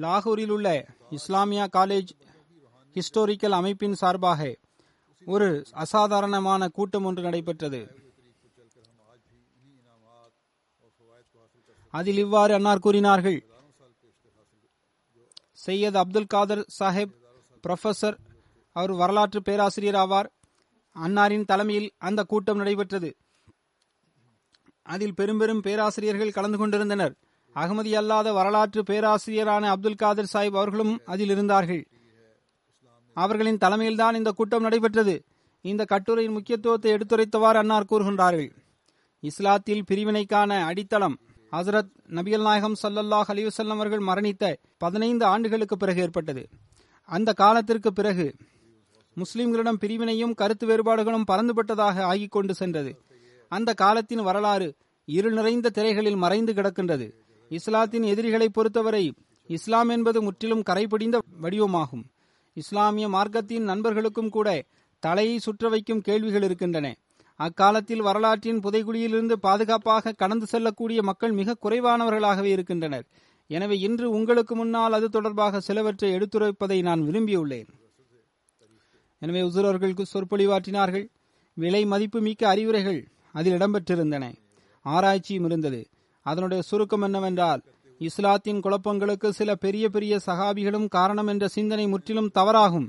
லாகூரில் 0.00 0.50
உள்ள 0.50 0.86
இஸ்லாமியா 1.10 1.66
காலேஜ் 1.72 2.08
ஹிஸ்டோரிக்கல் 2.94 3.56
அமைப்பின் 3.60 3.94
சார்பாக 3.94 4.56
ஒரு 5.24 5.64
அசாதாரணமான 5.72 6.68
கூட்டம் 6.68 7.04
ஒன்று 7.04 7.22
நடைபெற்றது. 7.22 7.80
அதில் 11.90 12.16
இவ்வாறு 12.16 12.54
அன்னார் 12.54 12.78
கூறினார்கள். 12.78 13.38
சையத் 15.66 15.96
அப்துல் 15.96 16.26
காதர் 16.26 16.66
சாஹிப் 16.78 17.14
ப்ரொஃபசர் 17.68 18.16
அவர் 18.72 18.92
வரலாற்று 18.92 19.42
பேராசிரியர் 19.42 19.94
ஆவார். 19.94 20.28
அன்னாரின் 20.96 21.44
தலைமையில் 21.44 21.88
அந்த 21.98 22.24
கூட்டம் 22.24 22.56
நடைபெற்றது. 22.56 23.16
அதில் 24.82 25.14
பெரும் 25.14 25.38
பெரும் 25.38 25.60
பேராசிரியர்கள் 25.60 26.30
கலந்து 26.30 26.58
கொண்டிருந்தனர். 26.58 27.14
அகமதி 27.56 27.92
அல்லாத 27.94 28.32
வரலாற்று 28.32 28.82
பேராசிரியரான 28.82 29.64
அப்துல் 29.68 29.94
காதர் 29.94 30.30
சாஹிப் 30.32 30.58
அவர்களும் 30.60 31.00
அதில் 31.04 31.28
இருந்தார்கள். 31.28 31.86
அவர்களின் 33.12 33.56
தலைமையில்தான் 33.56 34.14
இந்த 34.14 34.30
கூட்டம் 34.30 34.62
நடைபெற்றது. 34.62 35.22
இந்த 35.60 35.84
கட்டுரையின் 35.84 36.32
முக்கியத்துவத்தை 36.32 36.92
எடுத்துரைத்தவாறு 36.92 37.54
அன்னார் 37.54 37.90
கூறுகின்றார்கள். 37.90 38.50
இஸ்லாத்தில் 39.22 39.82
பிரிவினைக்கான 39.90 40.60
அடித்தளம் 40.64 41.18
ஹசரத் 41.52 41.90
நபிகள் 42.08 42.42
நாயகம் 42.42 42.76
சல்லல்லாஹ் 42.82 43.30
அலிவசல்லம் 43.34 43.78
அவர்கள் 43.78 44.00
மரணித்த 44.00 44.54
பதினைந்து 44.78 45.24
ஆண்டுகளுக்கு 45.24 45.76
பிறகு 45.76 46.00
ஏற்பட்டது. 46.00 46.48
அந்த 47.08 47.32
காலத்திற்கு 47.32 47.92
பிறகு 47.92 48.34
முஸ்லிம்களிடம் 49.16 49.80
பிரிவினையும் 49.80 50.34
கருத்து 50.34 50.66
வேறுபாடுகளும் 50.66 51.28
பறந்துபட்டதாக 51.30 52.02
ஆகிக்கொண்டு 52.10 52.50
சென்றது. 52.50 52.92
அந்த 53.48 53.74
காலத்தின் 53.74 54.22
வரலாறு 54.22 54.74
இருள் 55.04 55.32
நிறைந்த 55.32 55.70
திரைகளில் 55.70 56.16
மறைந்து 56.16 56.52
கிடக்கின்றது. 56.52 57.06
இஸ்லாத்தின் 57.50 58.02
எதிரிகளை 58.02 58.48
பொறுத்தவரை 58.48 59.14
இஸ்லாம் 59.46 59.88
என்பது 59.88 60.22
முற்றிலும் 60.22 60.62
கரைபிடிந்த 60.62 61.18
வடிவமாகும். 61.42 62.04
இஸ்லாமிய 62.52 63.08
மார்க்கத்தின் 63.08 63.68
நண்பர்களுக்கும் 63.70 64.30
கூட 64.30 64.48
தலையை 65.02 65.38
சுற்ற 65.38 65.68
வைக்கும் 65.68 66.00
கேள்விகள் 66.00 66.42
இருக்கின்றன. 66.42 66.86
அக்காலத்தில் 67.36 68.02
வரலாற்றின் 68.02 68.60
புதைகுழியிலிருந்து 68.60 69.32
பாதுகாப்பாக 69.32 70.12
கடந்து 70.12 70.46
செல்லக்கூடிய 70.46 71.02
மக்கள் 71.02 71.32
மிக 71.32 71.56
குறைவானவர்களாகவே 71.64 72.50
இருக்கின்றனர். 72.56 73.06
எனவே 73.46 73.78
இன்று 73.78 74.10
உங்களுக்கு 74.10 74.54
முன்னால் 74.56 74.92
அது 74.92 75.08
தொடர்பாக 75.08 75.60
சிலவற்றை 75.60 76.08
எடுத்துரைப்பதை 76.14 76.82
நான் 76.82 77.02
விரும்பியுள்ளேன். 77.02 77.68
எனவே 79.18 79.42
உசுர் 79.42 80.04
சொற்பொழிவாற்றினார்கள். 80.14 81.06
விலை 81.56 81.84
மதிப்பு 81.86 82.20
மிக்க 82.20 82.48
அறிவுரைகள் 82.48 83.00
அதில் 83.32 83.56
இடம்பெற்றிருந்தன. 83.58 84.24
ஆராய்ச்சியும் 84.86 85.44
இருந்தது. 85.44 85.80
அதனுடைய 86.30 86.62
சுருக்கம் 86.62 87.04
என்னவென்றால் 87.06 87.60
இஸ்லாத்தின் 88.00 88.60
குழப்பங்களுக்கு 88.64 89.28
சில 89.38 89.50
பெரிய 89.64 89.84
பெரிய 89.94 90.14
சகாபிகளும் 90.26 90.88
காரணம் 90.96 91.30
என்ற 91.32 91.44
சிந்தனை 91.48 91.86
முற்றிலும் 91.86 92.30
தவறாகும். 92.38 92.88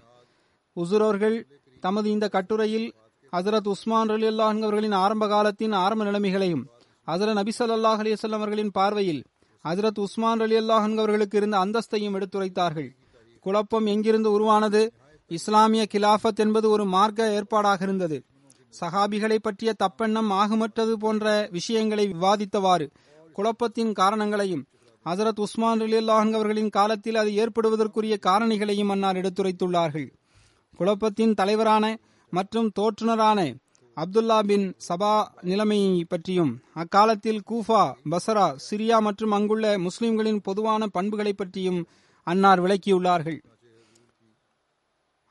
உசுரோர்கள் 0.78 1.38
தமது 1.84 2.08
இந்த 2.12 2.26
கட்டுரையில் 2.28 2.88
ஹசரத் 3.34 3.70
உஸ்மான் 3.74 4.12
அலி 4.16 4.28
அல்லாஹ் 4.28 4.60
அவர்களின் 4.60 4.96
ஆரம்ப 5.04 5.26
காலத்தின் 5.28 5.74
ஆரம்ப 5.84 6.04
நிலைமைகளையும் 6.06 6.64
ஹசரத் 7.08 7.38
நபி 7.40 7.52
ஸல்லல்லாஹு 7.58 8.02
அலைஹி 8.04 8.32
அவர்களின் 8.38 8.72
பார்வையில் 8.72 9.22
ஹசரத் 9.66 10.00
உஸ்மான் 10.06 10.42
அலி 10.46 10.56
அல்லாஹ் 10.60 10.88
அவர்களுக்கு 10.98 11.38
இருந்த 11.38 11.58
அந்தஸ்தையும் 11.66 12.16
எடுத்துரைத்தார்கள். 12.18 12.90
குழப்பம் 13.46 13.86
எங்கிருந்து 13.86 14.30
உருவானது? 14.32 14.82
இஸ்லாமிய 15.32 15.84
கிலாஃபத் 15.94 16.42
என்பது 16.46 16.68
ஒரு 16.70 16.86
மார்க்க 16.96 17.36
ஏற்பாடாக 17.38 17.82
இருந்தது. 17.82 18.18
சஹாபிகளை 18.74 19.38
பற்றிய 19.42 19.72
தப்பெண்ணம் 19.84 20.32
ஆகுமற்றது 20.42 20.94
போன்ற 21.04 21.26
விஷயங்களை 21.52 22.06
விவாதித்தவாறு 22.14 22.88
குழப்பத்தின் 23.40 23.92
காரணங்களையும் 23.94 24.64
ஹசரத் 25.06 25.40
உஸ்மான் 25.40 25.82
அலி 25.82 26.00
அவர்களின் 26.08 26.70
காலத்தில் 26.70 27.16
அது 27.16 27.32
ஏற்படுவதற்குரிய 27.34 28.16
காரணிகளையும் 28.26 28.90
அன்னார் 28.90 29.16
எடுத்துரைத்துள்ளார்கள். 29.16 30.08
குழப்பத்தின் 30.80 31.34
தலைவரான 31.34 31.86
மற்றும் 32.34 32.72
தோற்றுநரான 32.80 33.40
அப்துல்லா 33.98 34.40
பின் 34.44 34.66
சபா 34.88 35.14
நிலைமையை 35.42 36.04
பற்றியும் 36.04 36.52
அக்காலத்தில் 36.74 37.42
கூஃபா 37.52 37.84
பசரா 38.12 38.46
சிரியா 38.68 38.98
மற்றும் 39.00 39.32
அங்குள்ள 39.32 39.80
முஸ்லிம்களின் 39.80 40.42
பொதுவான 40.42 40.88
பண்புகளை 40.88 41.34
பற்றியும் 41.34 41.80
அன்னார் 42.28 42.62
விளக்கியுள்ளார்கள். 42.64 43.40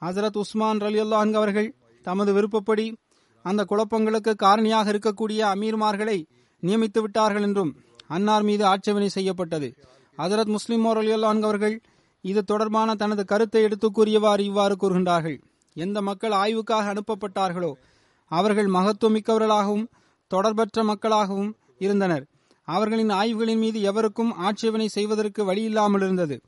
ஹசரத் 0.02 0.40
உஸ்மான் 0.44 0.80
அலி 0.80 1.00
அவர்கள் 1.34 1.74
தமது 2.02 2.32
விருப்பப்படி 2.32 2.96
அந்த 3.44 3.66
குழப்பங்களுக்கு 3.70 4.34
காரணியாக 4.42 4.92
இருக்கக்கூடிய 4.94 5.40
அமீர்மார்களை 5.54 6.18
நியமித்து 6.62 7.00
விட்டார்கள் 7.00 7.42
என்றும் 7.42 7.72
அன்னார் 8.08 8.42
மீது 8.42 8.66
ஆட்சேபனை 8.66 9.08
செய்யப்பட்டது. 9.08 9.74
ஹசரத் 10.18 10.44
முஸ்லிம் 10.44 10.86
அலி 10.86 11.12
அவர்கள் 11.12 11.80
இது 12.20 12.44
தொடர்பான 12.44 12.94
தனது 12.94 13.24
கருத்தை 13.24 13.62
எடுத்து 13.62 13.90
கூறியவாறு 13.90 14.44
இவ்வாறு 14.44 14.76
கூறுகின்றார்கள். 14.80 15.38
எந்த 15.74 16.02
மக்கள் 16.02 16.30
ஆய்வுக்காக 16.30 16.84
அனுப்பப்பட்டார்களோ 16.92 17.72
அவர்கள் 18.24 18.66
மகத்துவமிக்கவர்களாகவும் 18.66 19.86
தொடர்பற்ற 20.34 20.82
மக்களாகவும் 20.82 21.52
இருந்தனர். 21.78 22.24
அவர்களின் 22.64 23.10
ஆய்வுகளின் 23.10 23.58
மீது 23.58 23.82
எவருக்கும் 23.82 24.32
ஆட்சேபனை 24.32 24.88
செய்வதற்கு 24.88 25.52
வழியில்லாமல் 25.52 26.02
இருந்தது. 26.02 26.40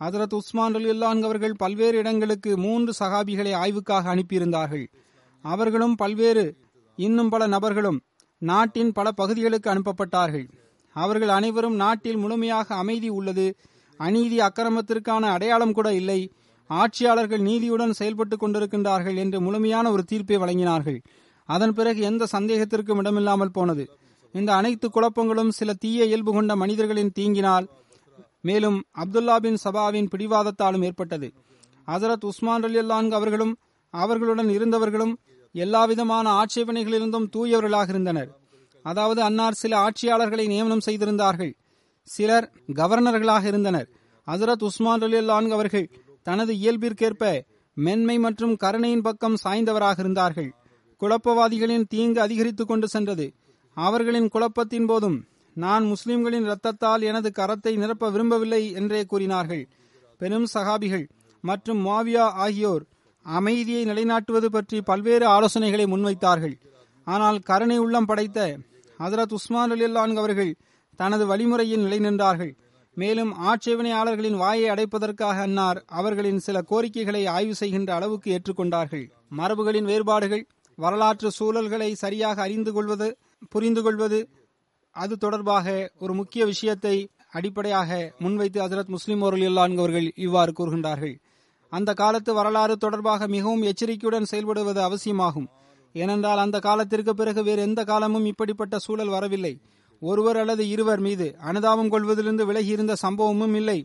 ஹசரத் 0.00 0.34
உஸ்மான் 0.34 0.74
அலி 0.74 1.02
அவர்கள் 1.02 1.52
பல்வேறு 1.52 1.98
இடங்களுக்கு 1.98 2.56
மூன்று 2.56 2.92
சகாபிகளை 3.04 3.52
ஆய்வுக்காக 3.54 4.08
அனுப்பியிருந்தார்கள். 4.14 4.86
அவர்களும் 5.42 5.94
பல்வேறு 5.94 6.56
இன்னும் 6.96 7.28
பல 7.28 7.46
நபர்களும் 7.46 8.00
நாட்டின் 8.38 8.92
பல 8.92 9.10
பகுதிகளுக்கு 9.10 9.70
அனுப்பப்பட்டார்கள். 9.70 10.48
அவர்கள் 10.98 11.28
அனைவரும் 11.28 11.74
நாட்டில் 11.74 12.16
முழுமையாக 12.16 12.74
அமைதி 12.74 13.08
உள்ளது. 13.08 13.56
அநீதி 13.96 14.38
அக்கிரமத்திற்கான 14.38 15.20
அடையாளம் 15.20 15.72
கூட 15.72 15.94
இல்லை. 15.94 16.30
ஆட்சியாளர்கள் 16.66 17.40
நீதியுடன் 17.40 17.94
செயல்பட்டுக் 17.98 18.42
கொண்டிருக்கின்றார்கள் 18.42 19.16
என்று 19.16 19.40
முழுமையான 19.40 19.90
ஒரு 19.90 20.04
தீர்ப்பை 20.04 20.36
வழங்கினார்கள். 20.36 21.02
அதன் 21.44 21.74
பிறகு 21.74 22.00
எந்த 22.00 22.26
சந்தேகத்திற்கும் 22.32 22.98
இடமில்லாமல் 22.98 23.50
போனது. 23.50 23.90
இந்த 24.32 24.54
அனைத்து 24.54 24.88
குழப்பங்களும் 24.88 25.48
சில 25.48 25.72
தீய 25.72 26.04
இயல்பு 26.04 26.32
கொண்ட 26.32 26.56
மனிதர்களின் 26.56 27.12
தீங்கினால் 27.18 27.66
மேலும் 28.40 28.82
அப்துல்லா 28.98 29.36
பின் 29.36 29.58
சபாவின் 29.64 30.08
பிடிவாதத்தாலும் 30.14 30.84
ஏற்பட்டது. 30.84 31.32
ஹசரத் 31.86 32.24
உஸ்மான் 32.24 32.62
அலி 32.62 32.78
அல்லான் 32.78 33.10
அவர்களும் 33.10 33.56
அவர்களுடன் 33.90 34.48
இருந்தவர்களும் 34.48 35.14
எல்லாவிதமான 35.52 36.26
ஆட்சேபனைகளிலிருந்தும் 36.40 37.30
தூயவர்களாக 37.36 37.88
இருந்தனர். 37.88 38.37
அதாவது 38.90 39.20
அன்னார் 39.22 39.60
சில 39.62 39.72
ஆட்சியாளர்களை 39.78 40.44
நியமனம் 40.46 40.84
செய்திருந்தார்கள். 40.86 41.52
சிலர் 42.08 42.46
கவர்னர்களாக 42.80 43.44
இருந்தனர். 43.44 43.88
ஹசரத் 44.26 44.64
உஸ்மான் 44.68 45.04
அலி 45.06 45.18
அல்லான் 45.18 45.48
அவர்கள் 45.48 45.86
தனது 46.26 46.52
இயல்பிற்கேற்ப 46.54 47.24
மென்மை 47.76 48.16
மற்றும் 48.18 48.54
கருணையின் 48.56 49.04
பக்கம் 49.06 49.36
சாய்ந்தவராக 49.44 49.98
இருந்தார்கள். 49.98 50.50
குழப்பவாதிகளின் 51.00 51.88
தீங்கு 51.88 52.20
அதிகரித்துக் 52.20 52.70
கொண்டு 52.70 52.86
சென்றது. 52.88 53.26
அவர்களின் 53.76 54.28
குழப்பத்தின் 54.28 54.86
போதும் 54.86 55.18
நான் 55.56 55.84
முஸ்லிம்களின் 55.84 56.46
இரத்தத்தால் 56.48 57.02
எனது 57.10 57.28
கரத்தை 57.38 57.72
நிரப்ப 57.76 58.10
விரும்பவில்லை 58.10 58.62
என்றே 58.72 59.00
கூறினார்கள். 59.04 59.64
பெரும் 60.20 60.48
சகாபிகள் 60.54 61.06
மற்றும் 61.44 61.80
மாவியா 61.86 62.24
ஆகியோர் 62.44 62.84
அமைதியை 63.26 63.82
நிலைநாட்டுவது 63.84 64.48
பற்றி 64.56 64.78
பல்வேறு 64.80 65.26
ஆலோசனைகளை 65.28 65.86
முன்வைத்தார்கள். 65.94 66.56
ஆனால் 67.06 67.38
கருணை 67.48 67.78
உள்ளம் 67.78 68.08
படைத்த 68.10 68.38
ஹசரத் 68.98 69.32
உஸ்மான் 69.32 69.70
அலி 69.70 69.92
அவர்கள் 70.16 70.54
தனது 70.96 71.26
வழிமுறையில் 71.26 71.80
நிலை 71.80 71.98
நின்றார்கள் 71.98 72.56
மேலும் 72.94 73.32
ஆட்சேபனையாளர்களின் 73.38 74.36
வாயை 74.36 74.70
அடைப்பதற்காக 74.70 75.40
அன்னார் 75.40 75.84
அவர்களின் 75.86 76.38
சில 76.38 76.62
கோரிக்கைகளை 76.62 77.26
ஆய்வு 77.26 77.54
செய்கின்ற 77.54 77.94
அளவுக்கு 77.94 78.38
ஏற்றுக்கொண்டார்கள். 78.38 79.10
மரபுகளின் 79.36 79.84
வேறுபாடுகள் 79.84 80.46
வரலாற்று 80.74 81.30
சூழல்களை 81.38 81.92
சரியாக 81.92 82.42
அறிந்து 82.42 82.72
கொள்வது 82.72 83.18
புரிந்து 83.48 83.82
கொள்வது 83.82 84.28
அது 84.90 85.16
தொடர்பாக 85.16 85.92
ஒரு 85.98 86.14
முக்கிய 86.14 86.44
விஷயத்தை 86.44 87.08
அடிப்படையாக 87.30 88.12
முன்வைத்து 88.18 88.62
ஹசரத் 88.62 88.86
முஸ்லிம் 88.86 89.22
அவர்கள் 89.22 90.12
இவ்வாறு 90.16 90.52
கூறுகின்றார்கள். 90.58 91.18
அந்த 91.68 91.92
காலத்து 91.92 92.34
வரலாறு 92.34 92.76
தொடர்பாக 92.76 93.26
மிகவும் 93.26 93.62
எச்சரிக்கையுடன் 93.62 94.26
செயல்படுவது 94.30 94.78
அவசியமாகும். 94.78 95.48
ஏனென்றால் 96.02 96.42
அந்த 96.44 96.56
காலத்திற்கு 96.66 97.12
பிறகு 97.14 97.40
வேறு 97.48 97.60
எந்த 97.62 97.80
காலமும் 97.84 98.26
இப்படிப்பட்ட 98.30 98.78
சூழல் 98.84 99.14
வரவில்லை. 99.14 99.52
ஒருவர் 100.02 100.38
அல்லது 100.42 100.64
இருவர் 100.74 101.02
மீது 101.06 101.26
அனுதாபம் 101.48 101.92
கொள்வதிலிருந்து 101.92 102.44
விலகி 102.48 102.70
இருந்த 102.76 102.94
சம்பவமும் 103.04 103.54
இல்லை. 103.54 103.78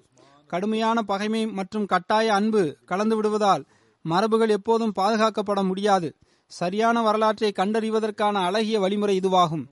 கடுமையான 0.49 0.97
பகைமை 1.01 1.41
மற்றும் 1.59 1.85
கட்டாய 1.85 2.33
அன்பு 2.33 2.63
கலந்து 2.85 3.15
விடுவதால் 3.15 3.63
மரபுகள் 4.05 4.51
எப்போதும் 4.57 4.95
பாதுகாக்கப்பட 4.99 5.59
முடியாது. 5.69 6.09
சரியான 6.51 6.97
வரலாற்றை 7.01 7.49
கண்டறிவதற்கான 7.55 8.35
அழகிய 8.47 8.77
வழிமுறை 8.79 9.15
இதுவாகும். 9.19 9.65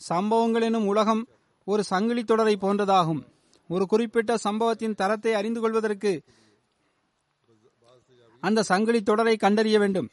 சம்பவங்கள் 0.00 0.66
எனும் 0.68 0.86
உலகம் 0.86 1.22
ஒரு 1.66 1.82
சங்கிலி 1.84 2.22
தொடரை 2.24 2.54
போன்றதாகும். 2.60 3.22
ஒரு 3.70 3.84
குறிப்பிட்ட 3.86 4.36
சம்பவத்தின் 4.36 4.98
தரத்தை 5.00 5.32
அறிந்து 5.40 5.60
கொள்வதற்கு 5.60 6.12
அந்த 8.42 8.60
சங்கிலி 8.70 9.00
தொடரை 9.02 9.34
கண்டறிய 9.36 9.76
வேண்டும். 9.78 10.08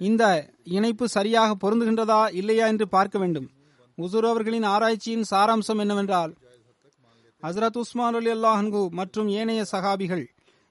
இந்த 0.00 0.24
இணைப்பு 0.64 1.08
சரியாக 1.08 1.56
பொருந்துகின்றதா 1.62 2.20
இல்லையா 2.34 2.66
என்று 2.66 2.88
பார்க்க 2.88 3.18
வேண்டும். 3.18 3.48
உசுர் 3.98 4.28
அவர்களின் 4.28 4.62
ஆராய்ச்சியின் 4.62 5.26
சாராம்சம் 5.30 5.78
என்னவென்றால் 5.78 6.32
ஹசரத் 7.42 7.78
உஸ்மான் 7.78 8.14
அலி 8.14 8.30
அல்லாஹன்கு 8.32 8.88
மற்றும் 8.90 9.28
ஏனைய 9.28 9.64
சகாபிகள் 9.72 10.24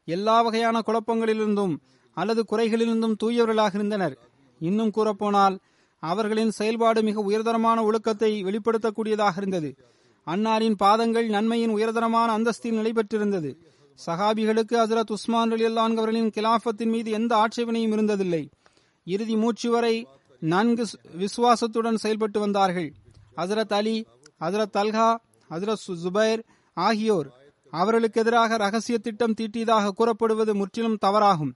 எல்லா 0.07 0.41
வகையான 0.41 0.81
குழப்பங்களிலிருந்தும் 0.87 1.75
அல்லது 2.17 2.41
குறைகளிலிருந்தும் 2.51 3.15
தூயவர்களாக 3.23 3.73
இருந்தனர். 3.73 4.15
இன்னும் 4.61 4.91
கூறப்போனால் 4.97 5.55
அவர்களின் 6.03 6.51
செயல்பாடு 6.51 7.03
மிக 7.03 7.21
உயர்தரமான 7.21 7.83
ஒழுக்கத்தை 7.83 8.43
வெளிப்படுத்தக்கூடியதாக 8.43 9.35
இருந்தது. 9.37 9.69
அன்னாரின் 10.27 10.77
பாதங்கள் 10.77 11.27
நன்மையின் 11.27 11.75
உயர்தரமான 11.75 12.29
அந்தஸ்தில் 12.37 12.77
நிலை 12.79 12.91
பெற்றிருந்தது. 12.91 13.51
சஹாபிகளுக்கு 13.99 14.75
ஹசரத் 14.81 15.13
உஸ்மான் 15.15 15.51
அலி 15.51 15.65
அல்லான் 15.65 15.97
அவர்களின் 15.97 16.31
கிலாஃபத்தின் 16.35 16.93
மீது 16.95 17.11
எந்த 17.11 17.31
ஆட்சேபனையும் 17.35 17.95
இருந்ததில்லை. 17.95 18.43
இறுதி 19.13 19.35
மூச்சு 19.35 19.69
வரை 19.71 19.95
நன்கு 20.39 20.83
விசுவாசத்துடன் 21.21 22.01
செயல்பட்டு 22.03 22.39
வந்தார்கள். 22.39 22.89
ஹசரத் 23.37 23.73
அலி 23.79 23.95
ஹசரத் 24.39 24.77
அல்ஹா 24.81 25.09
ஹசரத் 25.49 25.85
ஜுபைர் 26.03 26.41
ஆகியோர் 26.77 27.29
அவர்களுக்கு 27.73 28.21
எதிராக 28.21 28.57
ரகசிய 28.57 28.97
திட்டம் 28.97 29.35
தீட்டியதாக 29.41 29.89
கூறப்படுவது 29.89 30.55
முற்றிலும் 30.55 31.01
தவறாகும். 31.05 31.53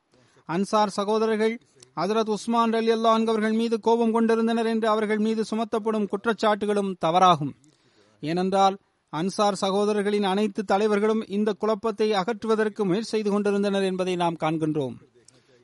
அன்சார் 0.49 0.95
சகோதரர்கள் 0.99 1.55
ஹசரத் 1.95 2.31
உஸ்மான் 2.35 2.73
அலி 2.73 2.91
அல்லான் 2.93 3.25
அவர்கள் 3.27 3.55
மீது 3.61 3.79
கோபம் 3.79 4.11
கொண்டிருந்தனர் 4.11 4.65
என்று 4.65 4.87
அவர்கள் 4.87 5.17
மீது 5.17 5.41
சுமத்தப்படும் 5.51 6.09
குற்றச்சாட்டுகளும் 6.13 6.91
தவறாகும். 7.05 7.53
ஏனென்றால் 8.23 8.75
அன்சார் 9.13 9.61
சகோதரர்களின் 9.61 10.27
அனைத்து 10.33 10.61
தலைவர்களும் 10.63 11.23
இந்த 11.27 11.49
குழப்பத்தை 11.53 12.07
அகற்றுவதற்கு 12.11 12.83
முயற்சி 12.83 13.09
செய்து 13.09 13.29
கொண்டிருந்தனர் 13.31 13.83
என்பதை 13.83 14.15
நாம் 14.15 14.39
காண்கின்றோம். 14.43 14.95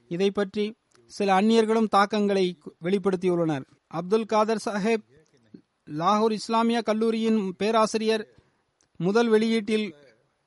இதை 0.08 0.32
பற்றி 0.32 0.66
சில 1.10 1.42
அந்நியர்களும் 1.42 1.88
தாக்கங்களை 1.88 2.58
வெளிப்படுத்தியுள்ளனர். 2.84 3.66
அப்துல் 3.88 4.26
காதர் 4.26 4.62
சாஹேப் 4.66 5.06
லாகூர் 6.00 6.32
இஸ்லாமிய 6.32 6.82
கல்லூரியின் 6.82 7.54
பேராசிரியர் 7.58 8.24
முதல் 8.98 9.30
வெளியீட்டில் 9.32 9.88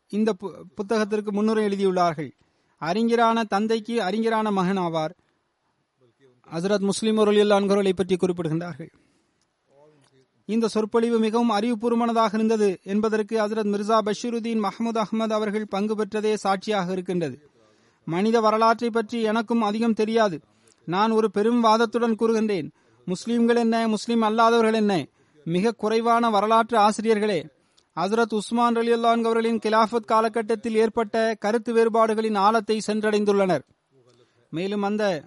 இந்த 0.08 0.30
புத்தகத்திற்கு 0.76 1.30
முன்னுரை 1.32 1.62
எழுதியுள்ளார்கள். 1.66 2.30
அறிஞரான 2.76 3.44
தந்தைக்கு 3.44 4.02
அறிஞரான 4.02 4.50
மகன் 4.50 4.78
ஆவார். 4.78 5.14
ஹசரத் 6.52 6.88
முஸ்லிம் 6.90 7.18
அவர்களை 7.18 7.92
பற்றி 7.92 8.16
குறிப்பிடுகின்றார்கள். 8.16 8.90
இந்த 10.44 10.68
சொற்பொழிவு 10.68 11.18
மிகவும் 11.18 11.52
அறிவுபூர்வமானதாக 11.58 12.34
இருந்தது 12.34 12.68
என்பதற்கு 12.82 13.34
ஹசரத் 13.40 13.72
மிர்சா 13.74 13.98
பஷீருதீன் 14.06 14.62
மஹமூத் 14.66 15.00
அகமது 15.02 15.32
அவர்கள் 15.32 15.66
பங்கு 15.66 15.94
பெற்றதே 15.94 16.32
சாட்சியாக 16.34 16.92
இருக்கின்றது. 16.92 17.36
மனித 18.04 18.40
வரலாற்றை 18.40 18.90
பற்றி 18.90 19.22
எனக்கும் 19.22 19.62
அதிகம் 19.62 19.92
தெரியாது. 19.92 20.40
நான் 20.84 21.10
ஒரு 21.10 21.30
பெரும் 21.30 21.64
வாதத்துடன் 21.64 22.16
கூறுகின்றேன். 22.18 22.70
முஸ்லீம்கள் 23.06 23.56
என்ன 23.56 23.88
முஸ்லீம் 23.88 24.22
அல்லாதவர்கள் 24.22 24.74
என்ன? 24.74 25.06
மிக 25.44 25.72
குறைவான 25.72 26.30
வரலாற்று 26.30 26.78
ஆசிரியர்களே 26.78 27.46
ஹசரத் 27.96 28.34
உஸ்மான் 28.34 28.76
அலி 28.76 28.92
அல்லான் 28.92 29.24
அவர்களின் 29.24 29.58
கிலாஃபத் 29.58 30.04
காலகட்டத்தில் 30.04 30.74
ஏற்பட்ட 30.74 31.36
கருத்து 31.38 31.72
வேறுபாடுகளின் 31.72 32.36
ஆழத்தை 32.36 32.80
சென்றடைந்துள்ளனர். 32.86 33.62
மேலும் 34.50 34.82
அந்த 34.82 35.22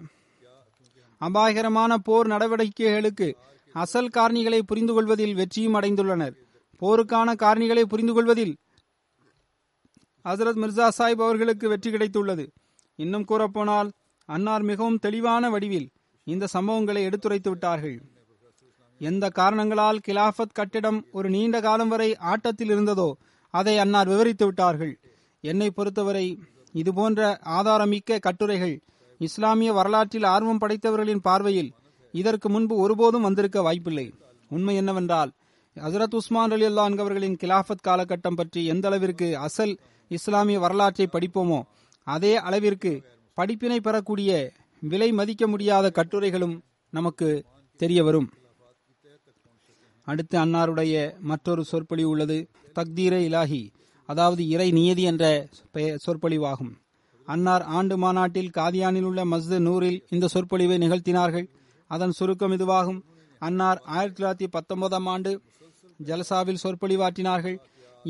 அபாயகரமான 1.18 1.98
போர் 1.98 2.26
நடவடிக்கைகளுக்கு 2.26 3.34
அசல் 3.72 4.08
காரணிகளை 4.08 4.60
புரிந்து 4.60 4.92
கொள்வதில் 4.92 5.34
வெற்றியும் 5.34 5.74
அடைந்துள்ளனர். 5.74 6.34
போருக்கான 6.80 7.34
காரணிகளை 7.34 7.82
புரிந்து 7.82 8.12
கொள்வதில் 8.12 8.56
ஹசரத் 10.24 10.60
மிர்சா 10.62 10.88
சாஹிப் 10.98 11.24
அவர்களுக்கு 11.26 11.68
வெற்றி 11.68 11.90
கிடைத்துள்ளது. 11.90 12.46
இன்னும் 12.96 13.28
கூறப்போனால் 13.28 13.88
அன்னார் 14.28 14.62
மிகவும் 14.62 14.98
தெளிவான 14.98 15.50
வடிவில் 15.50 15.88
இந்த 16.26 16.44
சம்பவங்களை 16.52 17.02
எடுத்துரைத்து 17.08 17.50
விட்டார்கள். 17.50 17.96
எந்த 19.00 19.24
காரணங்களால் 19.28 20.02
கிலாஃபத் 20.06 20.56
கட்டிடம் 20.58 20.98
ஒரு 21.12 21.28
நீண்ட 21.30 21.56
காலம் 21.60 21.88
வரை 21.88 22.10
ஆட்டத்தில் 22.32 22.68
இருந்ததோ 22.68 23.08
அதை 23.54 23.74
அன்னார் 23.78 24.08
விவரித்து 24.08 24.44
விட்டார்கள். 24.44 24.94
என்னை 25.44 25.70
பொறுத்தவரை 25.70 26.26
இதுபோன்ற 26.72 27.20
ஆதாரமிக்க 27.58 28.18
கட்டுரைகள் 28.18 28.76
இஸ்லாமிய 29.20 29.70
வரலாற்றில் 29.72 30.26
ஆர்வம் 30.34 30.60
படைத்தவர்களின் 30.60 31.24
பார்வையில் 31.28 31.70
இதற்கு 32.14 32.48
முன்பு 32.48 32.74
ஒருபோதும் 32.76 33.22
வந்திருக்க 33.22 33.58
வாய்ப்பில்லை. 33.62 34.06
உண்மை 34.50 34.74
என்னவென்றால் 34.76 35.30
ஹசரத் 35.76 36.14
உஸ்மான் 36.14 36.50
அலி 36.50 36.66
அல்லா 36.66 36.84
அவர்களின் 37.02 37.38
கிலாஃபத் 37.42 37.86
காலகட்டம் 37.86 38.36
பற்றி 38.36 38.60
எந்த 38.66 38.84
அளவிற்கு 38.88 39.26
அசல் 39.38 39.74
இஸ்லாமிய 40.10 40.58
வரலாற்றை 40.58 41.06
படிப்போமோ 41.12 41.60
அதே 42.14 42.32
அளவிற்கு 42.48 42.92
படிப்பினை 43.38 43.78
பெறக்கூடிய 43.86 44.30
விலை 44.82 45.08
மதிக்க 45.18 45.44
முடியாத 45.52 45.86
கட்டுரைகளும் 45.98 46.56
நமக்கு 46.92 47.28
தெரிய 47.80 48.00
வரும். 48.06 48.28
அடுத்து 50.06 50.36
அன்னாருடைய 50.44 50.94
மற்றொரு 51.30 51.62
சொற்பொழிவு 51.70 52.10
உள்ளது 52.14 52.38
தக்தீரே 52.76 53.20
இலாஹி 53.28 53.62
அதாவது 54.08 54.42
இறை 54.54 54.68
நியதி 54.78 55.04
என்ற 55.10 55.24
சொற்பொழிவாகும். 56.04 56.72
அன்னார் 57.26 57.64
ஆண்டு 57.76 57.94
மாநாட்டில் 58.02 58.54
காதியானில் 58.58 59.06
உள்ள 59.08 59.20
மஸ்து 59.32 59.56
நூரில் 59.66 59.98
இந்த 60.14 60.26
சொற்பொழிவை 60.34 60.76
நிகழ்த்தினார்கள். 60.84 61.46
அதன் 61.90 62.16
சுருக்கம் 62.18 62.54
இதுவாகும். 62.56 63.00
அன்னார் 63.42 63.80
ஆயிரத்தி 63.96 64.18
தொள்ளாயிரத்தி 64.18 64.48
பத்தொன்பதாம் 64.56 65.08
ஆண்டு 65.14 65.32
ஜலசாவில் 66.08 66.62
சொற்பொழிவாற்றினார்கள். 66.64 67.58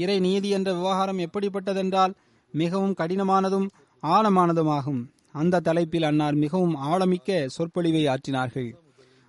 இறை 0.02 0.18
நீதி 0.26 0.48
என்ற 0.58 0.70
விவகாரம் 0.80 1.22
எப்படிப்பட்டதென்றால் 1.26 2.14
மிகவும் 2.54 2.94
கடினமானதும் 3.00 3.66
ஆழமானதுமாகும். 4.02 5.02
அந்த 5.32 5.60
தலைப்பில் 5.60 6.02
அன்னார் 6.02 6.34
மிகவும் 6.34 6.76
ஆழமிக்க 6.76 7.46
சொற்பொழிவை 7.46 8.06
ஆற்றினார்கள். 8.06 8.74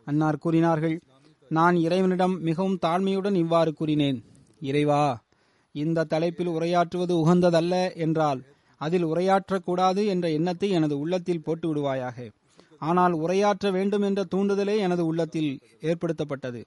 அன்னார் 0.05 0.37
கூறினார்கள் 0.37 1.01
நான் 1.49 1.75
இறைவனிடம் 1.75 2.41
மிகவும் 2.41 2.79
தாழ்மையுடன் 2.81 3.35
இவ்வாறு 3.35 3.73
கூறினேன். 3.73 4.23
இறைவா 4.59 5.23
இந்த 5.71 6.03
தலைப்பில் 6.03 6.47
உரையாற்றுவது 6.47 7.13
உகந்ததல்ல 7.13 7.95
என்றால் 7.95 8.41
அதில் 8.77 9.05
உரையாற்றக்கூடாது 9.05 10.05
என்ற 10.05 10.29
எண்ணத்தை 10.29 10.69
எனது 10.69 10.99
உள்ளத்தில் 10.99 11.41
போட்டு 11.41 11.67
விடுவாயாக 11.69 12.31
ஆனால் 12.79 13.11
உரையாற்ற 13.11 13.71
வேண்டும் 13.71 14.01
என்ற 14.01 14.23
தூண்டுதலே 14.35 14.77
எனது 14.77 15.05
உள்ளத்தில் 15.05 15.59
ஏற்படுத்தப்பட்டது. 15.81 16.65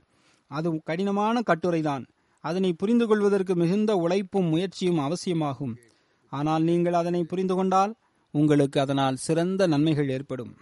அது 0.50 0.80
கடினமான 0.84 1.40
கட்டுரைதான். 1.40 2.04
அதனை 2.44 2.72
புரிந்து 2.72 3.06
கொள்வதற்கு 3.06 3.54
மிகுந்த 3.54 3.94
உழைப்பும் 3.94 4.48
முயற்சியும் 4.48 4.98
அவசியமாகும். 4.98 5.76
ஆனால் 6.32 6.62
நீங்கள் 6.62 6.98
அதனை 7.00 7.22
புரிந்து 7.24 7.54
கொண்டால் 7.54 7.92
உங்களுக்கு 8.34 8.78
அதனால் 8.80 9.16
சிறந்த 9.16 9.66
நன்மைகள் 9.66 10.12
ஏற்படும். 10.16 10.52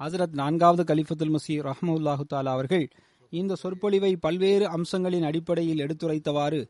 ஹசரத் 0.00 0.34
நான்காவது 0.40 0.82
கலிஃபத்துல் 0.84 1.32
மசி 1.34 1.54
ரஹமுல்லாஹு 1.68 2.24
தாலா 2.32 2.52
அவர்கள் 2.56 2.84
இந்த 3.32 3.56
சொற்பொழிவை 3.62 4.12
பல்வேறு 4.16 4.66
அம்சங்களின் 4.76 5.26
அடிப்படையில் 5.30 5.82
எடுத்துரைத்தவாறு 5.84 6.60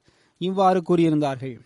இவ்வாறு 0.40 0.80
கூறியிருந்தார்கள். 0.88 1.56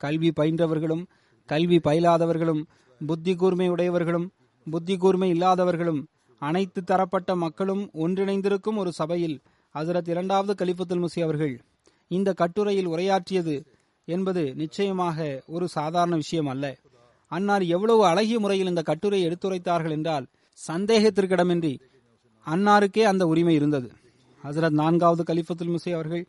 கல்வி 0.00 0.30
பயின்றவர்களும் 0.38 1.04
கல்வி 1.48 1.78
பயிலாதவர்களும் 1.78 2.62
புத்தி 3.00 3.32
கூர்மை 3.34 3.66
உடையவர்களும் 3.68 4.26
புத்தி 4.66 4.94
கூர்மை 4.96 5.28
இல்லாதவர்களும் 5.28 6.00
அனைத்து 6.42 6.80
தரப்பட்ட 6.80 7.30
மக்களும் 7.36 7.82
ஒன்றிணைந்திருக்கும் 7.94 8.78
ஒரு 8.82 8.90
சபையில் 8.92 9.36
ஹசரத் 9.74 10.08
இரண்டாவது 10.08 10.52
கலிஃபத்துல் 10.60 11.02
முசி 11.04 11.20
அவர்கள் 11.22 11.54
இந்த 12.10 12.30
கட்டுரையில் 12.32 12.88
உரையாற்றியது 12.88 13.54
என்பது 14.16 14.42
நிச்சயமாக 14.54 15.18
ஒரு 15.46 15.66
சாதாரண 15.68 16.14
விஷயம் 16.14 16.50
அல்ல. 16.52 16.64
அன்னார் 17.32 17.64
எவ்வளவு 17.74 18.02
அழகிய 18.06 18.38
முறையில் 18.38 18.70
இந்த 18.72 18.82
கட்டுரை 18.82 19.20
எடுத்துரைத்தார்கள் 19.26 19.96
என்றால் 19.96 20.26
சந்தேகத்திற்கிடமின்றி 20.60 21.74
அன்னாருக்கே 22.46 23.02
அந்த 23.02 23.24
உரிமை 23.26 23.54
இருந்தது. 23.54 23.88
ஹசரத் 24.44 24.78
நான்காவது 24.80 25.22
கலிஃபத்துல் 25.30 25.74
முசை 25.74 25.92
அவர்கள் 25.92 26.24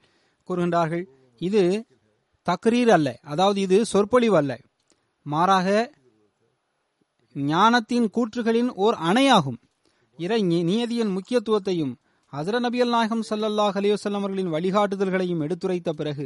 கூறுகின்றார்கள் 0.49 1.03
இது 1.41 1.63
தக்ரீர் 2.47 2.91
அல்ல 2.97 3.09
அதாவது 3.23 3.59
இது 3.61 3.77
சொற்பொழிவு 3.85 4.37
அல்ல. 4.37 4.51
மாறாக 5.25 5.67
ஞானத்தின் 7.35 8.07
கூற்றுகளின் 8.15 8.69
ஓர் 8.83 8.95
அணையாகும். 9.09 9.59
இறை 10.19 10.39
நியதியின் 10.69 11.13
முக்கியத்துவத்தையும் 11.17 11.93
ஹசர 12.33 12.55
நபியல் 12.65 12.93
நாயகம் 12.95 13.23
சல்லல்லாஹ் 13.29 13.77
அலிவசல்லம் 13.79 14.21
அவர்களின் 14.21 14.53
வழிகாட்டுதல்களையும் 14.55 15.43
எடுத்துரைத்த 15.45 15.91
பிறகு 15.99 16.25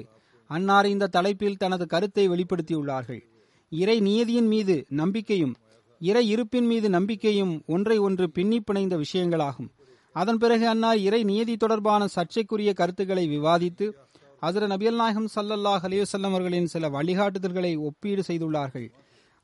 அன்னார் 0.49 0.88
இந்த 0.93 1.12
தலைப்பில் 1.15 1.62
தனது 1.63 1.86
கருத்தை 1.88 2.25
வெளிப்படுத்தியுள்ளார்கள். 2.29 3.21
இறை 3.71 3.97
நியதியின் 3.99 4.49
மீது 4.53 4.75
நம்பிக்கையும் 5.01 5.55
இறை 6.01 6.23
இருப்பின் 6.27 6.67
மீது 6.71 6.88
நம்பிக்கையும் 6.89 7.53
ஒன்றை 7.65 7.97
ஒன்று 7.97 8.25
பின்னி 8.31 8.60
பிணைந்த 8.60 8.95
விஷயங்களாகும். 9.03 9.69
அதன் 10.15 10.38
பிறகு 10.38 10.65
அன்னார் 10.67 10.99
இறை 11.08 11.21
நியதி 11.23 11.55
தொடர்பான 11.58 12.08
சர்ச்சைக்குரிய 12.08 12.71
கருத்துக்களை 12.73 13.25
விவாதித்து 13.27 13.86
ஹசர 14.41 14.63
நபியல் 14.71 14.99
நாயகம் 15.01 15.29
சல்லல்லாஹ் 15.36 15.84
அலிவசல்லம் 15.88 16.34
அவர்களின் 16.34 16.71
சில 16.73 16.89
வழிகாட்டுதல்களை 16.89 17.71
ஒப்பீடு 17.88 18.23
செய்துள்ளார்கள். 18.27 18.88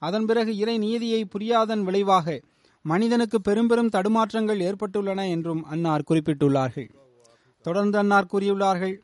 அதன் 0.02 0.26
பிறகு 0.26 0.52
இறை 0.58 0.76
நீதியை 0.78 1.22
புரியாதன் 1.34 1.84
விளைவாக 1.88 2.40
மனிதனுக்கு 2.86 3.38
பெரும் 3.42 3.68
பெரும் 3.68 3.94
தடுமாற்றங்கள் 3.96 4.62
ஏற்பட்டுள்ளன 4.68 5.30
என்றும் 5.30 5.64
அன்னார் 5.66 6.08
குறிப்பிட்டுள்ளார்கள். 6.10 6.90
தொடர்ந்து 7.66 7.98
அன்னார் 7.98 8.32
கூறியுள்ளார்கள் 8.34 8.96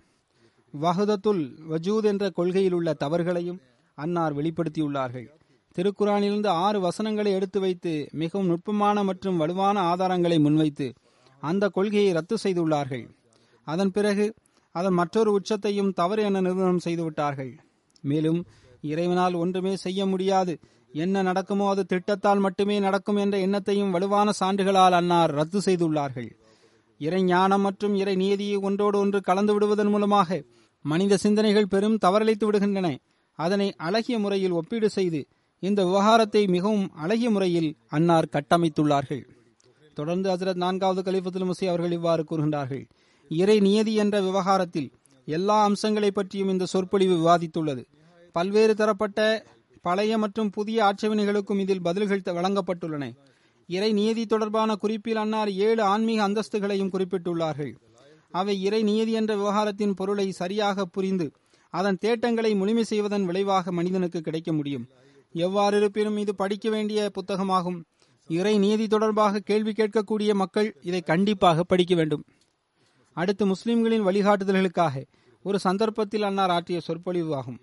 வஹதத்துல் 0.84 1.44
வஜூத் 1.72 2.08
என்ற 2.12 2.26
கொள்கையில் 2.30 2.76
உள்ள 2.78 2.90
தவறுகளையும் 3.04 3.60
அன்னார் 3.98 4.34
வெளிப்படுத்தியுள்ளார்கள். 4.38 5.28
திருக்குறானிலிருந்து 5.76 6.50
ஆறு 6.66 6.80
வசனங்களை 6.80 7.32
எடுத்து 7.38 7.60
வைத்து 7.60 7.94
மிகவும் 8.22 8.50
நுட்பமான 8.52 9.04
மற்றும் 9.04 9.40
வலுவான 9.42 9.78
ஆதாரங்களை 9.92 10.38
முன்வைத்து 10.46 10.88
அந்த 11.44 11.64
கொள்கையை 11.70 12.12
ரத்து 12.12 12.36
செய்துள்ளார்கள். 12.44 13.06
அதன் 13.68 13.92
பிறகு 13.92 14.26
அதன் 14.76 14.98
மற்றொரு 15.00 15.30
உச்சத்தையும் 15.38 15.94
தவறு 15.94 16.24
என 16.24 16.42
நிறுவனம் 16.42 16.84
செய்துவிட்டார்கள். 16.86 17.54
மேலும் 18.04 18.40
இறைவனால் 18.92 19.34
ஒன்றுமே 19.34 19.74
செய்ய 19.76 20.02
முடியாது. 20.06 20.54
என்ன 21.04 21.22
நடக்குமோ 21.22 21.66
அது 21.70 21.84
திட்டத்தால் 21.94 22.44
மட்டுமே 22.46 22.76
நடக்கும் 22.80 23.20
என்ற 23.24 23.38
எண்ணத்தையும் 23.46 23.94
வலுவான 23.96 24.32
சான்றுகளால் 24.40 24.98
அன்னார் 25.00 25.34
ரத்து 25.40 25.62
செய்துள்ளார்கள். 25.66 26.30
இறை 27.00 27.22
ஞானம் 27.24 27.62
மற்றும் 27.62 27.96
இறை 27.96 28.16
நீதியை 28.16 28.56
ஒன்றோடு 28.68 28.98
ஒன்று 29.00 29.20
கலந்து 29.22 29.54
விடுவதன் 29.54 29.92
மூலமாக 29.96 30.40
மனித 30.82 31.18
சிந்தனைகள் 31.18 31.68
பெரும் 31.68 31.98
தவறளித்து 32.06 32.52
விடுகின்றன. 32.52 32.98
அதனை 33.32 33.76
அழகிய 33.76 34.20
முறையில் 34.20 34.52
ஒப்பீடு 34.52 34.90
செய்து 34.90 35.28
இந்த 35.60 35.86
விவகாரத்தை 35.86 36.48
மிகவும் 36.48 36.92
அழகிய 36.94 37.30
முறையில் 37.30 37.76
அன்னார் 37.88 38.28
கட்டமைத்துள்ளார்கள். 38.32 39.24
தொடர்ந்து 39.94 40.36
ஹசரத் 40.36 40.54
நான்காவது 40.54 41.12
கலிஃபத்துல் 41.12 41.52
முசி 41.52 41.68
அவர்கள் 41.68 41.92
இவ்வாறு 41.92 42.26
கூறுகின்றார்கள். 42.30 42.86
இறை 43.30 43.60
நியதி 43.60 43.94
என்ற 43.94 44.22
விவகாரத்தில் 44.22 44.92
எல்லா 45.26 45.64
அம்சங்களை 45.64 46.12
பற்றியும் 46.12 46.50
இந்த 46.50 46.66
சொற்பொழிவு 46.66 47.16
விவாதித்துள்ளது. 47.16 47.86
பல்வேறு 48.32 48.76
தரப்பட்ட 48.76 49.46
பழைய 49.82 50.18
மற்றும் 50.18 50.50
புதிய 50.50 50.84
ஆட்சேபனைகளுக்கும் 50.84 51.60
இதில் 51.60 51.82
பதில்கள் 51.82 52.22
வழங்கப்பட்டுள்ளன. 52.26 53.12
இறை 53.68 53.94
நியதி 53.94 54.26
தொடர்பான 54.26 54.76
குறிப்பில் 54.76 55.16
அன்னார் 55.16 55.52
ஏழு 55.52 55.82
ஆன்மீக 55.82 56.28
அந்தஸ்துகளையும் 56.28 56.92
குறிப்பிட்டுள்ளார்கள். 56.94 57.76
அவை 58.40 58.56
இறை 58.68 58.82
நியதி 58.90 59.14
என்ற 59.20 59.32
விவகாரத்தின் 59.36 59.98
பொருளை 60.00 60.28
சரியாக 60.42 60.86
புரிந்து 60.96 61.28
அதன் 61.74 62.00
தேட்டங்களை 62.06 62.52
முழுமை 62.56 62.84
செய்வதன் 62.84 63.26
விளைவாக 63.26 63.72
மனிதனுக்கு 63.78 64.20
கிடைக்க 64.22 64.50
முடியும். 64.54 64.86
எவ்வாறு 65.36 65.76
இருப்பினும் 65.78 66.18
இது 66.24 66.34
படிக்க 66.36 66.68
வேண்டிய 66.70 67.10
புத்தகமாகும். 67.14 67.80
இறை 68.30 68.54
நீதி 68.58 68.86
தொடர்பாக 68.88 69.42
கேள்வி 69.50 69.72
கேட்கக்கூடிய 69.72 70.32
மக்கள் 70.42 70.70
இதை 70.82 71.02
கண்டிப்பாக 71.02 71.64
படிக்க 71.64 71.94
வேண்டும். 71.96 72.24
அடுத்து 73.18 73.44
முஸ்லிம்களின் 73.46 74.06
வழிகாட்டுதல்களுக்காக 74.08 74.96
ஒரு 75.46 75.58
சந்தர்ப்பத்தில் 75.66 76.26
அன்னார் 76.30 76.54
ஆற்றிய 76.56 76.80
சொற்பொழிவு 76.80 77.32
ஆகும். 77.36 77.60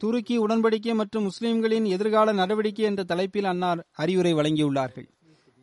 துருக்கி 0.00 0.36
உடன்படிக்கை 0.44 0.94
மற்றும் 1.00 1.26
முஸ்லிம்களின் 1.28 1.86
எதிர்கால 1.94 2.32
நடவடிக்கை 2.32 2.84
என்ற 2.90 3.02
தலைப்பில் 3.10 3.48
அன்னார் 3.52 3.80
அறிவுரை 4.02 4.32
வழங்கியுள்ளார்கள். 4.34 5.06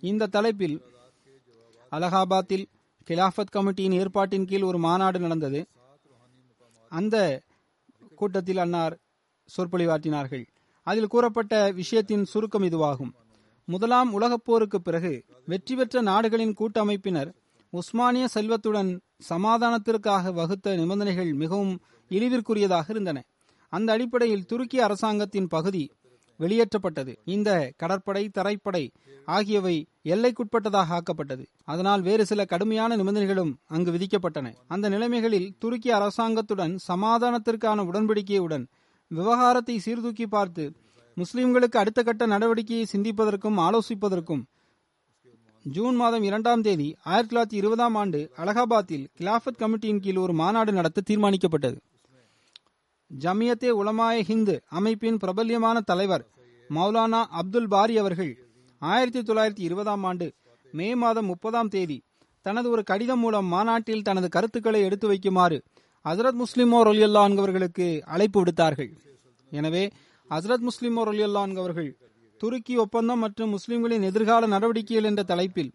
இந்த 0.04 0.30
தலைப்பில் 0.36 0.78
அலகாபாத்தில் 1.92 2.66
கிலாஃபத் 3.10 3.54
கமிட்டியின் 3.56 3.96
ஏற்பாட்டின் 4.00 4.46
கீழ் 4.46 4.62
ஒரு 4.62 4.78
மாநாடு 4.78 5.20
நடந்தது. 5.20 5.68
அந்த 6.92 7.16
கூட்டத்தில் 8.16 8.58
அன்னார் 8.58 8.96
சொற்பொழிவாற்றினார்கள் 9.50 10.46
அதில் 10.88 11.08
கூறப்பட்ட 11.08 11.72
விஷயத்தின் 11.72 12.24
சுருக்கம் 12.24 12.64
இதுவாகும். 12.64 13.12
முதலாம் 13.68 14.14
உலகப் 14.14 14.46
போருக்கு 14.46 14.82
பிறகு 14.82 15.14
வெற்றி 15.46 15.76
பெற்ற 15.76 16.02
நாடுகளின் 16.02 16.54
கூட்டமைப்பினர் 16.54 17.32
உஸ்மானிய 17.74 18.28
செல்வத்துடன் 18.28 18.92
சமாதானத்திற்காக 19.30 20.32
வகுத்த 20.34 20.76
நிபந்தனைகள் 20.76 21.34
மிகவும் 21.34 21.74
இழிவிற்குரியதாக 22.10 22.90
இருந்தன. 22.90 23.18
அந்த 23.74 23.90
அடிப்படையில் 23.94 24.46
துருக்கி 24.46 24.80
அரசாங்கத்தின் 24.80 25.48
பகுதி 25.48 25.84
வெளியேற்றப்பட்டது. 26.40 27.14
இந்த 27.26 27.72
கடற்படை 27.78 28.30
தரைப்படை 28.30 28.92
ஆகியவை 29.26 29.88
எல்லைக்குட்பட்டதாக 30.04 31.00
ஆக்கப்பட்டது. 31.00 31.46
அதனால் 31.64 32.02
வேறு 32.02 32.26
சில 32.26 32.46
கடுமையான 32.46 32.98
நிபந்தனைகளும் 32.98 33.54
அங்கு 33.68 33.92
விதிக்கப்பட்டன. 33.92 34.54
அந்த 34.68 34.90
நிலைமைகளில் 34.90 35.50
துருக்கி 35.60 35.92
அரசாங்கத்துடன் 35.92 36.76
சமாதானத்திற்கான 36.88 37.86
உடன்படிக்கையுடன் 37.90 38.66
விவகாரத்தை 39.08 39.80
சீர்தூக்கி 39.80 40.28
பார்த்து 40.28 40.74
முஸ்லிம்களுக்கு 41.18 41.78
அடுத்த 41.78 42.04
கட்ட 42.04 42.28
நடவடிக்கையை 42.28 42.86
சிந்திப்பதற்கும் 42.94 43.60
ஆலோசிப்பதற்கும் 43.60 44.44
ஜூன் 45.64 45.96
மாதம் 45.96 46.24
இரண்டாம் 46.24 46.62
தேதி 46.62 46.96
ஆயிரத்தி 47.04 47.36
தொள்ளாயிரத்தி 47.36 47.62
இருபதாம் 47.62 47.96
ஆண்டு 47.96 48.20
அலகாபாத்தில் 48.38 49.08
கிலாஃபத் 49.20 49.60
கமிட்டியின் 49.60 50.00
கீழ் 50.00 50.16
ஒரு 50.16 50.34
மாநாடு 50.34 50.72
நடத்த 50.72 51.02
தீர்மானிக்கப்பட்டது. 51.10 51.78
ஜமியத்தே 53.12 53.70
உலமாய 53.82 54.18
ஹிந்து 54.24 54.56
அமைப்பின் 54.70 55.18
பிரபல்யமான 55.18 55.78
தலைவர் 55.82 56.24
மௌலானா 56.70 57.22
அப்துல் 57.30 57.68
பாரி 57.68 57.98
அவர்கள் 57.98 58.34
ஆயிரத்தி 58.82 59.22
தொள்ளாயிரத்தி 59.22 59.60
இருபதாம் 59.60 60.04
ஆண்டு 60.04 60.28
மே 60.74 60.96
மாதம் 60.96 61.26
முப்பதாம் 61.26 61.68
தேதி 61.68 61.98
தனது 62.46 62.70
ஒரு 62.70 62.84
கடிதம் 62.84 63.20
மூலம் 63.20 63.46
மாநாட்டில் 63.46 64.02
தனது 64.02 64.28
கருத்துக்களை 64.30 64.82
எடுத்து 64.82 65.08
வைக்குமாறு 65.12 65.58
ஹசரத் 66.06 66.40
முஸ்லிமோ 66.42 66.80
ரொலியல்லா 66.88 67.24
என்பவர்களுக்கு 67.30 67.88
அழைப்பு 68.02 68.40
விடுத்தார்கள். 68.42 68.92
எனவே 69.52 69.84
ஹசரத் 70.30 70.66
முஸ்லிமோ 70.68 71.02
ரொலியல்லா 71.10 71.42
என்பவர்கள் 71.50 71.92
துருக்கி 72.42 72.76
ஒப்பந்தம் 72.78 73.20
மற்றும் 73.20 73.50
முஸ்லிம்களின் 73.50 74.02
எதிர்கால 74.02 74.48
நடவடிக்கைகள் 74.48 75.04
என்ற 75.04 75.24
தலைப்பில் 75.24 75.72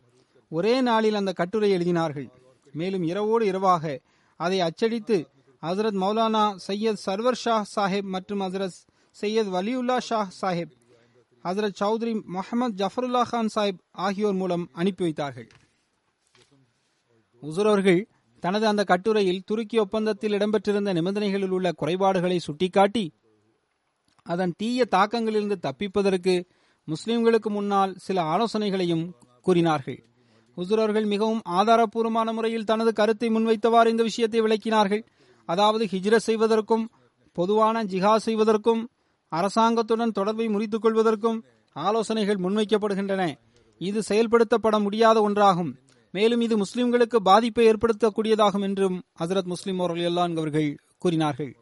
ஒரே 0.48 0.80
நாளில் 0.80 1.14
அந்த 1.14 1.32
கட்டுரை 1.32 1.70
எழுதினார்கள். 1.76 2.28
மேலும் 2.74 3.02
இரவோடு 3.02 3.44
இரவாக 3.46 3.98
அதை 4.40 4.60
அச்சடித்து 4.60 5.16
ஹசரத் 5.64 5.98
மௌலானா 6.02 6.44
சையத் 6.66 7.02
சர்வர் 7.06 7.38
ஷா 7.42 7.64
சாஹிப் 7.76 8.08
மற்றும் 8.14 8.40
ஹசரத் 8.40 8.80
சையத் 9.20 9.50
வலியுல்லா 9.54 9.96
ஷா 9.98 10.28
சாஹிப் 10.40 10.72
ஹசரத் 11.44 11.78
சௌத்ரி 11.80 12.12
முகமது 12.36 12.74
ஜஃபருல்லா 12.80 13.22
கான் 13.28 13.48
சாஹிப் 13.54 13.80
ஆகியோர் 13.90 14.34
மூலம் 14.34 14.68
அனுப்பி 14.72 15.02
வைத்தார்கள். 15.02 15.48
உசுர் 17.42 17.68
அவர்கள் 17.72 18.08
தனது 18.40 18.66
அந்த 18.66 18.84
கட்டுரையில் 18.84 19.42
துருக்கி 19.46 19.78
ஒப்பந்தத்தில் 19.78 20.32
இடம்பெற்றிருந்த 20.32 20.92
நிபந்தனைகளில் 20.92 21.50
உள்ள 21.50 21.72
குறைபாடுகளை 21.72 22.38
சுட்டிக்காட்டி 22.38 23.04
அதன் 24.22 24.54
தீய 24.56 24.86
தாக்கங்களிலிருந்து 24.90 25.56
தப்பிப்பதற்கு 25.66 26.34
முஸ்லிம்களுக்கு 26.88 27.48
முன்னால் 27.48 27.92
சில 27.96 28.22
ஆலோசனைகளையும் 28.22 29.04
கூறினார்கள். 29.40 29.98
ஹுசூர் 30.56 30.82
அவர்கள் 30.84 31.04
மிகவும் 31.04 31.42
ஆதாரப்பூர்வமான 31.50 32.32
முறையில் 32.32 32.64
தனது 32.64 32.92
கருத்தை 32.92 33.28
முன்வைத்தவாறு 33.28 33.86
இந்த 33.86 34.02
விஷயத்தை 34.02 34.40
விளக்கினார்கள். 34.40 35.02
அதாவது 35.44 35.84
ஹிஜ்ர 35.84 36.16
செய்வதற்கும் 36.16 36.84
பொதுவான 37.32 37.84
ஜிஹா 37.84 38.16
செய்வதற்கும் 38.16 38.82
அரசாங்கத்துடன் 39.32 40.16
தொடர்பை 40.18 40.46
முறித்துக் 40.48 40.84
கொள்வதற்கும் 40.84 41.38
ஆலோசனைகள் 41.76 42.42
முன்வைக்கப்படுகின்றன. 42.44 43.22
இது 43.80 44.00
செயல்படுத்தப்பட 44.08 44.76
முடியாத 44.82 45.16
ஒன்றாகும். 45.28 45.72
மேலும் 46.10 46.40
இது 46.40 46.54
முஸ்லிம்களுக்கு 46.56 47.16
பாதிப்பை 47.16 47.64
ஏற்படுத்தக்கூடியதாகும் 47.70 48.62
என்றும் 48.62 48.96
ஹசரத் 49.20 49.50
முஸ்லிம் 49.52 49.80
அவர்கள் 49.80 50.68
கூறினார்கள். 50.98 51.52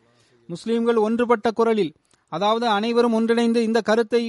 முஸ்லிம்கள் 0.48 0.96
ஒன்றுபட்ட 0.96 1.50
குரலில் 1.50 1.92
அதாவது 2.28 2.66
அனைவரும் 2.66 3.12
ஒன்றிணைந்து 3.12 3.60
இந்த 3.62 3.80
கருத்தை 3.80 4.22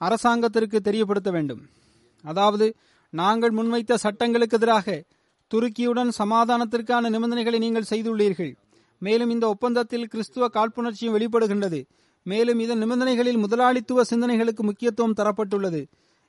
அரசாங்கத்திற்கு 0.00 0.80
தெரியப்படுத்த 0.80 1.30
வேண்டும். 1.30 1.62
அதாவது 2.24 2.66
நாங்கள் 3.12 3.52
முன்வைத்த 3.52 3.94
சட்டங்களுக்கு 3.94 4.56
எதிராக 4.56 5.04
துருக்கியுடன் 5.50 6.10
சமாதானத்திற்கான 6.18 7.10
நிபந்தனைகளை 7.14 7.58
நீங்கள் 7.58 7.90
செய்துள்ளீர்கள். 7.90 8.52
மேலும் 9.02 9.30
இந்த 9.30 9.46
ஒப்பந்தத்தில் 9.54 10.10
கிறிஸ்துவ 10.12 10.44
காழ்ப்புணர்ச்சியும் 10.56 11.14
வெளிப்படுகின்றது. 11.16 11.80
மேலும் 12.26 12.60
இதன் 12.60 12.82
நிபந்தனைகளில் 12.82 13.42
முதலாளித்துவ 13.44 14.04
சிந்தனைகளுக்கு 14.10 14.62
முக்கியத்துவம் 14.68 15.18
தரப்பட்டுள்ளது. 15.20 15.82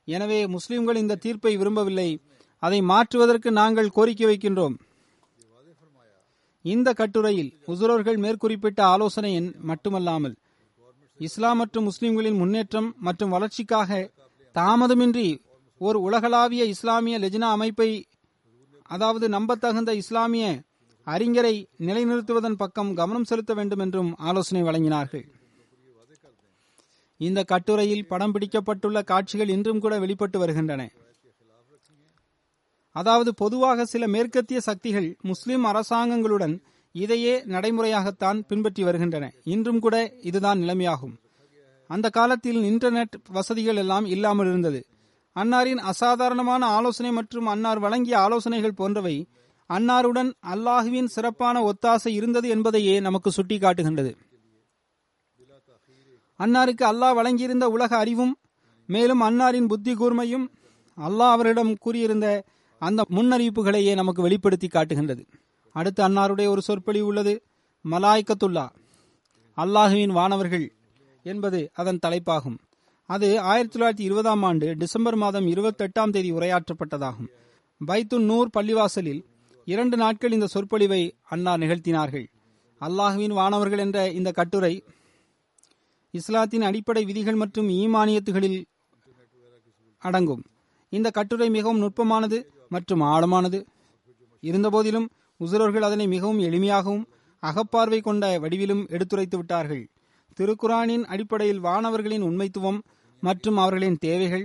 எனவே 0.08 0.38
முஸ்லிம்கள் 0.46 1.00
இந்த 1.02 1.18
தீர்ப்பை 1.24 1.52
விரும்பவில்லை. 1.56 2.10
அதை 2.62 2.78
மாற்றுவதற்கு 2.92 3.50
நாங்கள் 3.50 3.94
கோரிக்கை 3.96 4.26
வைக்கின்றோம். 4.30 4.76
இந்த 6.64 6.88
கட்டுரையில் 6.92 7.50
உசுரர்கள் 7.72 8.18
மேற்குறிப்பிட்ட 8.24 8.80
ஆலோசனை 8.84 9.30
மட்டுமல்லாமல் 9.70 10.34
இஸ்லாம் 11.20 11.56
மற்றும் 11.56 11.84
முஸ்லிம்களின் 11.84 12.40
முன்னேற்றம் 12.40 12.88
மற்றும் 13.06 13.32
வளர்ச்சிக்காக 13.34 14.00
தாமதமின்றி 14.54 15.28
ஒரு 15.80 15.98
உலகளாவிய 16.00 16.62
இஸ்லாமிய 16.64 17.16
லெஜினா 17.18 17.48
அமைப்பை 17.56 17.88
அதாவது 18.90 19.26
நம்பத்தகுந்த 19.28 19.90
இஸ்லாமிய 19.92 20.44
அறிஞரை 21.06 21.64
நிலைநிறுத்துவதன் 21.78 22.56
பக்கம் 22.56 22.94
கவனம் 22.94 23.24
செலுத்த 23.24 23.54
வேண்டும் 23.54 23.78
என்றும் 23.78 24.16
ஆலோசனை 24.16 24.62
வழங்கினார்கள். 24.62 25.24
இந்த 27.16 27.44
கட்டுரையில் 27.44 28.06
படம் 28.06 28.34
பிடிக்கப்பட்டுள்ள 28.34 29.04
காட்சிகள் 29.04 29.48
இன்றும் 29.48 29.78
கூட 29.78 29.98
வெளிப்பட்டு 29.98 30.38
வருகின்றன. 30.38 30.88
அதாவது 32.92 33.34
பொதுவாக 33.34 33.84
சில 33.84 34.06
மேற்கத்திய 34.06 34.60
சக்திகள் 34.60 35.16
முஸ்லிம் 35.22 35.64
அரசாங்கங்களுடன் 35.64 36.58
இதையே 36.92 37.40
நடைமுறையாகத்தான் 37.40 38.38
பின்பற்றி 38.48 38.82
வருகின்றன. 38.82 39.32
இன்றும் 39.44 39.78
கூட 39.78 40.12
இதுதான் 40.22 40.58
நிலைமையாகும். 40.58 41.14
அந்த 41.86 42.10
காலத்தில் 42.10 42.56
இன்டர்நெட் 42.56 43.14
வசதிகள் 43.28 43.76
எல்லாம் 43.76 44.04
இல்லாமல் 44.04 44.46
இருந்தது. 44.46 44.86
அன்னாரின் 45.34 45.76
அசாதாரணமான 45.76 46.66
ஆலோசனை 46.66 47.10
மற்றும் 47.10 47.46
அன்னார் 47.46 47.78
வழங்கிய 47.78 48.18
ஆலோசனைகள் 48.18 48.72
போன்றவை 48.72 49.28
அன்னாருடன் 49.70 50.32
அல்லாஹுவின் 50.46 51.04
சிறப்பான 51.04 51.56
ஒத்தாசை 51.62 52.08
இருந்தது 52.08 52.48
என்பதையே 52.48 53.00
நமக்கு 53.00 53.30
சுட்டிக்காட்டுகின்றது. 53.30 54.12
அன்னாருக்கு 56.38 56.84
அல்லாஹ் 56.90 57.16
வழங்கியிருந்த 57.18 57.68
உலக 57.68 57.96
அறிவும் 57.96 58.36
மேலும் 58.86 59.22
அன்னாரின் 59.22 59.66
புத்தி 59.66 59.94
கூர்மையும் 59.94 60.46
அல்லாஹ் 60.98 61.34
அவரிடம் 61.36 61.76
கூறியிருந்த 61.76 62.44
அந்த 62.78 63.04
முன்னறிவிப்புகளையே 63.10 63.94
நமக்கு 63.94 64.22
வெளிப்படுத்தி 64.22 64.68
காட்டுகின்றது. 64.68 65.26
அடுத்து 65.72 66.08
அன்னாருடைய 66.08 66.46
ஒரு 66.46 66.62
சொற்பொழி 66.62 67.00
உள்ளது 67.00 67.42
மலாய்க்கத்துல்லா. 67.90 68.66
அல்லாஹுவின் 69.56 70.12
வானவர்கள் 70.12 70.72
என்பது 71.22 71.70
அதன் 71.72 71.98
தலைப்பாகும். 72.06 72.58
அது 73.06 73.40
ஆயிரத்தி 73.40 73.80
தொள்ளாயிரத்தி 73.80 74.06
இருபதாம் 74.06 74.42
ஆண்டு 74.42 74.74
டிசம்பர் 74.76 75.16
மாதம் 75.16 75.46
இருபத்தெட்டாம் 75.46 76.10
தேதி 76.10 76.32
உரையாற்றப்பட்டதாகும். 76.32 77.30
பைத்துன் 77.86 78.24
நூர் 78.24 78.50
பள்ளிவாசலில் 78.56 79.22
இரண்டு 79.72 79.96
நாட்கள் 80.02 80.34
இந்த 80.36 80.46
சொற்பொழிவை 80.52 81.02
அன்னார் 81.32 81.60
நிகழ்த்தினார்கள். 81.62 82.26
அல்லாஹுவின் 82.80 83.34
வானவர்கள் 83.38 83.82
என்ற 83.84 83.98
இந்த 84.18 84.30
கட்டுரை 84.38 84.74
இஸ்லாத்தின் 86.14 86.64
அடிப்படை 86.68 87.02
விதிகள் 87.10 87.38
மற்றும் 87.42 87.68
ஈமானியத்துகளில் 87.80 88.60
அடங்கும். 90.02 90.42
இந்த 90.92 91.08
கட்டுரை 91.18 91.48
மிகவும் 91.56 91.82
நுட்பமானது 91.82 92.38
மற்றும் 92.74 93.02
ஆழமானது. 93.12 93.58
இருந்தபோதிலும் 94.42 95.08
உசுரர்கள் 95.40 95.86
அதனை 95.88 96.06
மிகவும் 96.14 96.40
எளிமையாகவும் 96.48 97.04
அகப்பார்வை 97.42 98.00
கொண்ட 98.06 98.24
வடிவிலும் 98.44 98.82
எடுத்துரைத்து 98.94 99.36
விட்டார்கள். 99.40 99.84
திருக்குரானின் 100.38 101.04
அடிப்படையில் 101.12 101.62
வானவர்களின் 101.66 102.26
உண்மைத்துவம் 102.28 102.80
மற்றும் 103.22 103.58
அவர்களின் 103.62 104.00
தேவைகள் 104.06 104.44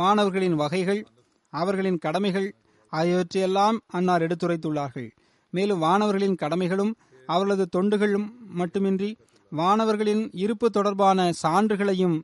வானவர்களின் 0.00 0.56
வகைகள் 0.62 1.02
அவர்களின் 1.52 1.98
கடமைகள் 2.04 2.48
ஆகியவற்றையெல்லாம் 2.96 3.78
அன்னார் 3.86 4.22
எடுத்துரைத்துள்ளார்கள். 4.22 5.08
மேலும் 5.50 5.82
வானவர்களின் 5.82 6.40
கடமைகளும் 6.42 6.92
அவர்களது 7.28 7.64
தொண்டுகளும் 7.76 8.26
மட்டுமின்றி 8.52 9.10
வானவர்களின் 9.52 10.22
இருப்பு 10.32 10.70
தொடர்பான 10.70 11.30
சான்றுகளையும் 11.42 12.16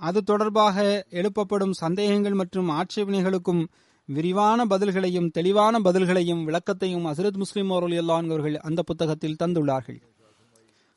அது 0.00 0.22
தொடர்பாக 0.22 1.06
எழுப்பப்படும் 1.10 1.74
சந்தேகங்கள் 1.82 2.34
மற்றும் 2.34 2.68
ஆட்சேபனைகளுக்கும் 2.70 3.62
விரிவான 4.08 4.64
பதில்களையும் 4.64 5.30
தெளிவான 5.30 5.78
பதில்களையும் 5.78 6.42
விளக்கத்தையும் 6.44 7.04
அசரத் 7.06 7.40
முஸ்லிம் 7.42 7.70
அவர்கள் 7.70 8.56
அந்த 8.58 8.82
புத்தகத்தில் 8.82 9.36
தந்துள்ளார்கள். 9.42 9.98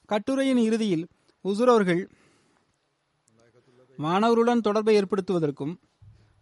கட்டுரையின் 0.10 0.62
இறுதியில் 0.68 1.06
உசுர் 1.46 1.72
அவர்கள் 1.74 2.02
மாணவருடன் 4.00 4.62
தொடர்பை 4.62 4.96
ஏற்படுத்துவதற்கும் 4.98 5.74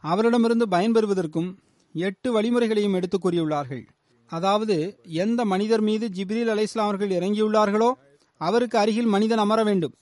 அவரிடமிருந்து 0.04 0.66
பயன்பெறுவதற்கும் 0.68 1.50
எட்டு 1.94 2.32
வழிமுறைகளையும் 2.32 2.94
எடுத்துக் 2.94 3.28
கூறியுள்ளார்கள். 3.28 3.86
அதாவது 4.26 5.00
எந்த 5.04 5.46
மனிதர் 5.46 5.82
மீது 5.82 6.10
ஜிப்ரீல் 6.16 6.48
அலை 6.48 6.68
அவர்கள் 6.74 7.10
இறங்கியுள்ளார்களோ 7.10 7.94
அவருக்கு 8.38 8.78
அருகில் 8.78 9.06
மனிதன் 9.06 9.38
அமர 9.38 9.64
வேண்டும். 9.64 9.94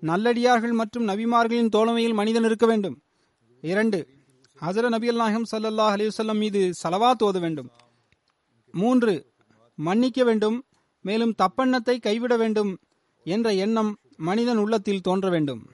நல்லடியார்கள் 0.00 0.72
மற்றும் 0.72 1.08
நபிமார்களின் 1.08 1.68
தோழமையில் 1.68 2.12
மனிதன் 2.12 2.44
இருக்க 2.44 2.66
வேண்டும். 2.66 3.00
இரண்டு 3.60 4.06
ஹசர 4.60 4.88
நபி 4.88 5.08
அல்நாயகம் 5.08 5.44
சல்லாஹ் 5.56 5.94
அலிவசல்லம் 5.96 6.38
மீது 6.38 6.72
சலவா 6.82 7.12
தோத 7.12 7.38
வேண்டும். 7.38 7.70
மூன்று 8.72 9.26
மன்னிக்க 9.74 10.24
வேண்டும் 10.24 10.64
மேலும் 11.00 11.34
தப்பெண்ணத்தை 11.42 12.00
கைவிட 12.00 12.36
வேண்டும் 12.36 12.78
என்ற 13.24 13.54
எண்ணம் 13.54 13.96
மனிதன் 14.16 14.56
உள்ளத்தில் 14.56 15.00
தோன்ற 15.00 15.28
வேண்டும். 15.28 15.70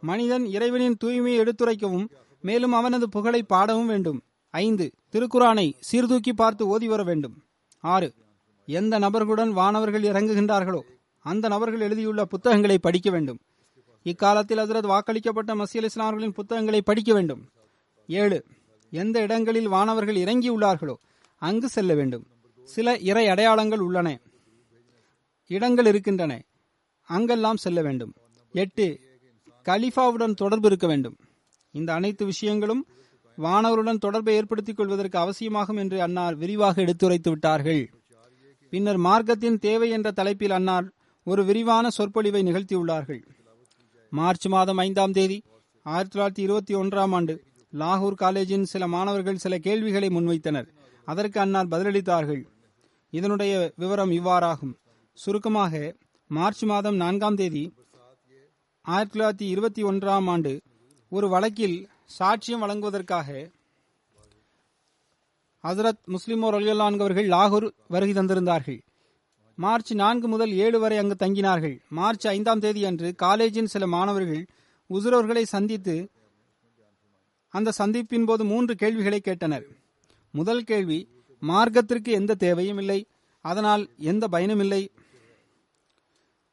மனிதன் 0.00 0.46
இறைவனின் 0.46 0.96
தூய்மையை 1.04 1.38
எடுத்துரைக்கவும் 1.38 2.06
மேலும் 2.40 2.72
அவனது 2.72 3.08
புகழை 3.08 3.42
பாடவும் 3.42 3.86
வேண்டும். 3.86 4.22
ஐந்து. 4.54 4.92
திருக்குரானை 5.12 5.72
சீர்தூக்கி 5.80 6.32
பார்த்து 6.32 6.66
ஓதி 6.66 6.88
வர 6.88 7.02
வேண்டும். 7.02 7.44
ஆறு. 7.80 8.14
எந்த 8.66 8.98
நபர்களுடன் 8.98 9.50
வானவர்கள் 9.50 10.02
இறங்குகின்றார்களோ 10.02 10.80
அந்த 11.18 11.48
நபர்கள் 11.48 11.80
எழுதியுள்ள 11.80 12.24
புத்தகங்களை 12.24 12.78
படிக்க 12.78 13.10
வேண்டும். 13.10 13.38
இக்காலத்தில் 14.02 14.58
ஹசரத் 14.58 14.88
வாக்களிக்கப்பட்ட 14.88 15.54
மசியல் 15.54 15.88
இஸ்லாமர்களின் 15.94 16.30
புத்தகங்களை 16.30 16.82
படிக்க 16.82 17.12
வேண்டும். 17.12 17.48
ஏழு. 18.06 18.44
எந்த 18.90 19.20
இடங்களில் 19.20 19.68
வானவர்கள் 19.68 20.16
இறங்கியுள்ளார்களோ 20.16 20.94
அங்கு 21.36 21.68
செல்ல 21.68 21.94
வேண்டும். 21.94 22.26
சில 22.64 22.98
இறை 22.98 23.28
அடையாளங்கள் 23.28 23.78
உள்ளன. 23.78 24.20
இடங்கள் 25.46 25.86
இருக்கின்றன. 25.86 26.42
அங்கெல்லாம் 27.02 27.56
செல்ல 27.56 27.82
வேண்டும். 27.82 28.14
எட்டு. 28.52 29.00
கலிஃபாவுடன் 29.64 30.34
தொடர்பு 30.34 30.66
இருக்க 30.66 30.86
வேண்டும். 30.86 31.16
இந்த 31.70 31.92
அனைத்து 31.92 32.24
விஷயங்களும் 32.24 32.86
வானவருடன் 33.38 33.98
தொடர்பை 33.98 34.34
ஏற்படுத்திக் 34.34 34.76
கொள்வதற்கு 34.76 35.18
அவசியமாகும் 35.18 35.76
என்று 35.76 36.02
அன்னார் 36.02 36.34
விரிவாக 36.34 36.82
எடுத்துரைத்து 36.82 37.30
விட்டார்கள். 37.30 37.90
பின்னர் 38.70 38.98
மார்க்கத்தின் 38.98 39.58
தேவை 39.58 39.90
என்ற 39.90 40.10
தலைப்பில் 40.10 40.50
அன்னார் 40.50 40.92
ஒரு 41.24 41.44
விரிவான 41.44 41.90
சொற்பொழிவை 41.90 42.42
நிகழ்த்தியுள்ளார்கள். 42.42 43.22
மார்ச் 44.10 44.46
மாதம் 44.46 44.76
ஐந்தாம் 44.76 45.12
தேதி 45.12 45.42
ஆயிரத்தி 45.82 46.18
தொள்ளாயிரத்தி 46.18 46.44
இருபத்தி 46.44 46.74
ஒன்றாம் 46.74 47.14
ஆண்டு 47.14 47.42
லாகூர் 47.72 48.14
காலேஜின் 48.14 48.64
சில 48.64 48.86
மாணவர்கள் 48.88 49.36
சில 49.36 49.58
கேள்விகளை 49.58 50.08
முன்வைத்தனர். 50.08 50.66
அதற்கு 51.04 51.40
அன்னார் 51.40 51.68
பதிலளித்தார்கள். 51.68 52.44
இதனுடைய 53.10 53.72
விவரம் 53.76 54.10
இவ்வாறாகும். 54.10 54.74
சுருக்கமாக 55.12 55.94
மார்ச் 56.26 56.62
மாதம் 56.62 56.96
நான்காம் 56.96 57.34
தேதி 57.34 57.74
ஆயிரத்தி 58.80 59.20
தொள்ளாயிரத்தி 59.20 59.50
இருபத்தி 59.50 59.84
ஒன்றாம் 59.84 60.24
ஆண்டு 60.26 60.60
ஒரு 61.08 61.28
வழக்கில் 61.28 61.88
சாட்சியம் 62.08 62.58
வழங்குவதற்காக 62.58 63.50
ஹசரத் 65.62 66.02
முஸ்லிமோர் 66.06 66.56
அலியல்லான் 66.58 66.98
அவர்கள் 67.00 67.28
லாகூர் 67.28 67.66
வருகை 67.88 68.14
தந்திருந்தார்கள். 68.14 68.80
மார்ச் 69.56 69.92
நான்கு 69.92 70.28
முதல் 70.28 70.52
ஏழு 70.52 70.78
வரை 70.80 70.98
அங்கு 70.98 71.16
தங்கினார்கள். 71.18 71.76
மார்ச் 71.88 72.26
ஐந்தாம் 72.26 72.60
தேதி 72.60 72.84
அன்று 72.84 73.14
காலேஜின் 73.14 73.66
சில 73.66 73.86
மாணவர்கள் 73.86 74.46
உசுரவர்களை 74.90 75.42
சந்தித்து 75.42 76.10
அந்த 77.48 77.72
சந்திப்பின் 77.78 78.26
போது 78.26 78.44
மூன்று 78.44 78.74
கேள்விகளை 78.74 79.20
கேட்டனர். 79.24 79.66
முதல் 80.30 80.64
கேள்வி 80.64 81.08
மார்க்கத்திற்கு 81.42 82.10
எந்த 82.10 82.34
தேவையும் 82.34 82.78
இல்லை 82.78 83.06
அதனால் 83.40 83.88
எந்த 83.98 84.28
பயனும் 84.28 84.60
இல்லை. 84.60 84.90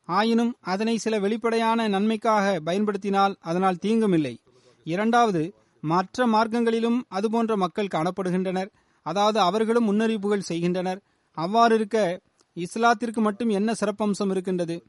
ஆயினும் 0.05 0.53
அதனை 0.61 0.97
சில 0.97 1.19
வெளிப்படையான 1.19 1.87
நன்மைக்காக 1.87 2.59
பயன்படுத்தினால் 2.59 3.35
அதனால் 3.39 3.77
தீங்கும் 3.77 4.13
இல்லை. 4.13 4.39
இரண்டாவது 4.83 5.53
மற்ற 5.81 6.27
மார்க்கங்களிலும் 6.27 7.01
அதுபோன்ற 7.07 7.57
மக்கள் 7.57 7.87
காணப்படுகின்றனர். 7.87 8.69
அதாவது 9.01 9.39
அவர்களும் 9.39 9.87
முன்னறிவிப்புகள் 9.91 10.39
செய்கின்றனர். 10.39 11.01
அவ்வாறு 11.31 11.75
இருக்க 11.75 12.21
இஸ்லாத்திற்கு 12.55 13.15
மட்டும் 13.15 13.49
என்ன 13.49 13.73
சிறப்பம்சம் 13.79 14.29
இருக்கின்றது? 14.29 14.83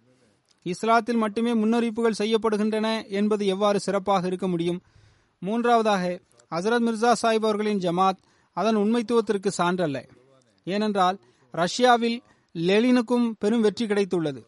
இஸ்லாத்தில் 0.64 1.16
மட்டுமே 1.16 1.52
முன்னறிவிப்புகள் 1.54 2.18
செய்யப்படுகின்றன 2.18 3.08
என்பது 3.08 3.46
எவ்வாறு 3.46 3.80
சிறப்பாக 3.80 4.26
இருக்க 4.26 4.48
முடியும்? 4.48 4.80
மூன்றாவதாக 5.38 6.20
ஹசரத் 6.50 6.86
மிர்சா 6.88 7.12
சாஹிப் 7.22 7.46
அவர்களின் 7.46 7.78
ஜமாத் 7.78 8.16
அதன் 8.52 8.76
உண்மைத்துவத்திற்கு 8.76 9.50
சான்றல்ல. 9.58 10.08
ஏனென்றால் 10.64 11.18
ரஷ்யாவில் 11.50 12.22
லெலினுக்கும் 12.54 13.32
பெரும் 13.38 13.60
வெற்றி 13.60 13.86
கிடைத்துள்ளது. 13.86 14.44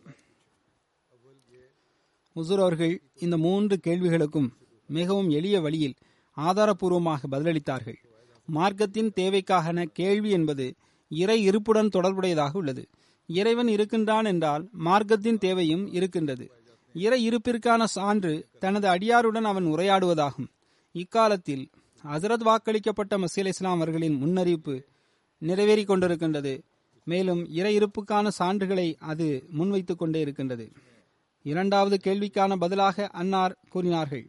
உசூர் 2.37 2.61
அவர்கள் 2.61 3.03
இந்த 3.15 3.37
மூன்று 3.37 3.81
கேள்விகளுக்கும் 3.87 4.51
மிகவும் 4.87 5.31
எளிய 5.31 5.61
வழியில் 5.61 5.95
ஆதாரபூர்வமாக 6.37 7.17
பதிலளித்தார்கள். 7.31 7.97
மார்க்கத்தின் 8.55 9.13
தேவைக்கான 9.17 9.85
கேள்வி 9.85 10.31
என்பது 10.31 10.75
இறை 11.09 11.49
இருப்புடன் 11.49 11.89
தொடர்புடையதாக 11.89 12.51
உள்ளது. 12.53 12.89
இறைவன் 13.27 13.69
இருக்கின்றான் 13.69 14.25
என்றால் 14.25 14.69
மார்க்கத்தின் 14.85 15.39
தேவையும் 15.39 15.93
இருக்கின்றது. 15.93 16.51
இறை 16.95 17.29
இருப்பிற்கான 17.29 17.85
சான்று 17.85 18.47
தனது 18.59 18.89
அடியாருடன் 18.89 19.43
அவன் 19.43 19.65
உரையாடுவதாகும். 19.65 20.47
இக்காலத்தில் 20.93 21.71
ஹசரத் 22.05 22.43
வாக்களிக்கப்பட்ட 22.43 23.17
மசீல் 23.17 23.47
இஸ்லாம் 23.47 23.75
அவர்களின் 23.75 24.23
முன்னறிவிப்பு 24.25 24.85
நிறைவேறிக் 25.41 25.91
கொண்டிருக்கின்றது. 25.91 26.61
மேலும் 27.05 27.51
இறை 27.51 27.79
இருப்புக்கான 27.79 28.29
சான்றுகளை 28.39 28.95
அது 28.99 29.45
முன்வைத்துக் 29.59 29.99
கொண்டே 29.99 30.21
இருக்கின்றது. 30.21 30.73
இரண்டாவது 31.43 31.99
கேள்விக்கான 32.05 32.57
பதிலாக 32.57 33.07
அன்னார் 33.07 33.57
கூறினார்கள். 33.69 34.27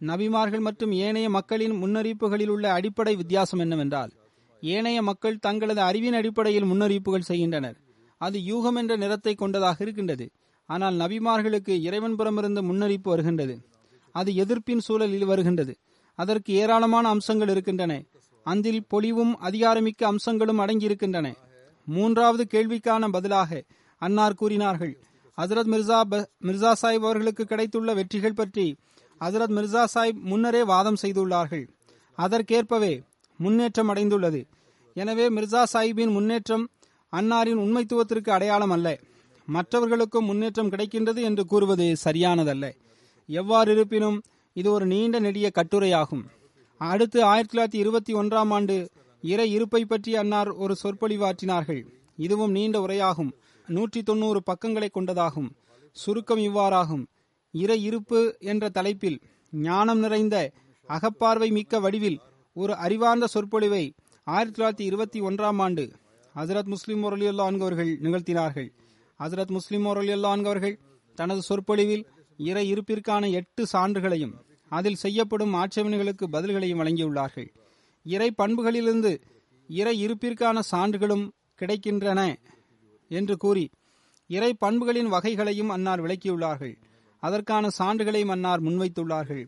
நபிமார்கள் 0.00 0.60
மற்றும் 0.60 0.92
ஏனைய 0.92 1.28
மக்களின் 1.30 1.74
முன்னறிவிப்புகளில் 1.82 2.48
உள்ள 2.48 2.72
அடிப்படை 2.72 3.16
வித்தியாசம் 3.16 3.58
என்னவென்றால் 3.58 4.12
ஏனைய 4.62 5.02
மக்கள் 5.02 5.38
தங்களது 5.38 5.80
அறிவின் 5.80 6.12
அடிப்படையில் 6.12 6.64
முன்னறிவிப்புகள் 6.64 7.28
செய்கின்றனர். 7.30 7.76
அது 8.20 8.38
யூகம் 8.38 8.74
என்ற 8.74 8.96
நிறத்தை 8.96 9.34
கொண்டதாக 9.34 9.76
இருக்கின்றது. 9.80 10.26
ஆனால் 10.68 10.94
நபிமார்களுக்கு 10.94 11.74
இறைவன் 11.80 12.16
புறமிருந்து 12.16 12.62
முன்னறிப்பு 12.62 13.02
வருகின்றது. 13.02 13.54
அது 14.14 14.30
எதிர்ப்பின் 14.32 14.78
சூழலில் 14.78 15.24
வருகின்றது. 15.24 15.74
அதற்கு 16.18 16.50
ஏராளமான 16.52 17.08
அம்சங்கள் 17.08 17.48
இருக்கின்றன. 17.48 17.92
அதில் 18.46 18.82
பொலிவும் 18.88 19.34
அதிகாரமிக்க 19.42 20.02
அம்சங்களும் 20.04 20.58
அடங்கியிருக்கின்றன. 20.58 21.28
மூன்றாவது 21.86 22.44
கேள்விக்கான 22.50 23.08
பதிலாக 23.10 23.62
அன்னார் 24.02 24.34
கூறினார்கள் 24.34 24.92
ஹசரத் 25.38 25.70
மிர்சா 25.72 25.98
மிர்சா 26.42 26.70
சாஹிப் 26.82 27.06
அவர்களுக்கு 27.06 27.44
கிடைத்துள்ள 27.44 27.90
வெற்றிகள் 27.94 28.38
பற்றி 28.40 28.66
ஹசரத் 29.20 29.54
மிர்சா 29.56 29.84
சாஹிப் 29.94 30.20
முன்னரே 30.20 30.62
வாதம் 30.62 30.96
செய்துள்ளார்கள். 31.02 31.68
அதற்கேற்பவே 32.16 33.02
முன்னேற்றம் 33.36 33.88
அடைந்துள்ளது. 33.88 34.44
எனவே 34.94 35.28
மிர்சா 35.28 35.62
சாஹிப்பின் 35.72 36.10
முன்னேற்றம் 36.10 36.68
அன்னாரின் 37.12 37.60
உண்மைத்துவத்திற்கு 37.64 38.30
அடையாளம் 38.30 38.70
அல்ல. 38.70 39.00
மற்றவர்களுக்கும் 39.46 40.24
முன்னேற்றம் 40.24 40.70
கிடைக்கின்றது 40.70 41.22
என்று 41.22 41.46
கூறுவது 41.46 41.96
சரியானதல்ல. 42.04 42.74
எவ்வாறு 43.26 43.72
இருப்பினும் 43.72 44.22
இது 44.52 44.72
ஒரு 44.72 44.86
நீண்ட 44.86 45.18
நெடிய 45.18 45.50
கட்டுரையாகும். 45.54 46.24
அடுத்து 46.78 47.24
ஆயிரத்தி 47.24 47.58
தொள்ளாயிரத்தி 47.58 47.80
இருபத்தி 47.80 48.14
ஒன்றாம் 48.14 48.48
ஆண்டு 48.48 48.90
இறை 49.22 49.50
இருப்பை 49.50 49.84
பற்றி 49.84 50.16
அன்னார் 50.16 50.48
ஒரு 50.48 50.76
சொற்பொழிவாற்றினார்கள். 50.82 51.84
இதுவும் 52.16 52.50
நீண்ட 52.50 52.78
உரையாகும். 52.78 53.32
நூற்றி 53.66 54.02
தொண்ணூறு 54.02 54.42
பக்கங்களை 54.42 54.90
கொண்டதாகும். 54.94 55.50
சுருக்கம் 55.92 56.38
இவ்வாறாகும். 56.38 57.06
இறை 57.50 57.84
இருப்பு 57.84 58.36
என்ற 58.38 58.68
தலைப்பில் 58.68 59.20
ஞானம் 59.50 59.98
நிறைந்த 59.98 60.52
அகப்பார்வை 60.88 61.50
மிக்க 61.50 61.80
வடிவில் 61.80 62.20
ஒரு 62.52 62.74
அறிவார்ந்த 62.76 63.26
சொற்பொழிவை 63.26 63.94
ஆயிரத்தி 64.24 64.62
தொள்ளாயிரத்தி 64.62 64.86
இருபத்தி 64.86 65.20
ஒன்றாம் 65.20 65.60
ஆண்டு 65.60 65.92
ஹசரத் 66.36 66.64
முஸ்லிம் 66.64 67.04
முரளியுல்லா 67.04 67.60
அவர்கள் 67.60 67.98
நிகழ்த்தினார்கள். 68.00 68.72
ஹசரத் 69.18 69.50
முஸ்லிம் 69.50 69.86
முரளியுல்லா 69.86 70.44
அவர்கள் 70.44 70.78
தனது 71.14 71.42
சொற்பொழிவில் 71.42 72.06
இறை 72.36 72.72
இருப்பிற்கான 72.72 73.30
எட்டு 73.30 73.66
சான்றுகளையும் 73.72 74.32
அதில் 74.68 74.94
செய்யப்படும் 74.94 75.54
ஆட்சேபனைகளுக்கு 75.54 76.26
பதில்களையும் 76.32 76.80
வழங்கியுள்ளார்கள். 76.80 77.48
இறை 78.04 78.34
பண்புகளிலிருந்து 78.42 79.20
இறை 79.68 80.06
இருப்பிற்கான 80.06 80.60
சான்றுகளும் 80.70 81.28
கிடைக்கின்றன 81.60 82.34
என்று 83.08 83.36
கூறி 83.36 83.70
இறை 84.26 84.56
பண்புகளின் 84.64 85.08
வகைகளையும் 85.08 85.68
அன்னார் 85.68 86.02
விளக்கியுள்ளார்கள். 86.02 86.76
அதற்கான 87.22 87.64
சான்றுகளை 87.78 88.22
மன்னார் 88.24 88.62
முன்வைத்துள்ளார்கள். 88.66 89.44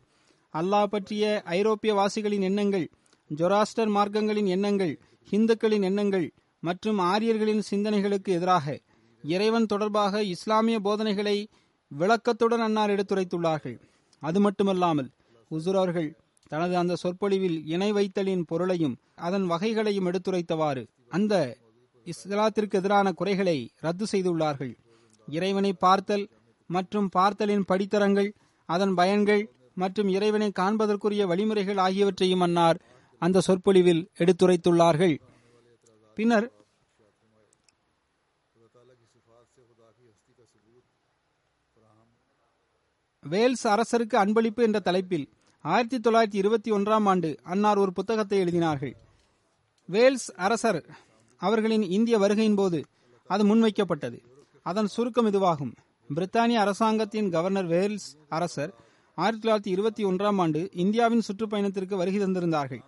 அல்லாஹ் 0.55 0.91
பற்றிய 0.95 1.25
ஐரோப்பிய 1.59 1.93
வாசிகளின் 1.95 2.47
எண்ணங்கள் 2.49 2.87
ஜொராஸ்டர் 3.31 3.91
மார்க்கங்களின் 3.97 4.49
எண்ணங்கள் 4.55 4.95
ஹிந்துக்களின் 5.29 5.85
எண்ணங்கள் 5.91 6.27
மற்றும் 6.63 6.99
ஆரியர்களின் 7.13 7.63
சிந்தனைகளுக்கு 7.71 8.31
எதிராக 8.39 8.77
இறைவன் 9.25 9.67
தொடர்பாக 9.67 10.23
இஸ்லாமிய 10.35 10.77
போதனைகளை 10.81 11.37
விளக்கத்துடன் 11.91 12.65
அன்னார் 12.67 12.93
எடுத்துரைத்துள்ளார்கள். 12.95 13.77
அது 14.23 14.39
மட்டுமல்லாமல் 14.41 15.09
உசுர் 15.51 15.79
அவர்கள் 15.81 16.11
தனது 16.51 16.75
அந்த 16.77 16.95
சொற்பொழிவில் 16.95 17.59
இணை 17.67 17.91
வைத்தலின் 17.93 18.45
பொருளையும் 18.51 18.97
அதன் 19.27 19.47
வகைகளையும் 19.51 20.09
எடுத்துரைத்தவாறு 20.11 20.83
அந்த 21.09 21.35
இஸ்லாத்திற்கு 22.07 22.77
எதிரான 22.81 23.09
குறைகளை 23.13 23.59
ரத்து 23.85 24.07
செய்துள்ளார்கள். 24.13 24.73
இறைவனை 25.29 25.73
பார்த்தல் 25.85 26.25
மற்றும் 26.77 27.09
பார்த்தலின் 27.17 27.69
படித்தரங்கள் 27.71 28.31
அதன் 28.69 28.95
பயன்கள் 29.01 29.45
மற்றும் 29.83 30.09
இறைவனை 30.17 30.49
காண்பதற்குரிய 30.61 31.23
வழிமுறைகள் 31.31 31.83
ஆகியவற்றையும் 31.85 32.45
அன்னார் 32.47 32.81
அந்த 33.23 33.43
சொற்பொழிவில் 33.47 34.03
எடுத்துரைத்துள்ளார்கள். 34.23 35.15
பின்னர் 36.19 36.49
வேல்ஸ் 43.33 43.65
அரசருக்கு 43.75 44.17
அன்பளிப்பு 44.23 44.63
என்ற 44.67 44.79
தலைப்பில் 44.87 45.27
ஆயிரத்தி 45.65 45.99
தொள்ளாயிரத்தி 45.99 46.39
இருபத்தி 46.41 46.71
ஒன்றாம் 46.77 47.07
ஆண்டு 47.11 47.29
அன்னார் 47.53 47.81
ஒரு 47.83 47.93
புத்தகத்தை 47.99 48.39
எழுதினார்கள். 48.45 48.95
வேல்ஸ் 49.89 50.29
அரசர் 50.47 50.81
அவர்களின் 51.41 51.85
இந்திய 51.97 52.17
வருகையின் 52.23 52.59
போது 52.61 52.81
அது 53.33 53.43
முன்வைக்கப்பட்டது. 53.51 54.19
அதன் 54.67 54.93
சுருக்கம் 54.95 55.29
இதுவாகும். 55.31 55.73
பிரித்தானிய 56.11 56.61
அரசாங்கத்தின் 56.65 57.29
கவர்னர் 57.31 57.67
வேல்ஸ் 57.67 58.09
அரசர் 58.29 58.73
ஆயிரத்தி 59.19 59.45
தொள்ளாயிரத்தி 59.45 59.73
இருபத்தி 59.75 60.05
ஒன்றாம் 60.05 60.41
ஆண்டு 60.41 60.61
இந்தியாவின் 60.73 61.23
சுற்றுப்பயணத்திற்கு 61.29 61.95
வருகை 61.95 62.21
தந்திருந்தார்கள். 62.21 62.83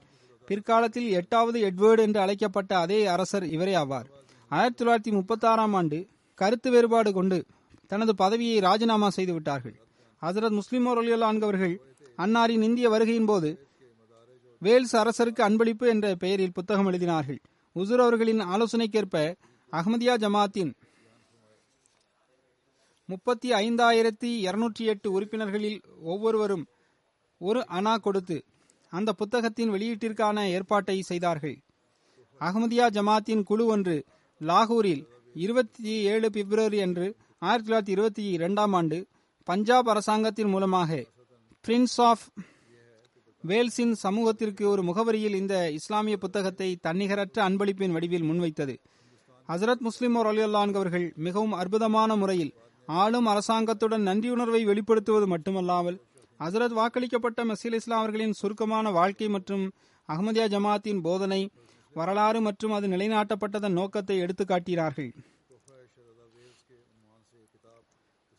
பிற்காலத்தில் 0.48 1.08
எட்டாவது 1.10 1.58
எட்வர்டு 1.68 1.98
என்று 1.98 2.20
அழைக்கப்பட்ட 2.20 2.78
அதே 2.78 3.06
அரசர் 3.06 3.46
இவரே 3.46 3.74
ஆவார். 3.74 4.08
ஆயிரத்தி 4.50 4.84
தொள்ளாயிரத்தி 4.84 5.12
முப்பத்தி 5.12 5.46
ஆறாம் 5.46 5.74
ஆண்டு 5.74 5.98
கருத்து 6.34 6.70
வேறுபாடு 6.70 7.12
கொண்டு 7.12 7.38
தனது 7.86 8.14
பதவியை 8.14 8.58
ராஜினாமா 8.58 9.08
செய்து 9.10 9.32
விட்டார்கள் 9.32 9.76
ஹசரத் 10.22 10.58
முஸ்லிம் 10.60 10.86
அவர்கள் 10.86 11.80
அன்னாரின் 12.18 12.64
இந்திய 12.68 12.88
வருகையின் 12.90 13.26
போது 13.26 13.50
வேல்ஸ் 14.58 14.96
அரசருக்கு 14.96 15.42
அன்பளிப்பு 15.48 15.86
என்ற 15.86 16.14
பெயரில் 16.14 16.52
புத்தகம் 16.52 16.88
எழுதினார்கள். 16.90 17.40
உசுர் 17.74 18.02
அவர்களின் 18.04 18.42
ஆலோசனைக்கேற்ப 18.54 19.34
அகமதியா 19.72 20.14
ஜமாத்தின் 20.24 20.72
முப்பத்தி 23.06 23.52
ஐந்தாயிரத்தி 23.52 24.36
இருநூற்றி 24.36 24.84
எட்டு 24.84 25.12
உறுப்பினர்களில் 25.12 25.80
ஒவ்வொருவரும் 26.02 26.66
ஒரு 27.38 27.60
அணா 27.60 27.96
கொடுத்து 27.96 28.44
அந்த 28.88 29.12
புத்தகத்தின் 29.12 29.70
வெளியீட்டிற்கான 29.70 30.50
ஏற்பாட்டை 30.50 31.02
செய்தார்கள். 31.02 31.56
அகமதியா 32.40 32.86
ஜமாத்தின் 32.90 33.42
குழு 33.42 33.66
ஒன்று 33.66 34.04
லாகூரில் 34.40 35.04
இருபத்தி 35.34 36.02
ஏழு 36.02 36.30
பிப்ரவரி 36.30 36.80
அன்று 36.80 37.16
ஆயிரத்தி 37.38 37.72
தொள்ளாயிரத்தி 37.72 37.88
இருபத்தி 37.88 38.30
இரண்டாம் 38.30 38.72
ஆண்டு 38.72 39.06
பஞ்சாப் 39.44 39.88
அரசாங்கத்தின் 39.88 40.48
மூலமாக 40.48 41.04
பிரின்ஸ் 41.64 42.00
ஆஃப் 42.00 42.26
வேல்ஸின் 43.44 43.92
சமூகத்திற்கு 43.92 44.68
ஒரு 44.68 44.82
முகவரியில் 44.82 45.34
இந்த 45.34 45.70
இஸ்லாமிய 45.70 46.16
புத்தகத்தை 46.16 46.78
தன்னிகரற்ற 46.82 47.38
அன்பளிப்பின் 47.48 47.90
வடிவில் 47.90 48.22
முன்வைத்தது. 48.22 48.76
ஹசரத் 49.48 49.78
முஸ்லிம் 49.78 50.16
அவர்கள் 50.16 51.12
மிகவும் 51.16 51.52
அற்புதமான 51.52 52.16
முறையில் 52.16 52.54
ஆளும் 52.88 53.26
அரசாங்கத்துடன் 53.26 54.06
நன்றியுணர்வை 54.08 54.62
வெளிப்படுத்துவது 54.64 55.26
மட்டுமல்லாமல் 55.26 56.00
ஹசரத் 56.40 56.76
வாக்களிக்கப்பட்ட 56.78 57.40
மசீல் 57.44 57.76
இஸ்லாம் 57.78 58.00
அவர்களின் 58.00 58.32
சுருக்கமான 58.32 58.90
வாழ்க்கை 58.90 59.28
மற்றும் 59.28 59.72
அகமதியா 60.08 60.46
ஜமாத்தின் 60.54 61.00
போதனை 61.00 61.50
வரலாறு 61.94 62.40
மற்றும் 62.40 62.72
அது 62.72 62.86
நிலைநாட்டப்பட்டதன் 62.86 63.78
நோக்கத்தை 63.80 64.18
எடுத்து 64.18 64.44
காட்டினார்கள். 64.44 65.10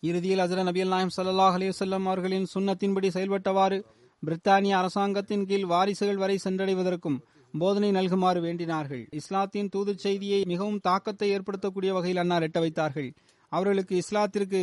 இறுதியில் 0.03 0.39
அசர 0.39 0.63
நபி 0.63 0.83
நாயம் 0.83 1.13
சல்லாஹ் 1.17 1.55
அலிவசல்லம் 1.57 2.07
அவர்களின் 2.07 2.47
சுண்ணத்தின்படி 2.53 3.09
செயல்பட்டவாறு 3.15 3.83
பிரித்தானிய 4.23 4.75
அரசாங்கத்தின் 4.77 5.45
கீழ் 5.45 5.65
வாரிசுகள் 5.65 6.15
வரை 6.15 6.39
சென்றடைவதற்கும் 6.43 7.17
போதனை 7.53 7.91
நல்குமாறு 7.91 8.39
வேண்டினார்கள். 8.45 9.03
இஸ்லாத்தின் 9.19 9.69
தூது 9.69 9.97
செய்தியை 9.97 10.41
மிகவும் 10.45 10.79
தாக்கத்தை 10.79 11.37
ஏற்படுத்தக்கூடிய 11.37 11.91
வகையில் 11.97 12.17
அன்னார் 12.17 12.43
எட்ட 12.43 12.59
வைத்தார்கள். 12.59 13.13
அவர்களுக்கு 13.57 13.95
இஸ்லாத்திற்கு 14.01 14.61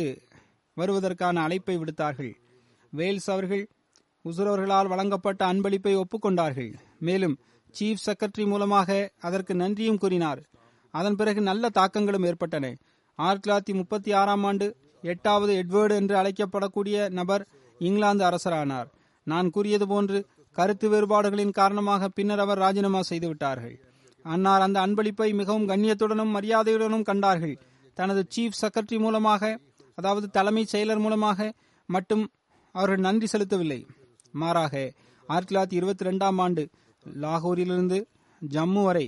வருவதற்கான 0.77 1.41
அழைப்பை 1.41 1.75
விடுத்தார்கள். 1.77 2.33
வேல்ஸ் 2.93 3.29
அவர்கள் 3.31 3.63
உசுரவர்களால் 4.29 4.91
வழங்கப்பட்ட 4.93 5.41
அன்பளிப்பை 5.51 5.93
ஒப்புக்கொண்டார்கள். 6.01 6.71
மேலும் 6.99 7.35
சீஃப் 7.77 8.03
செக்ரட்டரி 8.07 8.45
மூலமாக 8.45 9.11
அதற்கு 9.19 9.53
நன்றியும் 9.55 9.97
கூறினார். 9.97 10.41
அதன் 10.93 11.17
பிறகு 11.19 11.41
நல்ல 11.41 11.69
தாக்கங்களும் 11.69 12.25
ஏற்பட்டன. 12.29 12.65
ஆயிரத்தி 13.19 13.45
தொள்ளாயிரத்தி 13.45 13.75
முப்பத்தி 13.75 14.11
ஆறாம் 14.11 14.43
ஆண்டு 14.43 14.67
எட்டாவது 15.11 15.53
எட்வர்டு 15.61 15.95
என்று 15.99 16.15
அழைக்கப்படக்கூடிய 16.21 17.09
நபர் 17.19 17.43
இங்கிலாந்து 17.79 18.23
அரசரானார். 18.29 18.89
நான் 19.27 19.49
கூறியது 19.49 19.85
போன்று 19.87 20.19
கருத்து 20.57 20.87
வேறுபாடுகளின் 20.89 21.57
காரணமாக 21.59 22.09
பின்னர் 22.17 22.43
அவர் 22.45 22.57
ராஜினாமா 22.57 23.01
செய்துவிட்டார்கள். 23.09 23.75
அன்னார் 24.23 24.61
அந்த 24.61 24.79
அன்பளிப்பை 24.85 25.29
மிகவும் 25.33 25.67
கண்ணியத்துடனும் 25.67 26.35
மரியாதையுடனும் 26.35 27.07
கண்டார்கள். 27.11 27.55
தனது 27.93 28.21
சீஃப் 28.35 28.59
செக்ரட்டரி 28.61 28.99
மூலமாக 28.99 29.59
அதாவது 29.95 30.29
தலைமைச் 30.29 30.75
செயலர் 30.75 30.99
மூலமாக 30.99 31.53
மட்டும் 31.89 32.23
அவர்கள் 32.75 33.05
நன்றி 33.07 33.27
செலுத்தவில்லை. 33.33 33.79
மாறாக 34.31 34.73
ஆயிரத்தி 35.27 35.55
தொள்ளாயிரத்தி 35.55 35.79
இருபத்தி 35.79 36.05
ரெண்டாம் 36.05 36.39
ஆண்டு 36.45 36.63
லாகூரிலிருந்து 37.05 37.97
ஜம்மு 38.41 38.83
வரை 38.83 39.05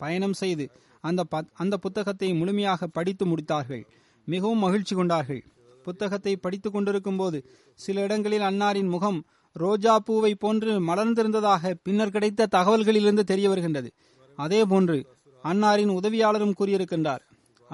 பயணம் 0.00 0.36
செய்து 0.42 0.64
அந்த 1.00 1.22
அந்த 1.52 1.74
புத்தகத்தை 1.76 2.28
முழுமையாக 2.34 2.86
படித்து 2.86 3.24
முடித்தார்கள். 3.26 3.82
மிகவும் 4.28 4.58
மகிழ்ச்சி 4.58 4.94
கொண்டார்கள். 4.94 5.42
புத்தகத்தை 5.86 6.32
படித்துக் 6.36 6.72
கொண்டிருக்கும் 6.72 7.16
போது 7.16 7.38
சில 7.74 8.02
இடங்களில் 8.06 8.46
அன்னாரின் 8.48 8.90
முகம் 8.94 9.18
ரோஜா 9.56 9.94
பூவை 9.98 10.32
போன்று 10.34 10.72
மலர்ந்திருந்ததாக 10.80 11.72
பின்னர் 11.82 12.14
கிடைத்த 12.16 12.48
தகவல்களிலிருந்து 12.56 13.24
தெரிய 13.30 13.48
வருகின்றது. 13.48 13.90
அதே 14.38 14.60
போன்று 14.64 14.98
அன்னாரின் 15.44 15.92
உதவியாளரும் 15.98 16.56
கூறியிருக்கின்றார். 16.60 17.22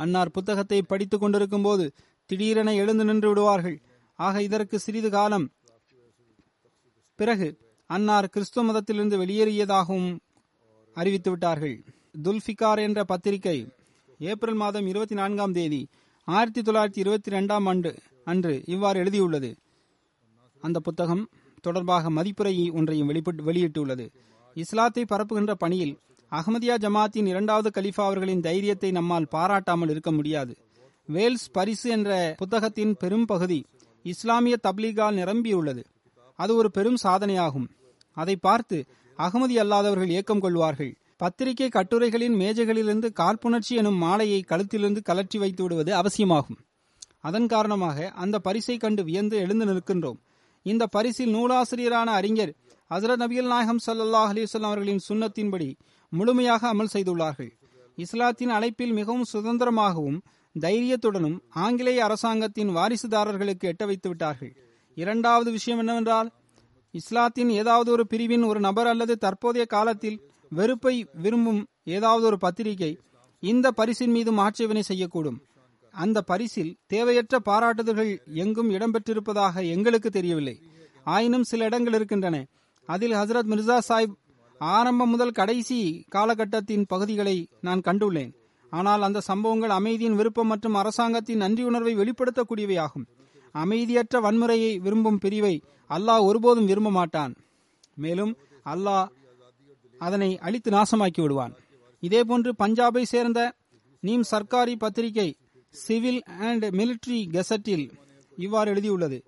அன்னார் 0.02 0.34
புத்தகத்தை 0.36 0.78
படித்துக் 0.82 1.20
கொண்டிருக்கும் 1.20 1.66
போது 1.66 1.84
திடீரென 2.30 2.70
எழுந்து 2.74 3.04
நின்று 3.08 3.28
விடுவார்கள். 3.28 3.76
ஆக 4.18 4.42
இதற்கு 4.48 4.76
சிறிது 4.78 5.10
காலம். 5.10 5.46
பிறகு 7.18 7.48
அன்னார் 7.90 8.28
கிறிஸ்துவ 8.28 8.66
மதத்திலிருந்து 8.66 9.16
வெளியேறியதாகவும் 9.22 10.08
அறிவித்து 10.94 11.30
விட்டார்கள். 11.30 11.76
துல்ஃபிகார் 12.24 12.80
என்ற 12.86 13.00
பத்திரிகை 13.04 13.58
ஏப்ரல் 14.30 14.60
மாதம் 14.62 14.86
இருபத்தி 14.86 15.14
நான்காம் 15.14 15.54
தேதி 15.58 15.82
ஆயிரத்தி 16.28 16.60
தொள்ளாயிரத்தி 16.60 17.02
இருபத்தி 17.04 17.30
ரெண்டாம் 17.36 17.66
ஆண்டு 17.68 17.90
அன்று 18.24 18.52
இவ்வாறு 18.74 18.98
எழுதியுள்ளது. 19.04 19.50
அந்த 20.60 20.78
புத்தகம் 20.80 21.24
தொடர்பாக 21.60 22.10
மதிப்புரை 22.10 22.54
ஒன்றையும் 22.72 23.10
வெளியிட்டுள்ளது. 23.48 24.06
இஸ்லாத்தை 24.54 25.04
பரப்புகின்ற 25.04 25.54
பணியில் 25.62 25.94
அகமதியா 26.30 26.74
ஜமாத்தின் 26.78 27.26
இரண்டாவது 27.26 27.80
கலிஃபா 27.80 28.04
அவர்களின் 28.04 28.40
தைரியத்தை 28.40 28.90
நம்மால் 28.90 29.28
பாராட்டாமல் 29.30 29.90
இருக்க 29.90 30.12
முடியாது. 30.12 30.56
வேல்ஸ் 31.06 31.50
பரிசு 31.50 31.90
என்ற 31.90 32.34
புத்தகத்தின் 32.38 32.96
பெரும் 32.96 33.24
பகுதி 33.24 33.64
இஸ்லாமிய 34.02 34.56
தப்லீகால் 34.62 35.18
நிரம்பியுள்ளது. 35.20 35.84
அது 36.34 36.54
ஒரு 36.54 36.70
பெரும் 36.70 36.96
சாதனையாகும். 37.02 37.68
அதை 38.12 38.36
பார்த்து 38.36 38.84
அகமதி 39.18 39.56
அல்லாதவர்கள் 39.62 40.08
ஏக்கம் 40.08 40.40
கொள்வார்கள். 40.40 40.96
பத்திரிகை 41.16 41.68
கட்டுரைகளின் 41.68 42.34
மேஜைகளிலிருந்து 42.34 43.12
காழ்ப்புணர்ச்சி 43.12 43.74
எனும் 43.76 43.96
மாலையை 43.96 44.44
கழுத்திலிருந்து 44.48 45.00
கலற்றி 45.08 45.38
வைத்து 45.38 45.62
விடுவது 45.62 45.94
அவசியமாகும். 45.94 46.58
அதன் 47.20 47.46
காரணமாக 47.46 48.08
அந்த 48.08 48.38
பரிசை 48.38 48.76
கண்டு 48.76 49.04
வியந்து 49.04 49.36
எழுந்து 49.36 49.64
நிற்கின்றோம். 49.64 50.18
இந்த 50.62 50.86
பரிசில் 50.86 51.34
நூலாசிரியரான 51.34 52.04
அறிஞர் 52.04 52.52
ஹசரத் 52.90 53.22
நபிகள் 53.22 53.46
நாயகம் 53.46 53.78
சல்லாஹ் 53.86 54.30
அலிவல்லாம் 54.32 54.68
அவர்களின் 54.70 55.00
சுண்ணத்தின்படி 55.08 55.76
முழுமையாக 56.08 56.74
அமல் 56.74 56.92
செய்துள்ளார்கள். 56.92 57.50
இஸ்லாத்தின் 57.96 58.48
அழைப்பில் 58.48 58.92
மிகவும் 58.92 59.24
சுதந்திரமாகவும் 59.32 60.18
தைரியத்துடனும் 60.60 61.38
ஆங்கிலேய 61.48 62.04
அரசாங்கத்தின் 62.04 62.68
வாரிசுதாரர்களுக்கு 62.68 63.64
எட்ட 63.64 63.86
வைத்து 63.86 64.08
விட்டார்கள். 64.08 64.56
இரண்டாவது 64.94 65.50
விஷயம் 65.50 65.78
என்னவென்றால் 65.78 66.30
இஸ்லாத்தின் 66.90 67.48
ஏதாவது 67.48 67.90
ஒரு 67.90 68.06
பிரிவின் 68.06 68.42
ஒரு 68.42 68.60
நபர் 68.60 68.86
அல்லது 68.86 69.16
தற்போதைய 69.16 69.66
காலத்தில் 69.66 70.30
வெறுப்பை 70.50 71.06
விரும்பும் 71.12 71.66
ஏதாவது 71.84 72.26
ஒரு 72.26 72.38
பத்திரிகை 72.38 72.98
இந்த 73.40 73.70
பரிசின் 73.70 74.10
மீது 74.10 74.36
ஆட்சேபனை 74.36 74.82
செய்யக்கூடும். 74.88 75.38
அந்த 75.90 76.22
பரிசில் 76.22 76.76
தேவையற்ற 76.86 77.38
பாராட்டுதல்கள் 77.44 78.18
எங்கும் 78.26 78.70
இடம்பெற்றிருப்பதாக 78.70 79.68
எங்களுக்கு 79.68 80.10
தெரியவில்லை. 80.10 80.60
ஆயினும் 81.04 81.42
சில 81.42 81.64
இடங்கள் 81.64 81.92
இருக்கின்றன. 81.92 82.46
அதில் 82.86 83.12
ஹசரத் 83.12 83.50
மிர்சா 83.50 83.78
சாஹிப் 83.88 84.14
ஆரம்பம் 84.58 85.10
முதல் 85.10 85.30
கடைசி 85.30 86.04
காலகட்டத்தின் 86.08 86.84
பகுதிகளை 86.86 87.48
நான் 87.60 87.80
கண்டுள்ளேன். 87.80 88.32
ஆனால் 88.70 89.02
அந்த 89.02 89.20
சம்பவங்கள் 89.20 89.70
அமைதியின் 89.70 90.14
விருப்பம் 90.14 90.46
மற்றும் 90.46 90.74
அரசாங்கத்தின் 90.74 91.40
நன்றியுணர்வை 91.40 91.94
வெளிப்படுத்தக்கூடியவையாகும். 91.96 93.06
அமைதியற்ற 93.54 94.20
வன்முறையை 94.20 94.76
விரும்பும் 94.76 95.18
பிரிவை 95.18 95.62
அல்லாஹ் 95.90 96.22
ஒருபோதும் 96.22 96.64
விரும்ப 96.64 96.90
மாட்டான். 96.90 97.34
மேலும் 97.94 98.36
அல்லாஹ் 98.64 99.08
அதனை 99.98 100.38
அழித்து 100.38 100.70
நாசமாக்கி 100.70 101.20
விடுவான். 101.20 101.54
இதேபோன்று 102.00 102.54
பஞ்சாபை 102.58 103.02
சேர்ந்த 103.02 103.54
நீம் 104.00 104.24
சர்க்காரி 104.30 104.74
பத்திரிகை 104.78 105.36
சிவில் 105.68 106.22
அண்ட் 106.22 106.64
மிலிட்டரி 106.64 107.20
கெசட்டில் 107.34 107.90
இவ்வாறு 108.36 108.74
எழுதியுள்ளது. 108.74 109.24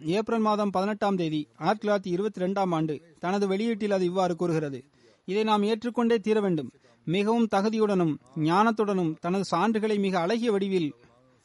ஏப்ரல் 0.00 0.40
மாதம் 0.40 0.70
பதினெட்டாம் 0.70 1.16
தேதி 1.16 1.48
ஆயிரத்தி 1.56 1.88
தொள்ளாயிரத்தி 1.88 2.14
இருபத்தி 2.14 2.40
ரெண்டாம் 2.40 2.74
ஆண்டு 2.74 3.16
தனது 3.18 3.48
வெளியீட்டில் 3.48 3.90
அது 3.90 4.04
இவ்வாறு 4.04 4.36
கூறுகிறது. 4.36 4.84
இதை 5.24 5.42
நாம் 5.42 5.62
ஏற்றுக்கொண்டே 5.62 6.18
தீர 6.18 6.40
வேண்டும். 6.40 6.72
மிகவும் 7.04 7.48
தகுதியுடனும் 7.54 8.16
ஞானத்துடனும் 8.36 9.14
தனது 9.20 9.44
சான்றுகளை 9.56 9.98
மிக 9.98 10.18
அழகிய 10.18 10.52
வடிவில் 10.52 10.94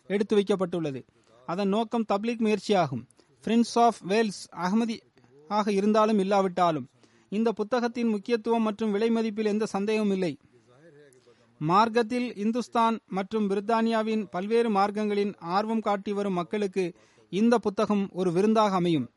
எடுத்து 0.08 0.36
வைக்கப்பட்டுள்ளது. 0.38 1.02
அதன் 1.46 1.70
நோக்கம் 1.70 2.06
தப்லீக் 2.14 2.44
முயற்சியாகும். 2.46 3.04
பிரின்ஸ் 3.44 3.80
ஆஃப் 3.80 4.00
வேல்ஸ் 4.02 4.50
அகமதி 4.56 4.98
ஆக 5.48 5.72
இருந்தாலும் 5.72 6.20
இல்லாவிட்டாலும் 6.20 6.88
இந்த 7.30 7.52
புத்தகத்தின் 7.52 8.08
முக்கியத்துவம் 8.08 8.62
மற்றும் 8.62 8.92
விலை 8.92 9.10
மதிப்பில் 9.10 9.46
எந்த 9.46 9.66
சந்தேகமும் 9.66 10.12
இல்லை. 10.12 10.38
மார்க்கத்தில் 11.62 12.36
இந்துஸ்தான் 12.36 13.00
மற்றும் 13.08 13.50
பிரித்தானியாவின் 13.50 14.26
பல்வேறு 14.32 14.70
மார்க்கங்களின் 14.70 15.34
ஆர்வம் 15.40 15.82
காட்டி 15.82 16.14
வரும் 16.14 16.34
மக்களுக்கு 16.34 16.96
இந்த 17.30 17.58
புத்தகம் 17.58 18.10
ஒரு 18.12 18.32
விருந்தாக 18.32 18.76
அமையும். 18.76 19.10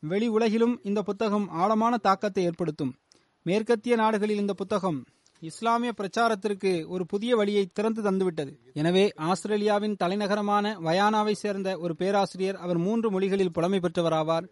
வெளி 0.00 0.26
உலகிலும் 0.26 0.80
இந்த 0.82 1.02
புத்தகம் 1.02 1.48
ஆழமான 1.48 1.96
தாக்கத்தை 1.96 2.44
ஏற்படுத்தும். 2.44 2.94
மேற்கத்திய 3.42 3.96
நாடுகளில் 3.96 4.38
இந்த 4.38 4.54
புத்தகம் 4.54 5.04
இஸ்லாமிய 5.40 5.92
பிரச்சாரத்திற்கு 5.92 6.86
ஒரு 6.86 7.06
புதிய 7.06 7.36
வழியை 7.36 7.66
திறந்து 7.66 8.02
தந்துவிட்டது. 8.02 8.56
எனவே 8.72 9.12
ஆஸ்திரேலியாவின் 9.16 9.96
தலைநகரமான 10.04 10.76
வயானாவை 10.84 11.32
சேர்ந்த 11.32 11.78
ஒரு 11.78 11.96
பேராசிரியர் 11.96 12.56
அவர் 12.56 12.78
மூன்று 12.78 13.10
மொழிகளில் 13.10 13.52
புலமை 13.52 13.80
பெற்றவராவார். 13.80 14.44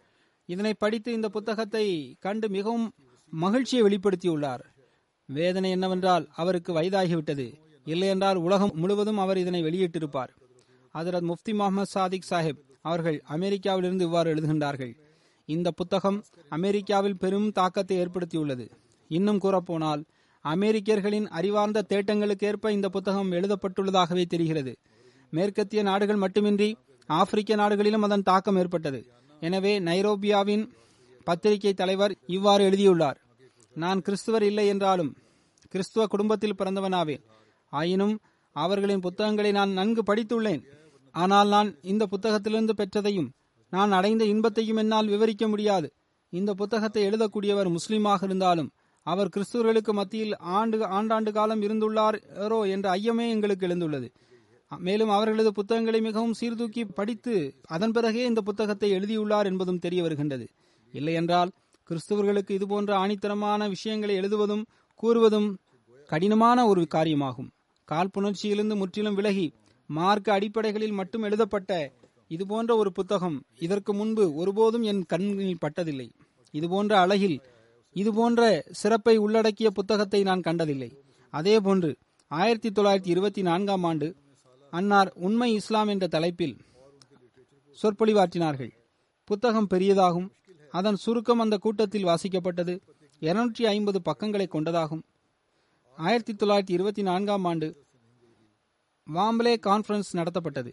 இதனை 0.46 0.74
படித்து 0.74 1.12
இந்த 1.12 1.28
புத்தகத்தை 1.28 2.16
கண்டு 2.20 2.48
மிகவும் 2.48 2.92
மகிழ்ச்சியை 3.30 3.84
வெளிப்படுத்தியுள்ளார். 3.84 4.60
வேதனை 5.26 5.70
என்னவென்றால் 5.70 6.28
அவருக்கு 6.34 6.72
வயதாகிவிட்டது. 6.72 7.54
இல்லையென்றால் 7.84 8.36
உலகம் 8.36 8.70
முழுவதும் 8.74 9.18
அவர் 9.18 9.38
இதனை 9.38 9.62
வெளியிட்டிருப்பார். 9.62 10.28
அதரத் 10.94 11.32
முஃப்தி 11.32 11.52
முகமது 11.52 11.86
சாதிக் 11.86 12.26
சாஹிப் 12.30 12.68
அவர்கள் 12.80 13.22
அமெரிக்காவிலிருந்து 13.28 14.00
இவ்வாறு 14.00 14.34
எழுதுகின்றார்கள். 14.34 14.92
இந்த 15.48 15.70
புத்தகம் 15.70 16.24
அமெரிக்காவில் 16.48 17.16
பெரும் 17.16 17.52
தாக்கத்தை 17.52 17.96
ஏற்படுத்தியுள்ளது. 17.98 18.70
இன்னும் 19.08 19.40
கூறப்போனால் 19.40 20.02
அமெரிக்கர்களின் 20.44 21.28
அறிவார்ந்த 21.28 21.84
தேட்டங்களுக்கு 21.88 22.44
ஏற்ப 22.44 22.72
இந்த 22.72 22.88
புத்தகம் 22.88 23.32
எழுதப்பட்டுள்ளதாகவே 23.32 24.24
தெரிகிறது. 24.24 24.72
மேற்கத்திய 25.30 25.82
நாடுகள் 25.82 26.16
மட்டுமின்றி 26.16 26.76
ஆப்பிரிக்க 27.06 27.54
நாடுகளிலும் 27.54 28.02
அதன் 28.02 28.22
தாக்கம் 28.22 28.56
ஏற்பட்டது. 28.56 29.00
எனவே 29.40 29.80
நைரோபியாவின் 29.80 30.64
பத்திரிகை 31.24 31.72
தலைவர் 31.74 32.16
இவ்வாறு 32.26 32.64
எழுதியுள்ளார். 32.64 33.18
நான் 33.74 34.02
கிறிஸ்துவர் 34.02 34.42
இல்லை 34.42 34.66
என்றாலும் 34.66 35.16
கிறிஸ்துவ 35.68 36.06
குடும்பத்தில் 36.06 36.58
பிறந்தவனாவேன். 36.58 37.22
ஆயினும் 37.72 38.20
அவர்களின் 38.52 39.00
புத்தகங்களை 39.00 39.52
நான் 39.52 39.70
நன்கு 39.70 40.02
படித்துள்ளேன். 40.02 40.62
ஆனால் 41.14 41.48
நான் 41.48 41.70
இந்த 41.92 42.04
புத்தகத்திலிருந்து 42.12 42.74
பெற்றதையும் 42.80 43.30
நான் 43.72 43.92
அடைந்த 43.98 44.24
இன்பத்தையும் 44.24 44.80
என்னால் 44.82 45.10
விவரிக்க 45.14 45.44
முடியாது. 45.48 45.88
இந்த 46.32 46.50
புத்தகத்தை 46.54 47.02
எழுதக்கூடியவர் 47.08 47.68
முஸ்லீமாக 47.76 48.24
இருந்தாலும் 48.28 48.70
அவர் 49.06 49.32
கிறிஸ்துவர்களுக்கு 49.34 49.92
மத்தியில் 49.98 50.34
ஆண்டு 50.56 50.78
ஆண்டாண்டு 50.98 51.30
காலம் 51.32 51.62
இருந்துள்ளாரோ 51.66 52.58
என்ற 52.74 52.86
ஐயமே 52.96 53.26
எங்களுக்கு 53.34 53.66
எழுந்துள்ளது. 53.68 54.08
மேலும் 54.70 55.12
அவர்களது 55.14 55.50
புத்தகங்களை 55.52 56.00
மிகவும் 56.00 56.36
சீர்தூக்கி 56.40 56.82
படித்து 56.98 57.34
அதன் 57.76 57.94
பிறகே 57.96 58.22
இந்த 58.24 58.40
புத்தகத்தை 58.40 58.90
எழுதியுள்ளார் 58.90 59.48
என்பதும் 59.50 59.80
தெரிய 59.84 60.00
வருகின்றது. 60.02 60.46
இல்லையென்றால் 60.94 61.50
கிறிஸ்துவர்களுக்கு 61.88 62.52
இதுபோன்ற 62.58 62.92
ஆணித்தரமான 63.04 63.68
விஷயங்களை 63.68 64.14
எழுதுவதும் 64.20 64.64
கூறுவதும் 65.02 65.48
கடினமான 66.08 66.58
ஒரு 66.66 66.82
காரியமாகும். 66.94 67.50
காழ்ப்புணர்ச்சியிலிருந்து 67.88 68.76
முற்றிலும் 68.82 69.18
விலகி 69.20 69.46
மார்க்க 69.96 70.36
அடிப்படைகளில் 70.36 70.98
மட்டும் 70.98 71.22
எழுதப்பட்ட 71.22 71.92
இதுபோன்ற 72.28 72.76
ஒரு 72.76 72.90
புத்தகம் 72.92 73.38
இதற்கு 73.58 73.92
முன்பு 73.94 74.24
ஒருபோதும் 74.34 74.82
என் 74.82 75.02
கண்ணில் 75.12 75.62
பட்டதில்லை. 75.64 76.08
இதுபோன்ற 76.54 76.92
அழகில் 77.00 77.38
இதுபோன்ற 77.96 78.42
சிறப்பை 78.80 79.14
உள்ளடக்கிய 79.16 79.70
புத்தகத்தை 79.70 80.20
நான் 80.22 80.40
கண்டதில்லை. 80.40 80.90
அதேபோன்று 81.32 81.90
ஆயிரத்தி 82.30 82.70
தொள்ளாயிரத்தி 82.70 83.10
இருபத்தி 83.14 83.42
நான்காம் 83.42 83.84
ஆண்டு 83.84 84.08
அன்னார் 84.72 85.10
உண்மை 85.26 85.50
இஸ்லாம் 85.52 85.88
என்ற 85.88 86.06
தலைப்பில் 86.06 86.56
சொற்பொழிவாற்றினார்கள். 87.78 88.72
புத்தகம் 89.24 89.70
பெரியதாகும் 89.74 90.28
அதன் 90.74 90.96
சுருக்கம் 90.96 91.38
அந்த 91.38 91.56
கூட்டத்தில் 91.56 92.04
வாசிக்கப்பட்டது 92.04 92.74
இருநூற்றி 93.18 93.66
ஐம்பது 93.66 93.98
பக்கங்களை 94.02 94.48
கொண்டதாகும். 94.52 95.02
ஆயிரத்தி 95.98 96.32
தொள்ளாயிரத்தி 96.32 96.74
இருபத்தி 96.78 97.02
நான்காம் 97.02 97.44
ஆண்டு 97.44 97.68
வாம்பலே 99.14 99.52
கான்ஃபரன்ஸ் 99.66 100.10
நடத்தப்பட்டது. 100.12 100.70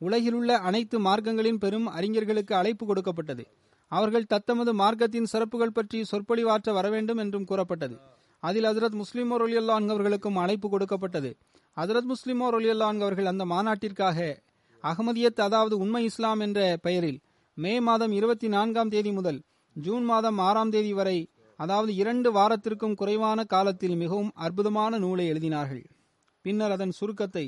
உலகிலுள்ள 0.00 0.58
அனைத்து 0.58 0.96
மார்க்கங்களின் 1.00 1.58
பெரும் 1.58 1.86
அறிஞர்களுக்கு 1.86 2.54
அழைப்பு 2.54 2.86
கொடுக்கப்பட்டது. 2.86 3.44
அவர்கள் 3.92 4.24
தத்தமது 4.24 4.72
மார்க்கத்தின் 4.74 5.30
சிறப்புகள் 5.32 5.72
பற்றி 5.72 5.98
சொற்பொழிவாற்ற 6.10 6.72
வரவேண்டும் 6.72 7.16
என்றும் 7.16 7.44
கூறப்பட்டது. 7.44 7.96
அதில் 8.42 8.64
ஹசரத் 8.64 8.96
முஸ்லிமோ 9.00 9.36
ரொலியல்லான் 9.42 9.88
அவர்களுக்கும் 9.88 10.36
அழைப்பு 10.36 10.68
கொடுக்கப்பட்டது. 10.68 11.30
ஹசரத் 11.76 12.08
முஸ்லிமோ 12.12 12.46
ரொலியல்லான் 12.54 13.00
அவர்கள் 13.00 13.26
அந்த 13.26 13.44
மாநாட்டிற்காக 13.44 14.18
அகமதியத் 14.84 15.40
அதாவது 15.40 15.74
உண்மை 15.78 16.04
இஸ்லாம் 16.04 16.40
என்ற 16.40 16.60
பெயரில் 16.82 17.20
மே 17.54 17.80
மாதம் 17.80 18.12
இருபத்தி 18.12 18.48
நான்காம் 18.48 18.88
தேதி 18.88 19.12
முதல் 19.12 19.40
ஜூன் 19.76 20.04
மாதம் 20.04 20.38
ஆறாம் 20.38 20.70
தேதி 20.70 20.92
வரை 20.92 21.18
அதாவது 21.56 21.94
இரண்டு 21.94 22.28
வாரத்திற்கும் 22.32 22.94
குறைவான 22.94 23.44
காலத்தில் 23.44 23.96
மிகவும் 23.96 24.30
அற்புதமான 24.34 24.98
நூலை 24.98 25.26
எழுதினார்கள். 25.32 25.84
பின்னர் 26.44 26.70
அதன் 26.70 26.90
சுருக்கத்தை 26.90 27.44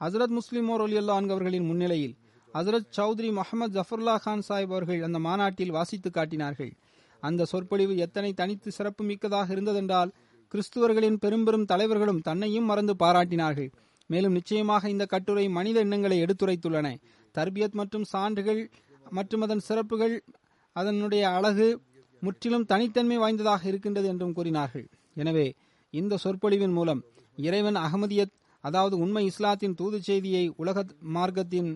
ஹசரத் 0.00 0.38
முஸ்லிமோர் 0.38 0.82
ஒலியல்லான் 0.84 1.28
அவர்களின் 1.30 1.64
முன்னிலையில் 1.64 2.14
ஹசரத் 2.54 2.90
சௌத்ரி 2.96 3.32
முகமது 3.32 3.80
ஜஃபர்லா 3.80 4.16
கான் 4.20 4.42
சாஹிப் 4.48 4.72
அவர்கள் 4.74 5.02
அந்த 5.02 5.18
மாநாட்டில் 5.18 5.70
வாசித்து 5.70 6.10
காட்டினார்கள். 6.10 6.72
அந்த 7.20 7.44
சொற்பொழிவு 7.44 7.96
எத்தனை 7.96 8.32
தனித்து 8.32 8.70
சிறப்பு 8.70 9.04
மிக்கதாக 9.04 9.54
இருந்ததென்றால் 9.54 10.10
கிறிஸ்துவர்களின் 10.52 11.16
பெரும்பெரும் 11.16 11.64
தலைவர்களும் 11.64 12.20
தன்னையும் 12.20 12.64
மறந்து 12.64 12.94
பாராட்டினார்கள். 12.98 13.70
மேலும் 14.06 14.32
நிச்சயமாக 14.32 14.88
இந்த 14.88 15.06
கட்டுரை 15.06 15.48
மனித 15.48 15.78
எண்ணங்களை 15.78 16.22
எடுத்துரைத்துள்ளன. 16.22 16.96
தர்பியத் 17.34 17.76
மற்றும் 17.80 18.04
சான்றுகள் 18.04 18.70
மற்றும் 19.10 19.40
அதன் 19.40 19.58
சிறப்புகள் 19.58 20.24
அதனுடைய 20.72 21.28
அழகு 21.28 21.80
முற்றிலும் 22.20 22.64
தனித்தன்மை 22.64 23.16
வாய்ந்ததாக 23.16 23.68
இருக்கின்றது 23.68 24.08
என்றும் 24.08 24.32
கூறினார்கள். 24.32 24.88
எனவே 25.14 25.54
இந்த 25.90 26.18
சொற்பொழிவின் 26.24 26.72
மூலம் 26.72 27.02
இறைவன் 27.36 27.76
அகமதியத் 27.76 28.34
அதாவது 28.68 28.94
உண்மை 29.04 29.22
இஸ்லாத்தின் 29.30 29.76
தூது 29.80 29.98
செய்தியை 30.08 30.44
உலக 30.62 30.84
மார்க்கத்தின் 31.16 31.70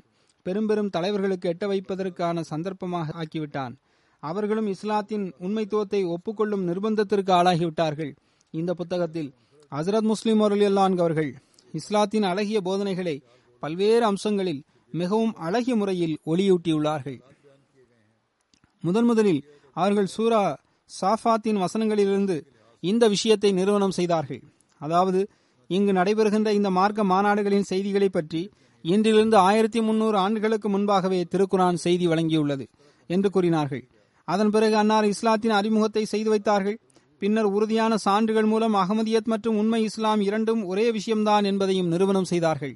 பெரும் 0.47 0.69
பெரும் 0.69 0.91
தலைவர்களுக்கு 0.97 1.47
எட்ட 1.53 1.65
வைப்பதற்கான 1.73 2.43
சந்தர்ப்பமாக 2.51 3.13
ஆக்கிவிட்டான். 3.23 3.75
அவர்களும் 4.23 4.69
இஸ்லாத்தின் 4.73 5.27
உண்மைத்துவத்தை 5.45 6.01
ஒப்புக்கொள்ளும் 6.15 6.67
நிர்பந்தத்திற்கு 6.69 7.33
ஆளாகிவிட்டார்கள். 7.39 8.13
இந்த 8.55 8.71
புத்தகத்தில் 8.81 9.31
ஹசரத் 9.73 10.09
முஸ்லிம் 10.13 10.41
அவர்கள் 10.45 11.33
இஸ்லாத்தின் 11.81 12.27
அழகிய 12.31 12.59
போதனைகளை 12.61 13.17
பல்வேறு 13.63 14.05
அம்சங்களில் 14.11 14.63
மிகவும் 14.93 15.35
அழகிய 15.47 15.75
முறையில் 15.81 16.17
ஒளியூட்டியுள்ளார்கள். 16.31 17.19
முதன் 18.85 19.09
முதலில் 19.11 19.43
அவர்கள் 19.77 20.11
சூரா 20.15 20.43
சாஃபாத்தின் 20.91 21.61
வசனங்களிலிருந்து 21.65 22.37
இந்த 22.83 23.05
விஷயத்தை 23.15 23.51
நிறுவனம் 23.59 23.97
செய்தார்கள். 23.99 24.43
அதாவது 24.81 25.21
இங்கு 25.77 25.93
நடைபெறுகின்ற 25.93 26.51
இந்த 26.59 26.71
மார்க்க 26.71 27.03
மாநாடுகளின் 27.05 27.69
செய்திகளை 27.71 28.09
பற்றி 28.09 28.43
இன்றிலிருந்து 28.85 29.37
ஆயிரத்தி 29.49 29.81
முன்னூறு 29.81 30.17
ஆண்டுகளுக்கு 30.17 30.69
முன்பாகவே 30.69 31.21
திருக்குரான் 31.33 31.83
செய்தி 31.85 32.07
வழங்கியுள்ளது 32.07 32.65
என்று 33.11 33.29
கூறினார்கள். 33.31 33.85
அதன் 34.29 34.51
பிறகு 34.51 34.77
அன்னார் 34.77 35.05
இஸ்லாத்தின் 35.05 35.55
அறிமுகத்தை 35.59 36.05
செய்து 36.05 36.31
வைத்தார்கள். 36.31 36.79
பின்னர் 37.23 37.49
உறுதியான 37.57 37.97
சான்றுகள் 37.97 38.49
மூலம் 38.53 38.75
அகமதியத் 38.75 39.31
மற்றும் 39.33 39.59
உண்மை 39.59 39.81
இஸ்லாம் 39.83 40.21
இரண்டும் 40.21 40.63
ஒரே 40.65 40.87
விஷயம்தான் 40.91 41.45
என்பதையும் 41.45 41.89
நிறுவனம் 41.89 42.31
செய்தார்கள். 42.33 42.75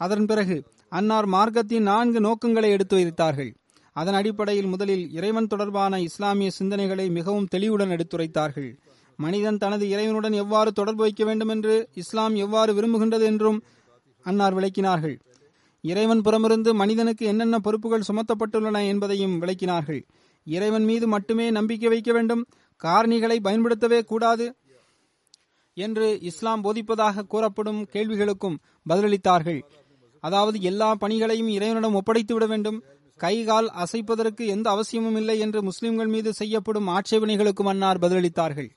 அதன் 0.00 0.26
பிறகு 0.26 0.56
அன்னார் 0.88 1.28
மார்க்கத்தின் 1.28 1.86
நான்கு 1.90 2.20
நோக்கங்களை 2.20 2.70
எடுத்து 2.70 2.94
வைத்தார்கள். 2.94 3.52
அதன் 3.96 4.14
அடிப்படையில் 4.14 4.66
முதலில் 4.66 5.04
இறைவன் 5.12 5.46
தொடர்பான 5.46 6.00
இஸ்லாமிய 6.00 6.50
சிந்தனைகளை 6.58 7.06
மிகவும் 7.10 7.50
தெளிவுடன் 7.50 7.92
எடுத்துரைத்தார்கள். 7.96 8.70
மனிதன் 9.16 9.58
தனது 9.58 9.88
இறைவனுடன் 9.88 10.32
எவ்வாறு 10.32 10.72
தொடர்பு 10.72 11.02
வைக்க 11.02 11.24
வேண்டும் 11.24 11.48
என்று 11.48 11.88
இஸ்லாம் 11.94 12.34
எவ்வாறு 12.34 12.72
விரும்புகின்றது 12.74 13.22
என்றும் 13.22 13.62
அன்னார் 14.26 14.54
விளக்கினார்கள். 14.54 15.16
இறைவன் 15.80 16.22
புறமிருந்து 16.22 16.74
மனிதனுக்கு 16.74 17.26
என்னென்ன 17.26 17.58
பொறுப்புகள் 17.58 18.06
சுமத்தப்பட்டுள்ளன 18.08 18.86
என்பதையும் 18.86 19.40
விளக்கினார்கள். 19.42 20.02
இறைவன் 20.46 20.84
மீது 20.84 21.06
மட்டுமே 21.08 21.50
நம்பிக்கை 21.50 21.88
வைக்க 21.88 22.12
வேண்டும் 22.12 22.46
காரணிகளை 22.84 23.36
பயன்படுத்தவே 23.40 24.02
கூடாது 24.02 24.46
என்று 25.76 26.20
இஸ்லாம் 26.20 26.64
போதிப்பதாக 26.64 27.26
கூறப்படும் 27.26 27.86
கேள்விகளுக்கும் 27.92 28.58
பதிலளித்தார்கள். 28.88 29.60
அதாவது 30.20 30.60
எல்லா 30.60 30.94
பணிகளையும் 30.94 31.48
இறைவனிடம் 31.48 31.94
ஒப்படைத்து 31.94 32.34
விட 32.34 32.46
வேண்டும் 32.46 32.82
கை 33.16 33.44
கால் 33.44 33.68
அசைப்பதற்கு 33.68 34.46
எந்த 34.46 34.70
அவசியமும் 34.70 35.16
இல்லை 35.16 35.38
என்று 35.38 35.62
முஸ்லிம்கள் 35.62 36.06
மீது 36.06 36.32
செய்யப்படும் 36.32 36.88
ஆட்சேபனைகளுக்கும் 36.88 37.70
அன்னார் 37.72 37.98
பதிலளித்தார்கள். 37.98 38.70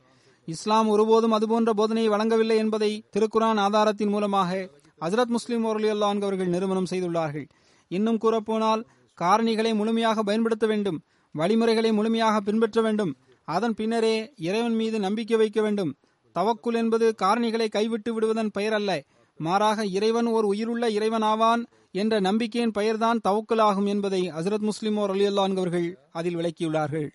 இஸ்லாம் 0.48 0.88
ஒருபோதும் 0.88 1.32
அதுபோன்ற 1.32 1.74
போதனையை 1.74 2.06
வழங்கவில்லை 2.06 2.58
என்பதை 2.58 3.04
திருக்குரான் 3.16 3.58
ஆதாரத்தின் 3.58 4.08
மூலமாக 4.08 4.70
ஹசரத் 5.02 5.26
முஸ்லிம் 5.26 5.66
அல்லான் 5.66 6.22
அவர்கள் 6.22 6.48
நிறுவனம் 6.48 6.86
செய்துள்ளார்கள். 6.90 7.50
இன்னும் 7.88 8.18
கூறப்போனால் 8.18 8.84
காரணிகளை 9.22 9.76
முழுமையாக 9.76 10.24
பயன்படுத்த 10.24 10.68
வேண்டும் 10.68 11.02
வழிமுறைகளை 11.32 11.92
முழுமையாக 11.92 12.40
பின்பற்ற 12.40 12.82
வேண்டும் 12.82 13.16
அதன் 13.44 13.74
பின்னரே 13.74 14.34
இறைவன் 14.38 14.76
மீது 14.76 15.00
நம்பிக்கை 15.00 15.38
வைக்க 15.38 15.62
வேண்டும். 15.62 15.96
தவக்குல் 16.36 16.74
என்பது 16.74 17.16
காரணிகளை 17.22 17.68
கைவிட்டு 17.70 18.14
விடுவதன் 18.14 18.52
பெயர் 18.52 18.74
அல்ல. 18.74 19.04
மாறாக 19.38 19.86
இறைவன் 19.86 20.26
ஓர் 20.26 20.44
உயிருள்ள 20.44 20.90
இறைவன் 20.90 21.22
ஆவான் 21.22 21.66
என்ற 21.92 22.20
நம்பிக்கையின் 22.20 22.72
பெயர்தான் 22.72 23.20
தவக்குல் 23.28 23.62
ஆகும் 23.62 23.86
என்பதை 23.86 24.32
ஹசரத் 24.32 24.68
முஸ்லிம் 24.70 24.98
ஓர் 24.98 25.10
அலி 25.10 25.96
அதில் 26.12 26.38
விளக்கியுள்ளார்கள். 26.38 27.10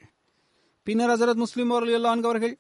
பின்னர் 0.83 1.11
ஹசரத் 1.11 1.43
முஸ்லிம் 1.45 1.71
ஓர் 1.71 1.83
அலி 1.83 2.57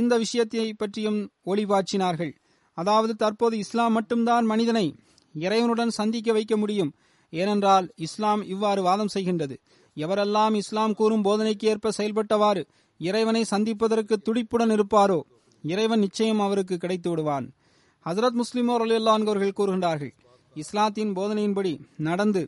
இந்த 0.00 0.14
விஷயத்தை 0.22 0.66
பற்றியும் 0.72 1.20
ஒளிபாச்சினார்கள் 1.46 2.32
அதாவது 2.78 3.12
தற்போது 3.22 3.56
இஸ்லாம் 3.64 3.92
மட்டும்தான் 3.92 4.44
மனிதனை 4.52 4.86
இறைவனுடன் 5.34 5.92
சந்திக்க 5.98 6.28
வைக்க 6.32 6.54
முடியும். 6.56 6.90
ஏனென்றால் 7.32 7.86
இஸ்லாம் 8.06 8.42
இவ்வாறு 8.54 8.80
வாதம் 8.82 9.12
செய்கின்றது. 9.14 9.56
எவரெல்லாம் 9.96 10.54
இஸ்லாம் 10.54 10.94
கூறும் 10.94 11.24
போதனைக்கு 11.24 11.66
ஏற்ப 11.72 11.92
செயல்பட்டவாறு 11.98 12.62
இறைவனை 13.00 13.42
சந்திப்பதற்கு 13.52 14.14
துடிப்புடன் 14.26 14.72
இருப்பாரோ 14.76 15.20
இறைவன் 15.64 16.02
நிச்சயம் 16.04 16.42
அவருக்கு 16.46 16.76
கிடைத்து 16.76 17.08
விடுவான். 17.10 17.46
ஹசரத் 18.06 18.38
முஸ்லிமோர் 18.40 18.84
அலியல்லான்கவர்கள் 18.84 19.56
கூறுகின்றார்கள் 19.58 20.12
இஸ்லாத்தின் 20.56 21.12
போதனையின்படி 21.16 21.72
நடந்து 22.08 22.42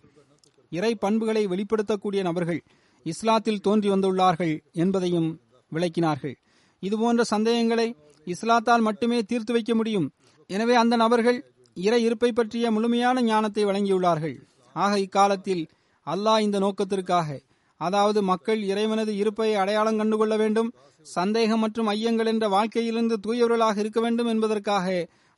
இறை 0.72 0.92
பண்புகளை 0.94 1.42
வெளிப்படுத்தக்கூடிய 1.46 2.20
நபர்கள் 2.28 2.60
இஸ்லாத்தில் 3.06 3.64
தோன்றி 3.66 3.88
வந்துள்ளார்கள் 3.90 4.54
என்பதையும் 4.82 5.28
விளக்கினார்கள். 5.72 6.36
இதுபோன்ற 6.82 7.24
சந்தேகங்களை 7.24 7.88
இஸ்லாத்தால் 8.26 8.86
மட்டுமே 8.88 9.18
தீர்த்து 9.22 9.52
வைக்க 9.52 9.74
முடியும். 9.74 10.06
எனவே 10.50 10.74
அந்த 10.74 10.94
நபர்கள் 10.96 11.38
இறை 11.76 12.02
இருப்பை 12.02 12.32
பற்றிய 12.32 12.70
முழுமையான 12.70 13.22
ஞானத்தை 13.22 13.64
வழங்கியுள்ளார்கள். 13.64 14.36
ஆக 14.72 14.98
இக்காலத்தில் 14.98 15.64
அல்லாஹ் 16.06 16.40
இந்த 16.40 16.58
நோக்கத்திற்காக 16.58 17.38
அதாவது 17.80 18.22
மக்கள் 18.22 18.60
இறைவனது 18.62 19.16
இருப்பை 19.16 19.48
அடையாளம் 19.54 19.96
கண்டுகொள்ள 19.96 20.36
வேண்டும் 20.36 20.70
சந்தேகம் 21.06 21.60
மற்றும் 21.60 21.88
ஐயங்கள் 21.88 22.30
என்ற 22.32 22.48
வாழ்க்கையிலிருந்து 22.48 23.16
தூயவர்களாக 23.26 23.76
இருக்க 23.78 24.00
வேண்டும் 24.00 24.26
என்பதற்காக 24.26 24.86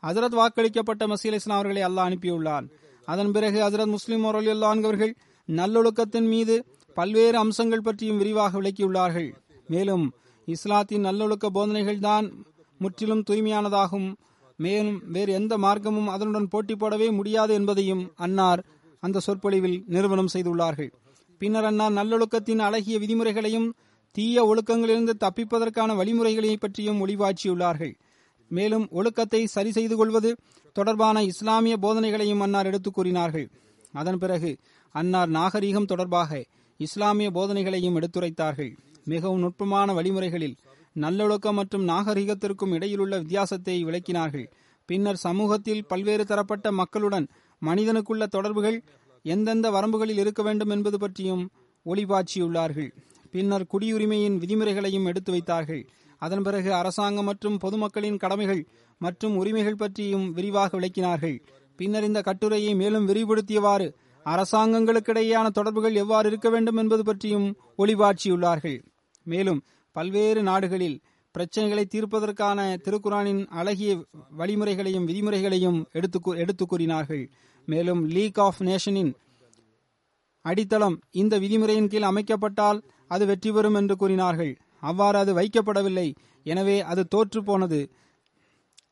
ஹசரத் 0.02 0.36
வாக்களிக்கப்பட்ட 0.40 1.02
மசீல் 1.12 1.36
இஸ்லாம் 1.38 1.58
அவர்களை 1.58 1.82
அல்லாஹ் 1.88 2.08
அனுப்பியுள்ளான். 2.08 2.66
அதன் 3.04 3.32
பிறகு 3.32 3.58
ஹசரத் 3.64 3.94
முஸ்லிம் 3.96 4.24
அவர்கள் 4.24 5.14
நல்லொழுக்கத்தின் 5.48 6.28
மீது 6.28 6.54
பல்வேறு 6.96 7.38
அம்சங்கள் 7.38 7.80
பற்றியும் 7.80 8.18
விரிவாக 8.18 8.60
விளக்கியுள்ளார்கள். 8.60 9.28
மேலும் 9.68 10.06
இஸ்லாத்தின் 10.48 11.00
நல்லொழுக்க 11.00 11.50
போதனைகள்தான் 11.50 12.32
முற்றிலும் 12.78 13.24
தூய்மையானதாகும். 13.30 14.14
மேலும் 14.56 15.00
வேறு 15.10 15.32
எந்த 15.32 15.58
மார்க்கமும் 15.58 16.06
அதனுடன் 16.06 16.48
போட்டி 16.48 16.74
போடவே 16.74 17.12
முடியாது 17.12 17.54
என்பதையும் 17.54 18.12
அன்னார் 18.16 18.64
அந்த 19.00 19.20
சொற்பொழிவில் 19.20 19.84
நிறுவனம் 19.86 20.28
செய்துள்ளார்கள். 20.32 20.92
பின்னர் 21.38 21.64
அன்னார் 21.64 21.92
நல்லொழுக்கத்தின் 21.92 22.58
அழகிய 22.58 22.98
விதிமுறைகளையும் 22.98 23.72
தீய 24.12 24.44
ஒழுக்கங்களிலிருந்து 24.44 25.12
தப்பிப்பதற்கான 25.20 25.96
வழிமுறைகளை 25.96 26.56
பற்றியும் 26.56 27.06
ஒளிவாற்றியுள்ளார்கள் 27.06 27.94
மேலும் 28.48 28.88
ஒழுக்கத்தை 28.90 29.46
சரி 29.46 29.72
செய்து 29.72 29.96
கொள்வது 29.96 30.36
தொடர்பான 30.72 31.22
இஸ்லாமிய 31.22 31.76
போதனைகளையும் 31.82 32.38
அன்னார் 32.38 32.66
எடுத்துக் 32.66 32.94
கூறினார்கள். 32.94 33.50
அதன் 33.92 34.18
பிறகு 34.18 34.56
அன்னார் 34.92 35.30
நாகரீகம் 35.30 35.86
தொடர்பாக 35.86 36.44
இஸ்லாமிய 36.76 37.30
போதனைகளையும் 37.30 37.96
எடுத்துரைத்தார்கள். 37.96 38.76
மிகவும் 39.12 39.42
நுட்பமான 39.44 39.94
வழிமுறைகளில் 39.98 40.56
நல்லொழுக்கம் 40.96 41.58
மற்றும் 41.60 41.84
நாகரிகத்திற்கும் 41.88 42.72
இடையிலுள்ள 42.76 43.14
வித்தியாசத்தை 43.22 43.76
விளக்கினார்கள். 43.88 44.46
பின்னர் 44.88 45.20
சமூகத்தில் 45.26 45.86
பல்வேறு 45.90 46.24
தரப்பட்ட 46.30 46.66
மக்களுடன் 46.80 47.26
மனிதனுக்குள்ள 47.62 48.24
தொடர்புகள் 48.36 48.78
எந்தெந்த 49.24 49.66
வரம்புகளில் 49.76 50.20
இருக்க 50.22 50.42
வேண்டும் 50.48 50.72
என்பது 50.76 50.98
பற்றியும் 50.98 51.44
ஒளிபாய்ச்சியுள்ளார்கள் 51.86 52.90
பின்னர் 53.34 53.68
குடியுரிமையின் 53.72 54.36
விதிமுறைகளையும் 54.42 55.08
எடுத்து 55.10 55.30
வைத்தார்கள். 55.34 55.82
அதன் 56.22 56.44
பிறகு 56.46 56.70
அரசாங்கம் 56.80 57.28
மற்றும் 57.30 57.56
பொதுமக்களின் 57.64 58.20
கடமைகள் 58.22 58.62
மற்றும் 59.00 59.34
உரிமைகள் 59.40 59.80
பற்றியும் 59.82 60.26
விரிவாக 60.36 60.70
விளக்கினார்கள். 60.78 61.36
பின்னர் 61.78 62.06
இந்த 62.08 62.20
கட்டுரையை 62.28 62.72
மேலும் 62.74 63.08
விரிவுபடுத்தியவாறு 63.08 63.88
அரசாங்கங்களுக்கிடையேயான 64.26 65.46
தொடர்புகள் 65.58 65.98
எவ்வாறு 66.02 66.26
இருக்க 66.30 66.48
வேண்டும் 66.54 66.78
என்பது 66.82 67.02
பற்றியும் 67.04 67.46
ஒளிபாட்சியுள்ளார்கள் 67.82 68.78
மேலும் 69.32 69.60
பல்வேறு 69.96 70.40
நாடுகளில் 70.48 70.98
பிரச்சனைகளை 71.34 71.84
தீர்ப்பதற்கான 71.94 72.58
திருக்குறானின் 72.84 73.42
அழகிய 73.60 73.90
வழிமுறைகளையும் 74.40 75.08
விதிமுறைகளையும் 75.08 75.78
எடுத்து 75.98 76.18
எடுத்து 76.42 76.64
கூறினார்கள். 76.66 77.24
மேலும் 77.68 78.02
லீக் 78.14 78.40
ஆஃப் 78.44 78.60
நேஷனின் 78.68 79.10
அடித்தளம் 80.44 80.96
இந்த 81.20 81.34
விதிமுறையின் 81.44 81.90
கீழ் 81.92 82.08
அமைக்கப்பட்டால் 82.10 82.78
அது 83.10 83.24
வெற்றி 83.30 83.50
பெறும் 83.52 83.76
என்று 83.80 83.94
கூறினார்கள். 83.96 84.52
அவ்வாறு 84.88 85.16
அது 85.18 85.32
வைக்கப்படவில்லை. 85.38 86.08
எனவே 86.46 86.76
அது 86.90 87.02
தோற்று 87.14 87.40
போனது. 87.44 87.80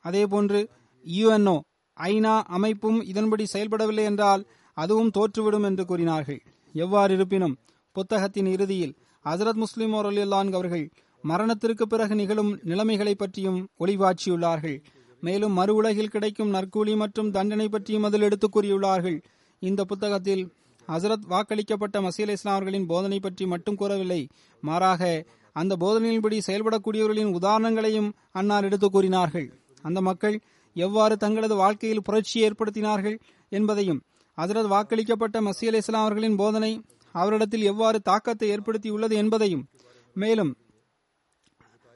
அதேபோன்று 0.05 0.61
யுஎன்ஓ 1.05 1.57
ஐநா 1.97 2.35
அமைப்பும் 2.57 2.99
இதன்படி 3.11 3.45
செயல்படவில்லை 3.55 4.05
என்றால் 4.11 4.43
அதுவும் 4.77 5.15
தோற்றுவிடும் 5.17 5.67
என்று 5.69 5.85
கூறினார்கள். 5.85 6.41
எவ்வாறு 6.75 7.13
இருப்பினும் 7.15 7.55
புத்தகத்தின் 7.97 8.49
இறுதியில் 8.55 8.95
ஹசரத் 9.27 9.53
முஸ்லிம் 9.53 9.95
அலியுல்லான் 9.95 10.53
அவர்கள் 10.53 10.91
மரணத்திற்கு 11.23 11.87
பிறகு 11.87 12.15
நிகழும் 12.15 12.59
நிலைமைகளை 12.63 13.15
பற்றியும் 13.15 13.69
ஒளிவாற்றியுள்ளார்கள் 13.81 14.83
மேலும் 15.21 15.53
மறு 15.53 15.75
உலகில் 15.75 16.09
கிடைக்கும் 16.09 16.55
நற்கூலி 16.55 16.97
மற்றும் 16.97 17.31
தண்டனை 17.31 17.69
பற்றியும் 17.69 18.03
அதில் 18.03 18.21
எடுத்துக் 18.21 18.59
கூறியுள்ளார்கள். 18.59 19.23
இந்த 19.59 19.85
புத்தகத்தில் 19.85 20.53
ஹசரத் 20.89 21.27
வாக்களிக்கப்பட்ட 21.29 22.01
மசீல் 22.01 22.29
இஸ்லாம் 22.29 22.57
அவர்களின் 22.57 22.87
போதனை 22.87 23.21
பற்றி 23.21 23.47
மட்டும் 23.47 23.75
கூறவில்லை. 23.75 24.29
மாறாக 24.61 25.25
அந்த 25.53 25.77
போதனையின்படி 25.77 26.41
செயல்படக்கூடியவர்களின் 26.47 27.33
உதாரணங்களையும் 27.33 28.13
அன்னார் 28.33 28.65
எடுத்துக் 28.65 28.93
கூறினார்கள். 28.93 29.53
அந்த 29.83 30.01
மக்கள் 30.01 30.41
எவ்வாறு 30.75 31.17
தங்களது 31.17 31.55
வாழ்க்கையில் 31.55 32.03
புரட்சியை 32.03 32.51
ஏற்படுத்தினார்கள் 32.51 33.19
என்பதையும் 33.49 34.03
ஹசரத் 34.37 34.69
வாக்களிக்கப்பட்ட 34.69 35.41
மசீல் 35.41 35.75
இஸ்லாம் 35.75 36.05
அவர்களின் 36.05 36.37
போதனை 36.37 36.83
அவரிடத்தில் 37.17 37.63
எவ்வாறு 37.63 38.01
தாக்கத்தை 38.01 38.51
ஏற்படுத்தியுள்ளது 38.51 39.13
என்பதையும் 39.13 39.67
மேலும் 40.15 40.57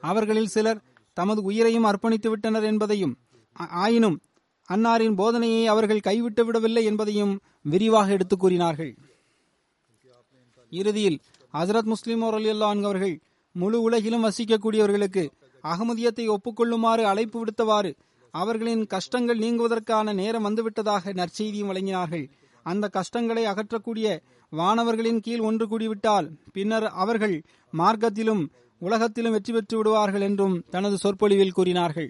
அவர்களில் 0.01 0.47
சிலர் 0.47 0.83
தமது 1.13 1.41
உயிரையும் 1.41 1.85
அர்ப்பணித்து 1.85 2.29
விட்டனர் 2.29 2.63
என்பதையும் 2.63 3.17
ஆயினும் 3.53 4.21
அன்னாரின் 4.69 5.17
போதனையை 5.17 5.65
அவர்கள் 5.65 5.99
கைவிட்டு 5.99 6.45
விடவில்லை 6.45 6.83
என்பதையும் 6.83 7.39
விரிவாக 7.61 8.11
எடுத்துக் 8.11 8.39
கூறினார்கள். 8.39 8.95
இறுதியில் 10.69 11.19
ஹசரத் 11.53 11.91
முஸ்லிம் 11.93 12.21
அவர்கள் 12.21 13.19
முழு 13.51 13.81
உலகிலும் 13.81 14.23
வசிக்கக்கூடியவர்களுக்கு 14.23 15.29
அகமதியத்தை 15.63 16.27
ஒப்புக்கொள்ளுமாறு 16.27 17.03
அழைப்பு 17.03 17.45
விடுத்தவாறு 17.45 17.95
அவர்களின் 18.31 18.85
கஷ்டங்கள் 18.85 19.39
நீங்குவதற்கான 19.39 20.13
நேரம் 20.13 20.45
வந்துவிட்டதாக 20.45 21.13
நற்செய்தியும் 21.13 21.69
வழங்கினார்கள். 21.69 22.29
அந்த 22.63 22.87
கஷ்டங்களை 22.87 23.45
அகற்றக்கூடிய 23.45 24.21
வானவர்களின் 24.51 25.19
கீழ் 25.19 25.39
ஒன்று 25.39 25.65
கூடிவிட்டால் 25.67 26.27
பின்னர் 26.55 26.87
அவர்கள் 27.03 27.35
மார்க்கத்திலும் 27.73 28.43
உலகத்திலும் 28.81 29.31
வெற்றி 29.31 29.51
பெற்று 29.53 29.75
விடுவார்கள் 29.77 30.21
என்றும் 30.21 30.55
தனது 30.69 30.95
சொற்பொழிவில் 30.97 31.55
கூறினார்கள். 31.57 32.09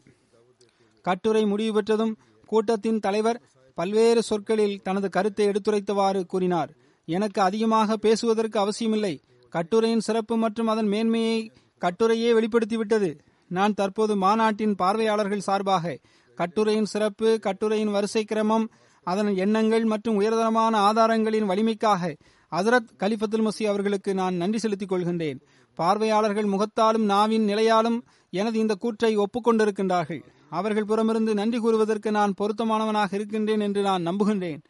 கட்டுரை 1.06 1.44
முடிவு 1.46 1.74
பெற்றதும் 1.74 2.14
கூட்டத்தின் 2.46 3.00
தலைவர் 3.00 3.39
பல்வேறு 3.78 4.22
சொற்களில் 4.22 4.80
தனது 4.82 5.08
கருத்தை 5.10 5.46
எடுத்துரைத்தவாறு 5.48 6.22
கூறினார். 6.26 6.72
எனக்கு 7.08 7.39
அதிகமாக 7.42 7.98
பேசுவதற்கு 7.98 8.58
அவசியமில்லை. 8.60 9.14
கட்டுரையின் 9.54 10.06
சிறப்பு 10.08 10.36
மற்றும் 10.38 10.68
அதன் 10.68 10.89
மேன்மையை 10.94 11.39
கட்டுரையே 11.82 12.30
வெளிப்படுத்திவிட்டது. 12.38 13.10
நான் 13.52 13.74
தற்போது 13.74 14.14
மாநாட்டின் 14.16 14.76
பார்வையாளர்கள் 14.76 15.48
சார்பாக 15.48 15.96
கட்டுரையின் 16.38 16.92
சிறப்பு 16.94 17.30
கட்டுரையின் 17.39 17.92
வரிசை 17.92 18.24
கிரமம் 18.24 18.66
அதன் 19.04 19.36
எண்ணங்கள் 19.36 19.86
மற்றும் 19.86 20.20
உயர்தரமான 20.22 20.78
ஆதாரங்களின் 20.78 21.49
வலிமைக்காக 21.49 22.16
ஹசரத் 22.52 22.91
கலிஃபத்துல் 22.99 23.47
மசி 23.47 23.64
அவர்களுக்கு 23.64 24.14
நான் 24.14 24.36
நன்றி 24.36 24.58
செலுத்திக் 24.58 24.91
கொள்கின்றேன். 24.91 25.39
பார்வையாளர்கள் 25.74 26.45
முகத்தாலும் 26.45 27.06
நாவின் 27.06 27.43
நிலையாலும் 27.43 28.04
எனது 28.30 28.60
இந்த 28.60 28.74
கூற்றை 28.74 29.18
ஒப்புக்கொண்டிருக்கின்றார்கள். 29.18 30.22
அவர்கள் 30.49 30.86
புறமிருந்து 30.86 31.34
நன்றி 31.34 31.58
கூறுவதற்கு 31.58 32.12
நான் 32.12 32.34
பொருத்தமானவனாக 32.41 33.14
இருக்கின்றேன் 33.14 33.60
என்று 33.60 33.82
நான் 33.82 34.08
நம்புகின்றேன். 34.08 34.62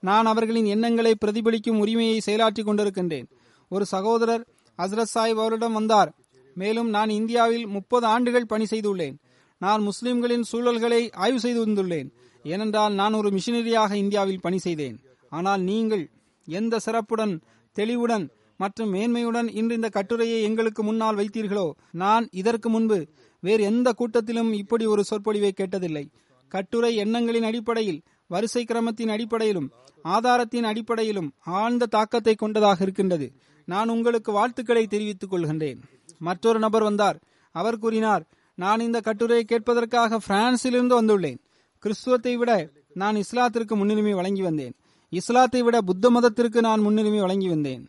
நான் 0.00 0.26
அவர்களின் 0.26 0.64
எண்ணங்களை 0.64 1.14
பிரதிபலிக்கும் 1.24 1.78
உரிமையை 1.78 2.20
செயலாற்றிக் 2.26 2.68
கொண்டிருக்கின்றேன். 2.68 3.26
ஒரு 3.68 3.86
சகோதரர் 3.86 4.46
ஹசரத் 4.78 5.12
சாஹிப் 5.14 5.40
அவரிடம் 5.40 5.72
வந்தார். 5.72 6.12
மேலும் 6.54 6.88
நான் 6.88 7.10
இந்தியாவில் 7.10 7.66
முப்பது 7.66 8.06
ஆண்டுகள் 8.06 8.46
பணி 8.46 8.66
செய்துள்ளேன். 8.70 9.16
நான் 9.58 9.82
முஸ்லிம்களின் 9.82 10.44
சூழல்களை 10.52 11.12
ஆய்வு 11.12 11.40
செய்து 11.40 11.66
வந்துள்ளேன் 11.66 12.08
ஏனென்றால் 12.42 12.94
நான் 12.94 13.12
ஒரு 13.12 13.28
மிஷினரியாக 13.30 13.92
இந்தியாவில் 13.92 14.40
பணி 14.40 14.58
செய்தேன். 14.58 14.98
ஆனால் 15.30 15.60
நீங்கள் 15.60 16.10
எந்த 16.44 16.78
சிறப்புடன் 16.78 17.40
தெளிவுடன் 17.72 18.30
மற்றும் 18.56 18.94
மேன்மையுடன் 18.94 19.48
இன்று 19.54 19.74
இந்த 19.74 19.88
கட்டுரையை 19.88 20.42
எங்களுக்கு 20.42 20.82
முன்னால் 20.82 21.16
வைத்தீர்களோ 21.16 21.70
நான் 21.92 22.28
இதற்கு 22.32 22.68
முன்பு 22.68 23.06
வேறு 23.40 23.62
எந்த 23.64 23.94
கூட்டத்திலும் 23.98 24.52
இப்படி 24.52 24.86
ஒரு 24.86 25.04
சொற்பொழிவை 25.04 25.52
கேட்டதில்லை. 25.56 26.04
கட்டுரை 26.48 26.96
எண்ணங்களின் 26.96 27.42
அடிப்படையில் 27.42 28.00
வரிசை 28.26 28.64
கிரமத்தின் 28.64 29.08
அடிப்படையிலும் 29.08 29.70
ஆதாரத்தின் 30.04 30.64
அடிப்படையிலும் 30.64 31.32
ஆழ்ந்த 31.44 31.86
தாக்கத்தை 31.86 32.34
கொண்டதாக 32.34 32.78
இருக்கின்றது. 32.82 33.32
நான் 33.64 33.88
உங்களுக்கு 33.88 34.32
வாழ்த்துக்களை 34.32 34.86
தெரிவித்துக் 34.86 35.32
கொள்கின்றேன். 35.32 35.80
மற்றொரு 36.18 36.58
நபர் 36.58 36.82
வந்தார். 36.82 37.18
அவர் 37.50 37.78
கூறினார் 37.78 38.24
நான் 38.54 38.80
இந்த 38.80 39.00
கட்டுரையை 39.00 39.44
கேட்பதற்காக 39.48 40.18
பிரான்சிலிருந்து 40.28 40.94
வந்துள்ளேன். 41.00 41.38
கிறிஸ்துவத்தை 41.82 42.34
விட 42.40 42.52
நான் 43.00 43.16
இஸ்லாத்திற்கு 43.22 43.74
முன்னுரிமை 43.80 44.14
வழங்கி 44.18 44.42
வந்தேன். 44.46 44.74
இஸ்லாத்தை 45.12 45.60
விட 45.66 45.76
புத்த 45.88 46.10
மதத்திற்கு 46.14 46.60
நான் 46.66 46.84
முன்னுரிமை 46.86 47.20
வழங்கி 47.24 47.48
வந்தேன். 47.52 47.82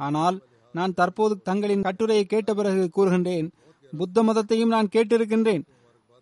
ஆனால் 0.00 0.36
நான் 0.74 0.96
தற்போது 0.98 1.34
தங்களின் 1.48 1.86
கட்டுரையை 1.86 2.24
கேட்ட 2.26 2.50
பிறகு 2.58 2.84
கூறுகின்றேன் 2.96 3.48
புத்த 3.92 4.22
மதத்தையும் 4.22 4.72
நான் 4.74 4.92
கேட்டிருக்கின்றேன். 4.94 5.64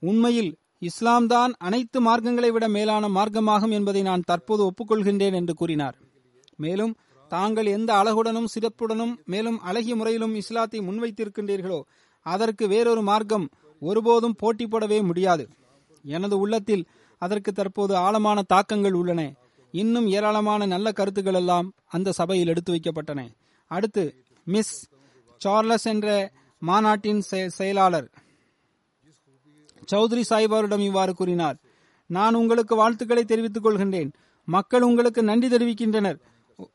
உண்மையில் 0.03 0.51
இஸ்லாம் 0.89 1.27
தான் 1.33 1.53
அனைத்து 1.67 1.99
மார்க்கங்களை 2.07 2.51
விட 2.55 2.67
மேலான 2.77 3.05
மார்க்கமாகும் 3.17 3.75
என்பதை 3.79 4.03
நான் 4.09 4.27
தற்போது 4.31 4.63
ஒப்புக்கொள்கின்றேன் 4.69 5.37
என்று 5.41 5.55
கூறினார். 5.61 5.97
மேலும் 6.57 6.93
தாங்கள் 7.31 7.69
எந்த 7.77 7.91
அழகுடனும் 8.01 8.51
சிறப்புடனும் 8.53 9.15
மேலும் 9.33 9.59
அழகிய 9.69 9.95
முறையிலும் 9.97 10.37
இஸ்லாத்தை 10.41 10.79
முன்வைத்திருக்கின்றீர்களோ 10.89 11.81
அதற்கு 12.27 12.65
வேறொரு 12.73 13.03
மார்க்கம் 13.11 13.47
ஒருபோதும் 13.83 14.39
போட்டி 14.43 14.67
போடவே 14.67 14.99
முடியாது. 15.09 15.45
எனது 16.05 16.37
உள்ளத்தில் 16.45 16.87
அதற்கு 17.19 17.53
தற்போது 17.53 17.97
ஆழமான 17.97 18.43
தாக்கங்கள் 18.43 18.93
உள்ளன. 18.93 19.33
இன்னும் 19.71 20.07
ஏராளமான 20.07 20.67
நல்ல 20.67 20.93
கருத்துக்கள் 20.93 21.35
எல்லாம் 21.35 21.73
அந்த 21.87 22.13
சபையில் 22.13 22.47
எடுத்து 22.47 22.73
வைக்கப்பட்டன. 22.73 23.29
அடுத்து 23.67 24.25
மிஸ் 24.45 24.89
சார்லஸ் 25.37 25.87
என்ற 25.87 26.33
மாநாட்டின் 26.59 27.23
செ- 27.31 27.47
செயலாளர் 27.47 28.11
சௌத்ரி 29.93 30.23
சாய்பாரிடம் 30.31 30.79
இவ்வாறு 30.79 31.15
கூறினார். 31.15 31.57
நான் 32.07 32.35
உங்களுக்கு 32.35 32.75
வாழ்த்துக்களை 32.75 33.25
தெரிவித்துக் 33.25 33.67
கொள்கின்றேன். 33.67 34.13
மக்கள் 34.45 34.83
உங்களுக்கு 34.83 35.23
நன்றி 35.23 35.49
தெரிவிக்கின்றனர். 35.49 36.21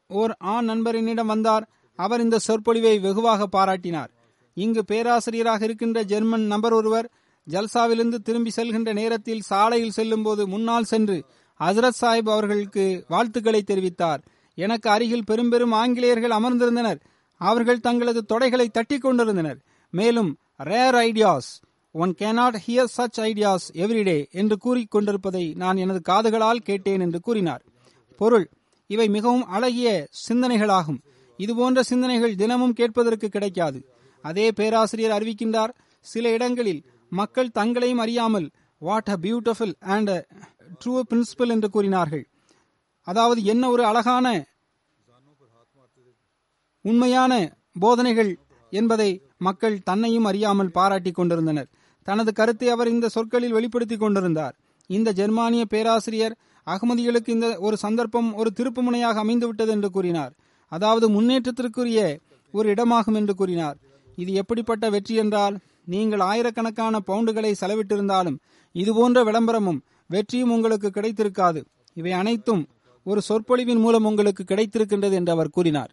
ஓர் 0.07 0.35
ஆண் 0.39 0.65
நண்பர் 0.65 0.95
என்னிடம் 0.95 1.27
வந்தார். 1.27 1.69
அவர் 1.95 2.21
இந்த 2.21 2.39
சொற்பொழிவை 2.39 2.99
வெகுவாக 2.99 3.47
பாராட்டினார். 3.47 4.07
இங்கு 4.53 4.85
பேராசிரியராக 4.85 5.65
இருக்கின்ற 5.65 6.03
ஜெர்மன் 6.03 6.41
நபர் 6.41 6.73
ஒருவர் 6.73 7.11
ஜல்சாவிலிருந்து 7.49 8.15
திரும்பி 8.15 8.51
செல்கின்ற 8.55 8.93
நேரத்தில் 8.93 9.41
சாலையில் 9.41 9.91
செல்லும்போது 9.91 10.47
முன்னால் 10.47 10.83
சென்று 10.83 11.25
ஹசரத் 11.59 11.99
சாஹிப் 12.01 12.29
அவர்களுக்கு 12.29 13.05
வாழ்த்துக்களை 13.07 13.63
தெரிவித்தார். 13.67 14.21
எனக்கு 14.55 14.89
அருகில் 14.89 15.25
பெரும்பெரும் 15.25 15.71
ஆங்கிலேயர்கள் 15.71 16.29
அமர்ந்திருந்தனர். 16.29 16.99
அவர்கள் 17.37 17.79
தங்களது 17.79 18.25
தொடைகளை 18.33 18.67
தட்டி 18.67 18.97
கொண்டிருந்தனர். 18.97 19.57
மேலும் 19.89 20.37
rare 20.63 20.95
ideas 20.95 21.51
one 21.91 22.15
cannot 22.19 22.55
hear 22.67 22.93
such 22.97 23.19
ideas 23.19 23.67
everyday 23.73 24.29
என்று 24.31 24.57
கூறிக்கொண்டிருப்பதை 24.65 25.55
நான் 25.55 25.77
எனது 25.77 26.13
காதுகளால் 26.13 26.63
கேட்டேன் 26.63 26.99
என்று 26.99 27.19
கூறினார். 27.19 27.63
பொருள் 28.17 28.49
இவை 28.87 29.07
மிகவும் 29.07 29.47
அழகிய 29.47 30.07
சிந்தனைகளாகும். 30.29 31.01
இதுபோன்ற 31.37 31.83
சிந்தனைகள் 31.83 32.35
தினமும் 32.35 32.73
கேட்பதற்கு 32.73 33.29
கிடைக்காது. 33.29 33.85
அதே 34.21 34.51
பேராசிரியர் 34.51 35.23
அறிவிக்கின்றார் 35.23 35.69
சில 35.99 36.31
இடங்களில் 36.31 36.83
மக்கள் 37.19 37.55
தங்களையும் 37.57 38.01
அறியாமல் 38.03 38.47
what 38.81 39.11
a 39.15 39.17
beautiful 39.25 39.75
and 39.95 40.13
true 40.81 40.93
principle 41.09 41.53
என்று 41.55 41.67
கூறினார்கள். 41.75 42.23
அதாவது 43.07 43.39
என்ன 43.53 43.63
ஒரு 43.75 43.83
அழகான 43.91 44.27
உண்மையான 46.85 47.33
போதனைகள் 47.83 48.31
என்பதை 48.73 49.09
மக்கள் 49.47 49.75
தன்னையும் 49.89 50.27
அறியாமல் 50.29 50.73
பாராட்டிக் 50.77 51.17
கொண்டிருந்தனர். 51.17 51.69
தனது 52.07 52.31
கருத்தை 52.39 52.67
அவர் 52.75 52.91
இந்த 52.93 53.07
சொற்களில் 53.15 53.55
வெளிப்படுத்தி 53.57 53.97
கொண்டிருந்தார். 53.97 54.55
இந்த 54.89 55.09
ஜெர்மானிய 55.19 55.63
பேராசிரியர் 55.73 56.35
அகமதிகளுக்கு 56.67 57.29
இந்த 57.35 57.47
ஒரு 57.67 57.75
சந்தர்ப்பம் 57.85 58.29
ஒரு 58.41 58.49
திருப்புமுனையாக 58.57 59.21
அமைந்துவிட்டது 59.23 59.71
என்று 59.75 59.89
கூறினார். 59.95 60.33
அதாவது 60.71 61.05
முன்னேற்றத்திற்குரிய 61.15 61.99
ஒரு 62.53 62.67
இடமாகும் 62.73 63.17
என்று 63.21 63.33
கூறினார். 63.41 63.77
இது 64.17 64.31
எப்படிப்பட்ட 64.41 64.89
வெற்றி 64.95 65.15
என்றால் 65.23 65.55
நீங்கள் 65.85 66.19
ஆயிரக்கணக்கான 66.19 66.99
பவுண்டுகளை 67.07 67.51
செலவிட்டிருந்தாலும் 67.61 68.37
இதுபோன்ற 68.71 69.23
விளம்பரமும் 69.23 69.83
வெற்றியும் 70.07 70.51
உங்களுக்கு 70.51 70.89
கிடைத்திருக்காது. 70.89 71.59
இவை 71.93 72.11
அனைத்தும் 72.11 72.63
ஒரு 73.03 73.21
சொற்பொழிவின் 73.29 73.79
மூலம் 73.79 74.05
உங்களுக்கு 74.05 74.43
கிடைத்திருக்கின்றது 74.47 75.11
என்று 75.11 75.31
அவர் 75.31 75.49
கூறினார். 75.49 75.91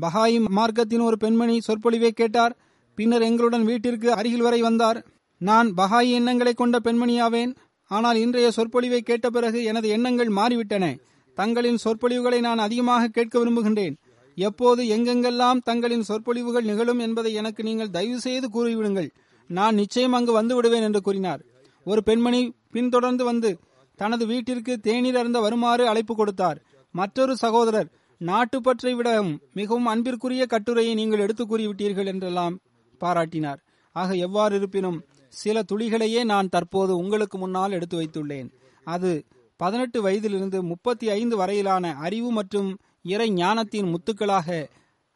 பஹாயி 0.00 0.38
மார்க்கத்தின் 0.58 1.02
ஒரு 1.02 1.16
பெண்மணி 1.16 1.60
சொற்பொழிவை 1.60 2.10
கேட்டார். 2.10 2.56
பின்னர் 2.94 3.22
எங்களுடன் 3.22 3.64
வீட்டிற்கு 3.64 4.12
அருகில் 4.12 4.40
வரை 4.40 4.60
வந்தார். 4.60 5.06
நான் 5.40 5.74
பஹாயி 5.76 6.10
எண்ணங்களை 6.10 6.54
கொண்ட 6.54 6.78
பெண்மணியாவேன். 6.78 7.52
ஆனால் 7.90 8.16
இன்றைய 8.16 8.50
சொற்பொழிவை 8.50 9.00
கேட்ட 9.00 9.30
பிறகு 9.30 9.64
எனது 9.64 9.88
எண்ணங்கள் 9.88 10.28
மாறிவிட்டன. 10.28 10.98
தங்களின் 11.34 11.82
சொற்பொழிவுகளை 11.84 12.40
நான் 12.40 12.58
அதிகமாக 12.58 13.08
கேட்க 13.08 13.44
விரும்புகின்றேன். 13.44 13.94
எப்போது 14.36 14.82
எங்கெங்கெல்லாம் 14.96 15.58
தங்களின் 15.64 16.02
சொற்பொழிவுகள் 16.02 16.68
நிகழும் 16.70 16.98
என்பதை 16.98 17.32
எனக்கு 17.34 17.62
நீங்கள் 17.62 17.90
தயவு 17.90 18.20
செய்து 18.20 18.48
கூறிவிடுங்கள். 18.48 19.08
நான் 19.46 19.74
நிச்சயம் 19.74 20.12
அங்கு 20.12 20.32
வந்து 20.32 20.54
விடுவேன் 20.54 20.82
என்று 20.82 21.00
கூறினார். 21.00 21.40
ஒரு 21.86 22.02
பெண்மணி 22.02 22.54
பின்தொடர்ந்து 22.70 23.24
வந்து 23.24 23.58
தனது 23.94 24.26
வீட்டிற்கு 24.26 24.80
தேநீர் 24.80 25.16
அருந்த 25.16 25.40
வருமாறு 25.40 25.86
அழைப்பு 25.86 26.16
கொடுத்தார். 26.16 26.58
மற்றொரு 26.90 27.36
சகோதரர் 27.36 27.90
நாட்டுப்பற்றை 28.20 28.94
விட 28.94 29.22
மிகவும் 29.52 29.86
அன்பிற்குரிய 29.86 30.46
கட்டுரையை 30.46 30.94
நீங்கள் 30.94 31.18
எடுத்து 31.18 31.44
கூறிவிட்டீர்கள் 31.44 32.06
என்றெல்லாம் 32.06 32.60
பாராட்டினார். 33.00 33.60
ஆக 33.92 34.14
எவ்வாறு 34.14 34.56
இருப்பினும் 34.56 35.04
சில 35.28 35.62
துளிகளையே 35.72 36.24
நான் 36.24 36.48
தற்போது 36.48 36.96
உங்களுக்கு 36.96 37.38
முன்னால் 37.38 37.72
எடுத்து 37.72 37.96
வைத்துள்ளேன். 38.00 38.48
அது 38.84 39.24
பதினெட்டு 39.56 40.02
வயதிலிருந்து 40.02 40.62
முப்பத்தி 40.62 41.10
ஐந்து 41.10 41.36
வரையிலான 41.36 41.94
அறிவு 41.96 42.32
மற்றும் 42.32 42.70
இறை 43.04 43.28
ஞானத்தின் 43.30 43.88
முத்துக்களாக 43.94 44.48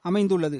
அமைந்துள்ளது. 0.04 0.58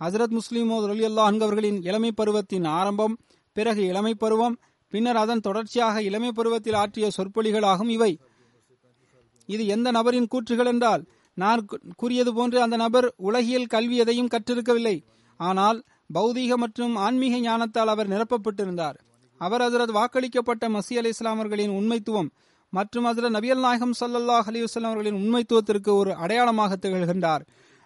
ஹசரத் 0.00 0.34
முஸ்லிமோ 0.38 0.76
அலி 0.88 1.04
அல்லாஹ் 1.06 1.42
அவர்களின் 1.42 1.78
இளமை 1.82 2.10
பருவத்தின் 2.12 2.66
ஆரம்பம் 2.78 3.14
பிறகு 3.52 3.82
இளமை 3.86 4.14
பருவம் 4.14 4.56
பின்னர் 4.92 5.16
அதன் 5.16 5.40
தொடர்ச்சியாக 5.40 6.02
இளமை 6.02 6.32
பருவத்தில் 6.32 6.74
ஆற்றிய 6.74 7.06
சொற்பொழிகளாகும் 7.16 7.88
இவை. 7.88 8.12
இது 9.46 9.66
எந்த 9.66 9.90
நபரின் 9.90 10.30
கூற்றுகள் 10.34 10.66
என்றால் 10.66 11.02
நான் 11.34 11.60
கூறியது 11.96 12.30
போன்று 12.34 12.58
அந்த 12.62 12.76
நபர் 12.76 13.14
உலகியல் 13.16 13.66
கல்வி 13.66 13.96
எதையும் 13.96 14.28
கற்றிருக்கவில்லை. 14.28 14.96
ஆனால் 15.36 15.78
பௌதீக 16.14 16.54
மற்றும் 16.54 16.94
ஆன்மீக 16.96 17.38
ஞானத்தால் 17.38 17.86
அவர் 17.86 18.08
நிரப்பப்பட்டிருந்தார். 18.08 18.96
அவர் 19.40 19.60
அதரது 19.60 19.92
வாக்களிக்கப்பட்ட 19.92 20.64
மசி 20.68 20.94
அலி 20.96 21.10
இஸ்லாமர்களின் 21.10 21.74
உண்மைத்துவம் 21.78 22.30
மற்றும் 22.70 23.04
அதில் 23.04 23.24
நபியல் 23.24 23.60
நாயகம் 23.60 23.92
சல்லல்லாஹ் 24.00 24.42
அலைஹி 24.46 24.82
அவர்களின் 24.82 25.14
உண்மைத்துவத்திற்கு 25.14 25.88
ஒரு 25.88 26.14
அடையாளமாக 26.14 26.76
திகழ்கின்றார். 26.82 27.40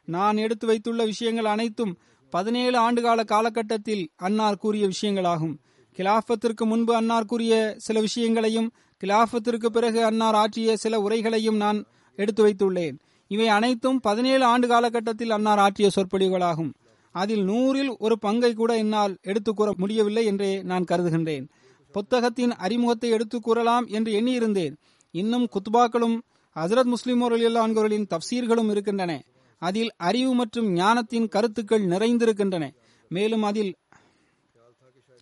நான் 0.04 0.36
எடுத்து 0.36 0.66
வைத்துள்ள 0.66 1.04
விஷயங்கள் 1.04 1.44
அனைத்தும் 1.44 1.98
பதினேழு 2.30 2.92
ஆண்டுகால 2.92 3.24
காலகட்டத்தில் 3.24 4.10
அன்னார் 4.16 4.56
கூறிய 4.56 4.88
விஷயங்களாகும். 4.88 5.56
கிலாஃபத்திற்கு 5.96 6.64
முன்பு 6.64 6.94
அன்னார் 6.94 7.26
கூறிய 7.26 7.74
சில 7.76 8.00
விஷயங்களையும் 8.00 8.72
கிலாஃபத்திற்கு 9.04 9.66
பிறகு 9.66 10.04
அன்னார் 10.04 10.34
ஆற்றிய 10.34 10.76
சில 10.76 11.00
உரைகளையும் 11.00 11.56
நான் 11.56 11.84
எடுத்து 12.16 12.46
வைத்துள்ளேன். 12.46 12.98
இவை 13.28 13.48
அனைத்தும் 13.48 14.00
பதினேழு 14.00 14.44
ஆண்டு 14.44 14.68
காலகட்டத்தில் 14.68 15.30
அன்னார் 15.30 15.58
ஆற்றிய 15.58 15.90
சொற்பொழிவுகளாகும். 15.96 16.72
அதில் 17.10 17.48
நூறில் 17.48 17.96
ஒரு 17.98 18.18
பங்கை 18.18 18.54
கூட 18.54 18.76
என்னால் 18.76 19.18
எடுத்துக் 19.22 19.56
கூற 19.56 19.72
முடியவில்லை 19.76 20.24
என்றே 20.24 20.62
நான் 20.62 20.84
கருதுகின்றேன். 20.90 21.48
புத்தகத்தின் 21.92 22.52
அறிமுகத்தை 22.52 23.10
எடுத்துக் 23.10 23.42
கூறலாம் 23.42 23.86
என்று 23.86 24.12
எண்ணியிருந்தேன். 24.12 24.76
இன்னும் 25.10 25.48
குத்பாக்களும் 25.48 26.18
ஹசரத் 26.54 26.92
முஸ்லிமோர் 26.92 27.36
அலியல்லான்கோர்களின் 27.36 28.06
தப்சீர்களும் 28.10 28.70
இருக்கின்றன. 28.70 29.22
அதில் 29.58 29.92
அறிவு 29.96 30.34
மற்றும் 30.34 30.72
ஞானத்தின் 30.72 31.28
கருத்துக்கள் 31.28 31.86
நிறைந்திருக்கின்றன. 31.86 32.74
மேலும் 33.08 33.42
அதில் 33.42 33.74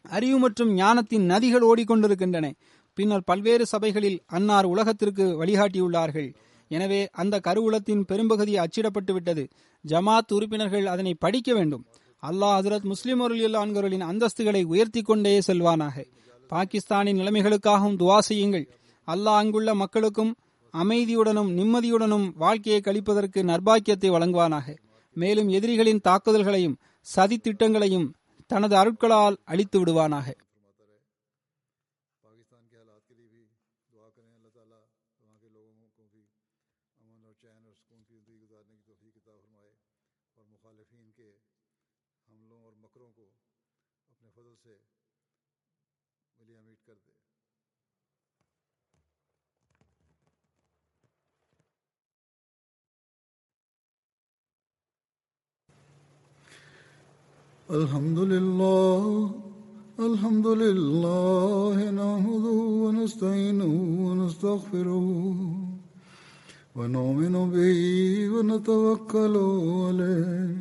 அறிவு 0.03 0.39
மற்றும் 0.39 0.73
ஞானத்தின் 0.73 1.31
நதிகள் 1.31 1.63
ஓடிக்கொண்டிருக்கின்றன. 1.63 2.53
பின்னர் 2.95 3.25
பல்வேறு 3.25 3.67
சபைகளில் 3.67 4.23
அன்னார் 4.27 4.65
உலகத்திற்கு 4.65 5.45
வழிகாட்டியுள்ளார்கள். 5.45 6.35
எனவே 6.69 7.09
அந்த 7.13 7.41
கருவூலத்தின் 7.49 8.01
பெரும்பகுதி 8.01 8.55
அச்சிடப்பட்டு 8.55 9.13
விட்டது. 9.13 9.49
ஜமாத் 9.89 10.33
உறுப்பினர்கள் 10.33 10.87
அதனை 10.87 11.15
படிக்க 11.15 11.55
வேண்டும். 11.55 11.85
அல்லாஹ் 12.23 12.61
ஹசரத் 12.61 12.83
முஸ்லிம் 12.83 13.21
அன்கர்களின் 13.31 14.03
அந்தஸ்துகளை 14.03 14.65
உயர்த்தி 14.65 15.03
கொண்டே 15.03 15.41
செல்வானாக. 15.47 16.05
பாகிஸ்தானின் 16.53 17.19
நிலைமைகளுக்காகவும் 17.21 17.99
துவா 18.03 18.19
செய்யுங்கள். 18.19 18.67
அல்லாஹ் 19.09 19.41
அங்குள்ள 19.43 19.75
மக்களுக்கும் 19.75 20.33
அமைதியுடனும் 20.75 21.51
நிம்மதியுடனும் 21.59 22.27
வாழ்க்கையை 22.37 22.81
கழிப்பதற்கு 22.85 23.41
நர்பாக்கியத்தை 23.51 24.11
வழங்குவானாக. 24.17 24.67
மேலும் 25.17 25.49
எதிரிகளின் 25.49 26.05
தாக்குதல்களையும் 26.09 26.77
சதி 27.07 27.37
திட்டங்களையும் 27.37 28.09
தனது 28.47 28.75
அருட்களால் 28.77 29.37
அழித்து 29.45 29.79
விடுவானாக. 29.79 30.29
الحمد 57.79 58.19
لله 58.19 59.31
الحمد 60.01 60.47
لله 60.47 61.77
نحمده 61.91 62.57
ونستعينه 62.83 63.75
ونستغفره 64.07 65.09
ونؤمن 66.77 67.35
به 67.55 67.81
ونتوكل 68.35 69.35
عليه 69.87 70.57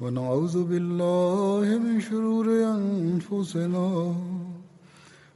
ونعوذ 0.00 0.56
بالله 0.70 1.66
من 1.84 2.00
شرور 2.00 2.46
أنفسنا 2.76 3.88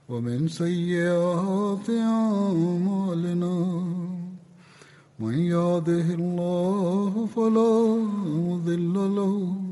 ومن 0.09 0.49
سيئات 0.49 1.89
أعمالنا. 1.91 3.57
من 5.21 5.35
يهده 5.39 6.09
الله 6.21 7.13
فلا 7.37 7.75
مضل 8.49 8.95
له 9.17 9.72